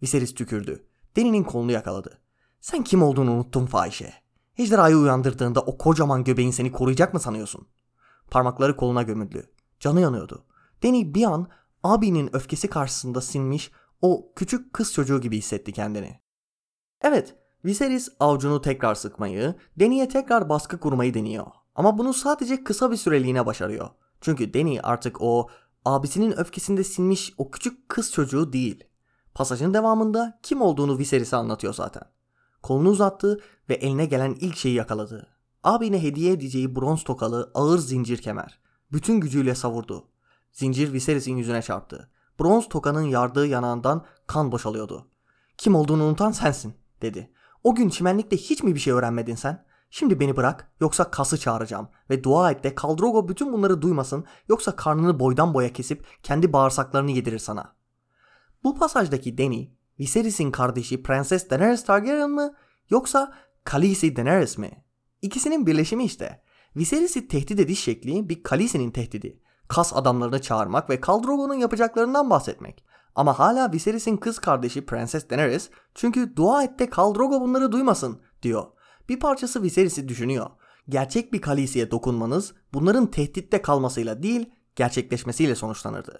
Viserys 0.01 0.35
tükürdü. 0.35 0.87
Dany'nin 1.17 1.43
kolunu 1.43 1.71
yakaladı. 1.71 2.21
Sen 2.59 2.83
kim 2.83 3.03
olduğunu 3.03 3.31
unuttun 3.31 3.65
fahişe. 3.65 4.13
Ejderhayı 4.57 4.97
uyandırdığında 4.97 5.61
o 5.61 5.77
kocaman 5.77 6.23
göbeğin 6.23 6.51
seni 6.51 6.71
koruyacak 6.71 7.13
mı 7.13 7.19
sanıyorsun? 7.19 7.67
Parmakları 8.31 8.75
koluna 8.75 9.01
gömüldü. 9.01 9.51
Canı 9.79 10.01
yanıyordu. 10.01 10.45
Dany 10.83 11.13
bir 11.13 11.23
an 11.23 11.47
abinin 11.83 12.35
öfkesi 12.35 12.67
karşısında 12.67 13.21
sinmiş 13.21 13.71
o 14.01 14.33
küçük 14.35 14.73
kız 14.73 14.93
çocuğu 14.93 15.21
gibi 15.21 15.37
hissetti 15.37 15.71
kendini. 15.71 16.19
Evet, 17.01 17.35
Viserys 17.65 18.09
avcunu 18.19 18.61
tekrar 18.61 18.95
sıkmayı, 18.95 19.55
Dany'e 19.79 20.07
tekrar 20.09 20.49
baskı 20.49 20.79
kurmayı 20.79 21.13
deniyor. 21.13 21.47
Ama 21.75 21.97
bunu 21.97 22.13
sadece 22.13 22.63
kısa 22.63 22.91
bir 22.91 22.97
süreliğine 22.97 23.45
başarıyor. 23.45 23.89
Çünkü 24.21 24.53
Dany 24.53 24.79
artık 24.83 25.21
o 25.21 25.49
abisinin 25.85 26.39
öfkesinde 26.39 26.83
sinmiş 26.83 27.33
o 27.37 27.51
küçük 27.51 27.89
kız 27.89 28.11
çocuğu 28.11 28.53
değil. 28.53 28.83
Pasajın 29.33 29.73
devamında 29.73 30.39
kim 30.43 30.61
olduğunu 30.61 30.97
Viserys'e 30.97 31.35
anlatıyor 31.35 31.73
zaten. 31.73 32.03
Kolunu 32.63 32.89
uzattı 32.89 33.39
ve 33.69 33.73
eline 33.73 34.05
gelen 34.05 34.35
ilk 34.39 34.57
şeyi 34.57 34.75
yakaladı. 34.75 35.27
Abine 35.63 36.03
hediye 36.03 36.31
edeceği 36.31 36.75
bronz 36.75 37.03
tokalı 37.03 37.51
ağır 37.53 37.79
zincir 37.79 38.17
kemer. 38.17 38.59
Bütün 38.91 39.19
gücüyle 39.19 39.55
savurdu. 39.55 40.07
Zincir 40.51 40.93
Viserys'in 40.93 41.37
yüzüne 41.37 41.61
çarptı. 41.61 42.09
Bronz 42.39 42.69
tokanın 42.69 43.01
yardığı 43.01 43.47
yanağından 43.47 44.05
kan 44.27 44.51
boşalıyordu. 44.51 45.07
Kim 45.57 45.75
olduğunu 45.75 46.03
unutan 46.03 46.31
sensin 46.31 46.73
dedi. 47.01 47.31
O 47.63 47.75
gün 47.75 47.89
çimenlikte 47.89 48.37
hiç 48.37 48.63
mi 48.63 48.75
bir 48.75 48.79
şey 48.79 48.93
öğrenmedin 48.93 49.35
sen? 49.35 49.65
Şimdi 49.97 50.19
beni 50.19 50.37
bırak 50.37 50.71
yoksa 50.79 51.11
kası 51.11 51.37
çağıracağım 51.37 51.87
ve 52.09 52.23
dua 52.23 52.51
et 52.51 52.63
de 52.63 52.75
Kaldrogo 52.75 53.27
bütün 53.27 53.53
bunları 53.53 53.81
duymasın 53.81 54.25
yoksa 54.49 54.75
karnını 54.75 55.19
boydan 55.19 55.53
boya 55.53 55.73
kesip 55.73 56.05
kendi 56.23 56.53
bağırsaklarını 56.53 57.11
yedirir 57.11 57.39
sana. 57.39 57.75
Bu 58.63 58.75
pasajdaki 58.75 59.37
Dany, 59.37 59.67
Viserys'in 59.99 60.51
kardeşi 60.51 61.03
Prenses 61.03 61.49
Daenerys 61.49 61.85
Targaryen 61.85 62.29
mı 62.29 62.53
yoksa 62.89 63.33
Khaleesi 63.63 64.15
Daenerys 64.15 64.57
mi? 64.57 64.85
İkisinin 65.21 65.67
birleşimi 65.67 66.03
işte. 66.03 66.43
Viserys'i 66.75 67.27
tehdit 67.27 67.59
ediş 67.59 67.83
şekli 67.83 68.29
bir 68.29 68.43
Khaleesi'nin 68.43 68.91
tehdidi. 68.91 69.39
Kas 69.67 69.93
adamlarını 69.93 70.41
çağırmak 70.41 70.89
ve 70.89 71.01
Khal 71.01 71.59
yapacaklarından 71.59 72.29
bahsetmek. 72.29 72.85
Ama 73.15 73.39
hala 73.39 73.73
Viserys'in 73.73 74.17
kız 74.17 74.39
kardeşi 74.39 74.85
Prenses 74.85 75.29
Daenerys 75.29 75.69
çünkü 75.93 76.35
dua 76.35 76.63
et 76.63 76.79
de 76.79 76.89
Khal 76.89 77.15
bunları 77.15 77.71
duymasın 77.71 78.21
diyor. 78.41 78.75
Bir 79.09 79.19
parçası 79.19 79.63
Viserys'i 79.63 80.07
düşünüyor. 80.07 80.49
Gerçek 80.89 81.33
bir 81.33 81.41
Khaleesi'ye 81.41 81.91
dokunmanız 81.91 82.53
bunların 82.73 83.11
tehditte 83.11 83.61
kalmasıyla 83.61 84.23
değil 84.23 84.49
gerçekleşmesiyle 84.75 85.55
sonuçlanırdı. 85.55 86.19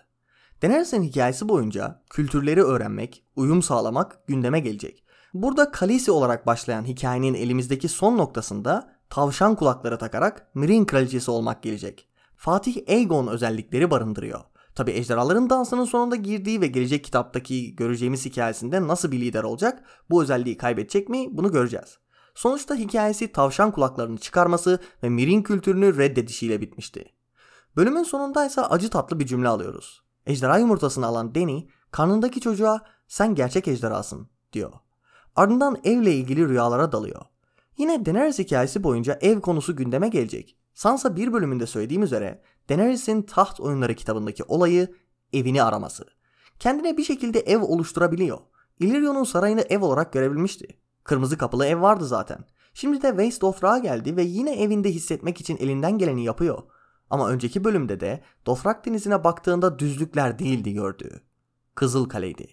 Daenerys'in 0.62 1.04
hikayesi 1.04 1.50
boyunca 1.50 2.04
kültürleri 2.10 2.64
öğrenmek, 2.64 3.24
uyum 3.36 3.62
sağlamak 3.62 4.28
gündeme 4.28 4.60
gelecek. 4.60 5.04
Burada 5.34 5.72
Khaleesi 5.72 6.12
olarak 6.12 6.46
başlayan 6.46 6.86
hikayenin 6.86 7.34
elimizdeki 7.34 7.88
son 7.88 8.18
noktasında 8.18 8.96
tavşan 9.10 9.56
kulakları 9.56 9.98
takarak 9.98 10.56
Mirin 10.56 10.86
kraliçesi 10.86 11.32
olmak 11.32 11.64
gelecek. 11.64 12.08
Fatih 12.38 12.76
Aegon 12.88 13.28
özellikleri 13.28 13.92
barındırıyor. 13.92 14.40
Tabi 14.76 14.92
ejderhaların 14.92 15.50
dansının 15.50 15.86
sonunda 15.86 16.16
girdiği 16.16 16.62
ve 16.62 16.68
gelecek 16.68 17.04
kitaptaki 17.04 17.76
göreceğimiz 17.76 18.26
hikayesinde 18.26 18.88
nasıl 18.88 19.12
bir 19.12 19.20
lider 19.20 19.44
olacak, 19.44 19.84
bu 20.10 20.24
özelliği 20.24 20.58
kaybedecek 20.58 21.10
mi 21.10 21.28
bunu 21.32 21.52
göreceğiz. 21.52 21.98
Sonuçta 22.36 22.76
hikayesi 22.76 23.32
tavşan 23.32 23.72
kulaklarını 23.72 24.18
çıkarması 24.18 24.80
ve 25.04 25.10
Mirin 25.10 25.44
kültürünü 25.44 25.98
reddedişiyle 25.98 26.62
bitmişti. 26.62 27.06
Bölümün 27.76 28.04
sonunda 28.04 28.46
ise 28.46 28.62
acı 28.62 28.90
tatlı 28.90 29.20
bir 29.20 29.26
cümle 29.26 29.48
alıyoruz. 29.48 30.04
Ejderha 30.26 30.58
yumurtasını 30.58 31.06
alan 31.06 31.36
Danny 31.36 31.68
karnındaki 31.92 32.42
çocuğa 32.42 32.82
sen 33.08 33.36
gerçek 33.36 33.68
ejderhasın 33.68 34.30
diyor. 34.54 34.74
Ardından 35.36 35.78
evle 35.84 36.14
ilgili 36.14 36.50
rüyalara 36.50 36.92
dalıyor. 36.92 37.22
Yine 37.78 38.06
Daenerys 38.06 38.40
hikayesi 38.40 38.84
boyunca 38.84 39.20
ev 39.22 39.42
konusu 39.42 39.76
gündeme 39.76 40.08
gelecek. 40.08 40.58
Sansa 40.74 41.16
bir 41.16 41.34
bölümünde 41.34 41.66
söylediğim 41.66 42.04
üzere 42.04 42.42
Daenerys'in 42.70 43.22
taht 43.22 43.60
oyunları 43.60 43.96
kitabındaki 43.96 44.44
olayı 44.44 44.96
evini 45.34 45.64
araması. 45.64 46.06
Kendine 46.60 46.98
bir 46.98 47.04
şekilde 47.04 47.40
ev 47.40 47.62
oluşturabiliyor. 47.62 48.38
Illyrio'nun 48.80 49.24
sarayını 49.24 49.62
ev 49.62 49.82
olarak 49.82 50.14
görebilmişti. 50.14 50.85
Kırmızı 51.06 51.38
kapılı 51.38 51.66
ev 51.66 51.82
vardı 51.82 52.06
zaten. 52.06 52.46
Şimdi 52.74 53.02
de 53.02 53.10
Waste 53.10 53.46
of 53.46 53.64
Ra 53.64 53.78
geldi 53.78 54.16
ve 54.16 54.24
yine 54.24 54.62
evinde 54.62 54.92
hissetmek 54.92 55.42
için 55.42 55.58
elinden 55.58 55.98
geleni 55.98 56.24
yapıyor. 56.24 56.64
Ama 57.10 57.30
önceki 57.30 57.64
bölümde 57.64 58.00
de 58.00 58.24
Dofrak 58.46 58.86
denizine 58.86 59.24
baktığında 59.24 59.80
düzlükler 59.80 60.40
değildi 60.40 60.74
gördüğü. 60.74 61.22
Kızıl 61.76 62.10
Kale'ydi. 62.10 62.48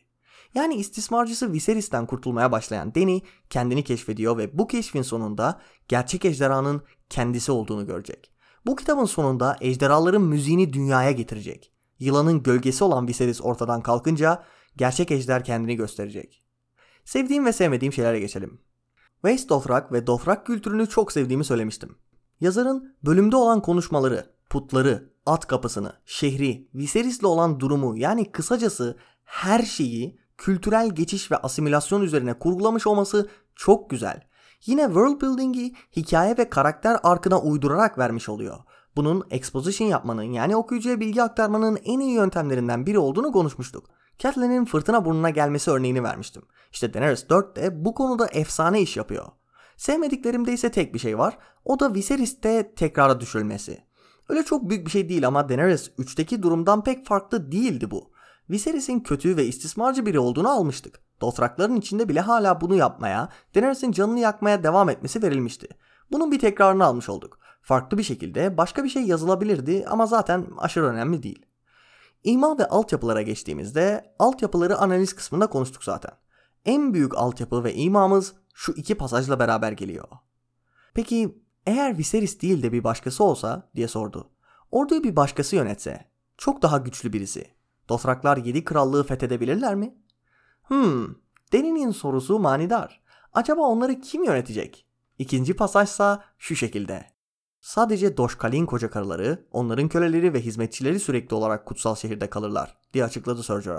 Yani 0.55 0.75
istismarcısı 0.75 1.53
Viserys'ten 1.53 2.07
kurtulmaya 2.07 2.53
başlayan 2.53 2.95
Dany 2.95 3.21
kendini 3.51 3.85
keşfediyor 3.85 4.39
ve 4.39 4.59
bu 4.59 4.67
keşfin 4.67 5.03
sonunda 5.03 5.61
gerçek 5.89 6.25
ejderhanın 6.25 6.83
kendisi 7.09 7.53
olduğunu 7.53 7.87
görecek. 7.87 8.33
Bu 8.67 8.77
kitabın 8.77 9.05
sonunda 9.05 9.57
ejderhaların 9.61 10.23
müziğini 10.23 10.73
dünyaya 10.73 11.11
getirecek. 11.11 11.73
Yılanın 11.99 12.43
gölgesi 12.43 12.85
olan 12.85 13.09
Viserys 13.09 13.41
ortadan 13.43 13.83
kalkınca 13.83 14.45
gerçek 14.77 15.11
ejder 15.11 15.45
kendini 15.45 15.77
gösterecek. 15.77 16.42
Sevdiğim 17.05 17.47
ve 17.47 17.53
sevmediğim 17.53 17.93
şeylere 17.93 18.21
geçelim. 18.21 18.61
Waste 19.23 19.49
Dothraki 19.49 19.95
ve 19.95 20.07
Dothraki 20.07 20.45
kültürünü 20.45 20.89
çok 20.89 21.13
sevdiğimi 21.13 21.45
söylemiştim. 21.45 21.97
Yazarın 22.41 22.97
bölümde 23.05 23.37
olan 23.37 23.63
konuşmaları, 23.63 24.27
putları, 24.51 25.13
at 25.27 25.47
kapısını, 25.47 25.93
şehri, 26.07 26.69
Viserys'le 26.75 27.25
olan 27.25 27.61
durumu 27.61 27.97
yani 27.97 28.33
kısacası 28.33 28.97
her 29.25 29.63
şeyi 29.63 30.19
kültürel 30.39 30.91
geçiş 30.91 31.31
ve 31.31 31.37
asimilasyon 31.37 32.03
üzerine 32.03 32.39
kurgulamış 32.39 32.87
olması 32.87 33.29
çok 33.55 33.91
güzel. 33.91 34.23
Yine 34.67 34.85
world 34.85 35.21
building'i 35.21 35.75
hikaye 35.97 36.39
ve 36.39 36.51
karakter 36.51 36.97
arkına 37.03 37.41
uydurarak 37.41 37.99
vermiş 37.99 38.29
oluyor. 38.29 38.59
Bunun 38.97 39.27
exposition 39.31 39.89
yapmanın 39.89 40.23
yani 40.23 40.57
okuyucuya 40.57 41.01
bilgi 41.01 41.23
aktarmanın 41.23 41.79
en 41.85 42.01
iyi 42.01 42.13
yöntemlerinden 42.13 42.87
biri 42.87 42.99
olduğunu 42.99 43.33
konuşmuştuk. 43.33 43.91
Catelyn'in 44.23 44.65
fırtına 44.65 45.05
burnuna 45.05 45.31
gelmesi 45.31 45.71
örneğini 45.71 46.03
vermiştim. 46.03 46.43
İşte 46.73 46.95
Daenerys 46.95 47.29
4 47.29 47.57
de 47.57 47.85
bu 47.85 47.95
konuda 47.95 48.27
efsane 48.27 48.81
iş 48.81 48.97
yapıyor. 48.97 49.27
Sevmediklerimde 49.77 50.53
ise 50.53 50.71
tek 50.71 50.95
bir 50.95 50.99
şey 50.99 51.19
var. 51.19 51.39
O 51.65 51.81
da 51.81 51.95
Viserys'te 51.95 52.75
tekrara 52.75 53.21
düşülmesi. 53.21 53.85
Öyle 54.29 54.43
çok 54.43 54.71
büyük 54.71 54.87
bir 54.87 54.91
şey 54.91 55.09
değil 55.09 55.27
ama 55.27 55.49
Daenerys 55.49 55.89
3'teki 55.89 56.43
durumdan 56.43 56.85
pek 56.85 57.07
farklı 57.07 57.53
değildi 57.53 57.91
bu. 57.91 58.11
Viserys'in 58.51 59.01
kötü 59.01 59.37
ve 59.37 59.45
istismarcı 59.45 60.07
biri 60.07 60.19
olduğunu 60.19 60.51
almıştık. 60.51 61.01
Dothrakların 61.21 61.77
içinde 61.77 62.09
bile 62.09 62.21
hala 62.21 62.61
bunu 62.61 62.75
yapmaya, 62.75 63.29
Daenerys'in 63.55 63.93
canını 63.93 64.19
yakmaya 64.19 64.63
devam 64.63 64.89
etmesi 64.89 65.23
verilmişti. 65.23 65.69
Bunun 66.13 66.33
bir 66.33 66.39
tekrarını 66.39 66.85
almış 66.85 67.09
olduk. 67.09 67.39
Farklı 67.63 67.99
bir 67.99 68.03
şekilde 68.03 68.57
başka 68.57 68.85
bir 68.85 68.89
şey 68.89 69.03
yazılabilirdi 69.03 69.85
ama 69.89 70.07
zaten 70.07 70.47
aşırı 70.59 70.87
önemli 70.87 71.23
değil. 71.23 71.47
İma 72.25 72.59
ve 72.59 72.69
altyapılara 72.69 73.23
geçtiğimizde 73.23 74.15
altyapıları 74.19 74.79
analiz 74.79 75.15
kısmında 75.15 75.47
konuştuk 75.47 75.85
zaten. 75.85 76.13
En 76.65 76.95
büyük 76.95 77.19
altyapı 77.19 77.65
ve 77.65 77.75
imamız 77.75 78.35
şu 78.55 78.73
iki 78.73 78.95
pasajla 78.95 79.39
beraber 79.39 79.73
geliyor. 79.73 80.09
Peki 80.95 81.43
eğer 81.67 81.99
Viserys 81.99 82.41
değil 82.43 82.63
de 82.63 82.73
bir 82.73 82.85
başkası 82.85 83.25
olsa 83.25 83.71
diye 83.77 83.89
sordu. 83.89 84.31
Orduyu 84.71 85.05
bir 85.05 85.17
başkası 85.17 85.57
yönetse, 85.57 86.11
çok 86.39 86.63
daha 86.63 86.79
güçlü 86.79 87.13
birisi. 87.13 87.47
Dothraklar 87.89 88.37
yedi 88.37 88.65
krallığı 88.65 89.05
fethedebilirler 89.05 89.75
mi? 89.75 89.95
Hmm, 90.63 91.07
Deni'nin 91.53 91.91
sorusu 91.91 92.39
manidar. 92.39 93.03
Acaba 93.33 93.63
onları 93.63 94.01
kim 94.01 94.25
yönetecek? 94.25 94.87
İkinci 95.19 95.57
pasajsa 95.57 96.25
şu 96.39 96.57
şekilde. 96.57 97.12
Sadece 97.63 98.17
Doşkal'in 98.17 98.67
koca 98.67 98.91
karıları, 98.91 99.47
onların 99.53 99.89
köleleri 99.89 100.35
ve 100.35 100.41
hizmetçileri 100.41 101.01
sürekli 101.01 101.35
olarak 101.35 101.67
kutsal 101.67 101.95
şehirde 101.95 102.31
kalırlar 102.31 102.77
diye 102.95 103.05
açıkladı 103.05 103.43
Sir. 103.43 103.71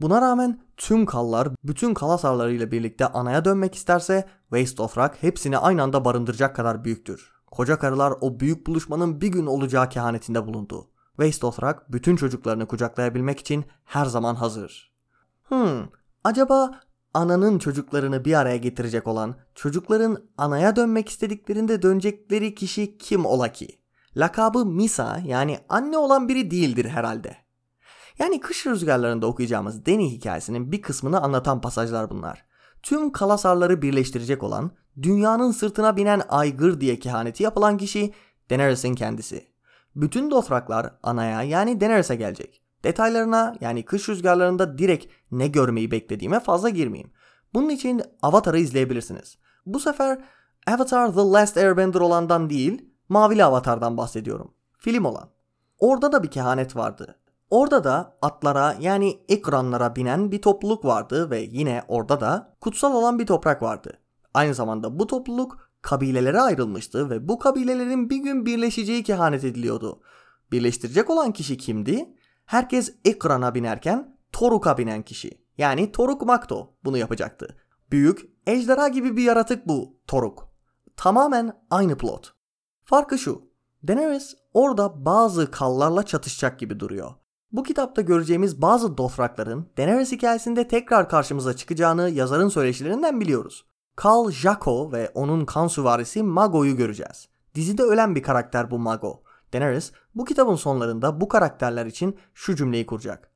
Buna 0.00 0.20
rağmen 0.20 0.60
tüm 0.76 1.06
kallar 1.06 1.48
bütün 1.64 1.94
kalasarlarıyla 1.94 2.70
birlikte 2.70 3.06
anaya 3.06 3.44
dönmek 3.44 3.74
isterse 3.74 4.28
Waste 4.50 4.82
of 4.82 4.98
Rock 4.98 5.16
hepsini 5.20 5.58
aynı 5.58 5.82
anda 5.82 6.04
barındıracak 6.04 6.56
kadar 6.56 6.84
büyüktür. 6.84 7.32
Koca 7.50 7.78
karılar 7.78 8.14
o 8.20 8.40
büyük 8.40 8.66
buluşmanın 8.66 9.20
bir 9.20 9.28
gün 9.28 9.46
olacağı 9.46 9.88
kehanetinde 9.88 10.46
bulundu. 10.46 10.90
Waste 11.16 11.42
Dothrak 11.42 11.92
bütün 11.92 12.16
çocuklarını 12.16 12.66
kucaklayabilmek 12.66 13.40
için 13.40 13.64
her 13.84 14.06
zaman 14.06 14.34
hazır. 14.34 14.92
Hmm, 15.48 15.86
acaba 16.24 16.80
ananın 17.16 17.58
çocuklarını 17.58 18.24
bir 18.24 18.34
araya 18.34 18.56
getirecek 18.56 19.06
olan, 19.06 19.36
çocukların 19.54 20.18
anaya 20.38 20.76
dönmek 20.76 21.08
istediklerinde 21.08 21.82
dönecekleri 21.82 22.54
kişi 22.54 22.98
kim 22.98 23.26
ola 23.26 23.52
ki? 23.52 23.68
Lakabı 24.16 24.66
Misa 24.66 25.20
yani 25.26 25.58
anne 25.68 25.98
olan 25.98 26.28
biri 26.28 26.50
değildir 26.50 26.84
herhalde. 26.84 27.36
Yani 28.18 28.40
kış 28.40 28.66
rüzgarlarında 28.66 29.26
okuyacağımız 29.26 29.86
Deni 29.86 30.12
hikayesinin 30.12 30.72
bir 30.72 30.82
kısmını 30.82 31.20
anlatan 31.20 31.60
pasajlar 31.60 32.10
bunlar. 32.10 32.44
Tüm 32.82 33.12
kalasarları 33.12 33.82
birleştirecek 33.82 34.42
olan, 34.42 34.70
dünyanın 35.02 35.50
sırtına 35.50 35.96
binen 35.96 36.22
aygır 36.28 36.80
diye 36.80 36.98
kehaneti 36.98 37.42
yapılan 37.42 37.76
kişi 37.76 38.14
Daenerys'in 38.50 38.94
kendisi. 38.94 39.46
Bütün 39.94 40.30
Dothraklar 40.30 40.94
anaya 41.02 41.42
yani 41.42 41.80
Daenerys'e 41.80 42.16
gelecek. 42.16 42.65
Detaylarına 42.84 43.56
yani 43.60 43.84
kış 43.84 44.08
rüzgarlarında 44.08 44.78
direkt 44.78 45.12
ne 45.30 45.48
görmeyi 45.48 45.90
beklediğime 45.90 46.40
fazla 46.40 46.68
girmeyeyim. 46.68 47.12
Bunun 47.54 47.68
için 47.68 48.02
Avatar'ı 48.22 48.58
izleyebilirsiniz. 48.58 49.38
Bu 49.66 49.80
sefer 49.80 50.18
Avatar 50.66 51.14
The 51.14 51.20
Last 51.20 51.56
Airbender 51.56 52.00
olandan 52.00 52.50
değil, 52.50 52.84
Mavili 53.08 53.44
Avatar'dan 53.44 53.96
bahsediyorum. 53.96 54.54
Film 54.78 55.04
olan. 55.04 55.30
Orada 55.78 56.12
da 56.12 56.22
bir 56.22 56.30
kehanet 56.30 56.76
vardı. 56.76 57.18
Orada 57.50 57.84
da 57.84 58.16
atlara 58.22 58.76
yani 58.80 59.20
ekranlara 59.28 59.96
binen 59.96 60.32
bir 60.32 60.42
topluluk 60.42 60.84
vardı 60.84 61.30
ve 61.30 61.40
yine 61.40 61.82
orada 61.88 62.20
da 62.20 62.56
kutsal 62.60 62.94
olan 62.94 63.18
bir 63.18 63.26
toprak 63.26 63.62
vardı. 63.62 63.98
Aynı 64.34 64.54
zamanda 64.54 64.98
bu 64.98 65.06
topluluk 65.06 65.70
kabilelere 65.82 66.40
ayrılmıştı 66.40 67.10
ve 67.10 67.28
bu 67.28 67.38
kabilelerin 67.38 68.10
bir 68.10 68.16
gün 68.16 68.46
birleşeceği 68.46 69.02
kehanet 69.02 69.44
ediliyordu. 69.44 70.00
Birleştirecek 70.52 71.10
olan 71.10 71.32
kişi 71.32 71.56
kimdi? 71.56 72.16
Herkes 72.46 72.94
ekrana 73.04 73.54
binerken 73.54 74.16
Toruk'a 74.32 74.78
binen 74.78 75.02
kişi. 75.02 75.30
Yani 75.58 75.92
Toruk 75.92 76.22
Makto 76.22 76.74
bunu 76.84 76.98
yapacaktı. 76.98 77.56
Büyük, 77.90 78.20
ejderha 78.46 78.88
gibi 78.88 79.16
bir 79.16 79.22
yaratık 79.22 79.68
bu 79.68 80.00
Toruk. 80.06 80.48
Tamamen 80.96 81.52
aynı 81.70 81.96
plot. 81.96 82.34
Farkı 82.84 83.18
şu. 83.18 83.42
Daenerys 83.88 84.34
orada 84.54 85.04
bazı 85.04 85.50
kallarla 85.50 86.02
çatışacak 86.02 86.58
gibi 86.58 86.80
duruyor. 86.80 87.10
Bu 87.52 87.62
kitapta 87.62 88.02
göreceğimiz 88.02 88.62
bazı 88.62 88.98
Dothrakların 88.98 89.68
Daenerys 89.78 90.12
hikayesinde 90.12 90.68
tekrar 90.68 91.08
karşımıza 91.08 91.56
çıkacağını 91.56 92.10
yazarın 92.10 92.48
söyleşilerinden 92.48 93.20
biliyoruz. 93.20 93.66
Kal 93.96 94.30
Jaco 94.30 94.92
ve 94.92 95.10
onun 95.14 95.44
kan 95.44 95.68
süvarisi 95.68 96.22
Mago'yu 96.22 96.76
göreceğiz. 96.76 97.28
Dizide 97.54 97.82
ölen 97.82 98.14
bir 98.14 98.22
karakter 98.22 98.70
bu 98.70 98.78
Mago. 98.78 99.22
Daenerys 99.52 99.92
bu 100.14 100.24
kitabın 100.24 100.56
sonlarında 100.56 101.20
bu 101.20 101.28
karakterler 101.28 101.86
için 101.86 102.18
şu 102.34 102.56
cümleyi 102.56 102.86
kuracak. 102.86 103.30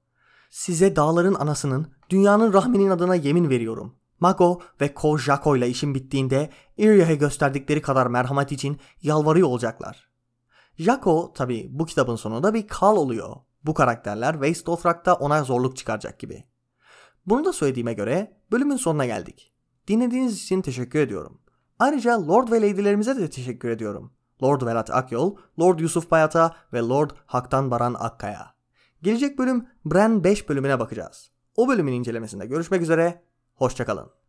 Size 0.51 0.97
dağların 0.97 1.35
anasının, 1.35 1.93
dünyanın 2.11 2.53
rahminin 2.53 2.91
adına 2.91 3.15
yemin 3.15 3.51
veriyorum. 3.51 3.97
Mago 4.21 4.61
ve 4.81 4.95
Ko 4.95 5.19
Jaco 5.19 5.57
ile 5.57 5.69
işin 5.69 5.95
bittiğinde 5.95 6.51
Irya'ya 6.77 7.15
gösterdikleri 7.15 7.83
kadar 7.83 8.07
merhamet 8.07 8.53
için 8.53 8.81
yalvarıyor 9.03 9.49
olacaklar. 9.49 10.11
Jaco 10.79 11.33
tabi 11.33 11.69
bu 11.71 11.87
kitabın 11.87 12.17
sonunda 12.17 12.55
bir 12.55 12.69
kal 12.69 12.97
oluyor. 12.97 13.37
Bu 13.65 13.75
karakterler 13.75 14.33
Waste 14.33 14.67
Dothrak'ta 14.67 15.15
ona 15.15 15.45
zorluk 15.45 15.77
çıkaracak 15.77 16.19
gibi. 16.19 16.45
Bunu 17.27 17.45
da 17.45 17.53
söylediğime 17.53 17.93
göre 17.93 18.37
bölümün 18.53 18.77
sonuna 18.77 19.07
geldik. 19.07 19.53
Dinlediğiniz 19.89 20.43
için 20.43 20.63
teşekkür 20.63 20.99
ediyorum. 20.99 21.41
Ayrıca 21.79 22.29
Lord 22.29 22.51
ve 22.51 22.57
Lady'lerimize 22.63 23.17
de 23.17 23.31
teşekkür 23.31 23.69
ediyorum. 23.69 24.13
Lord 24.43 24.63
Velat 24.63 24.91
Akyol, 24.91 25.37
Lord 25.61 25.79
Yusuf 25.79 26.11
Bayat'a 26.11 26.57
ve 26.73 26.79
Lord 26.79 27.11
Haktan 27.27 27.71
Baran 27.71 27.97
Akkaya. 27.99 28.55
Gelecek 29.03 29.39
bölüm 29.39 29.67
Bran 29.85 30.25
5 30.25 30.49
bölümüne 30.49 30.79
bakacağız. 30.79 31.31
O 31.57 31.69
bölümün 31.69 31.93
incelemesinde 31.93 32.47
görüşmek 32.47 32.83
üzere, 32.83 33.23
hoşçakalın. 33.55 34.20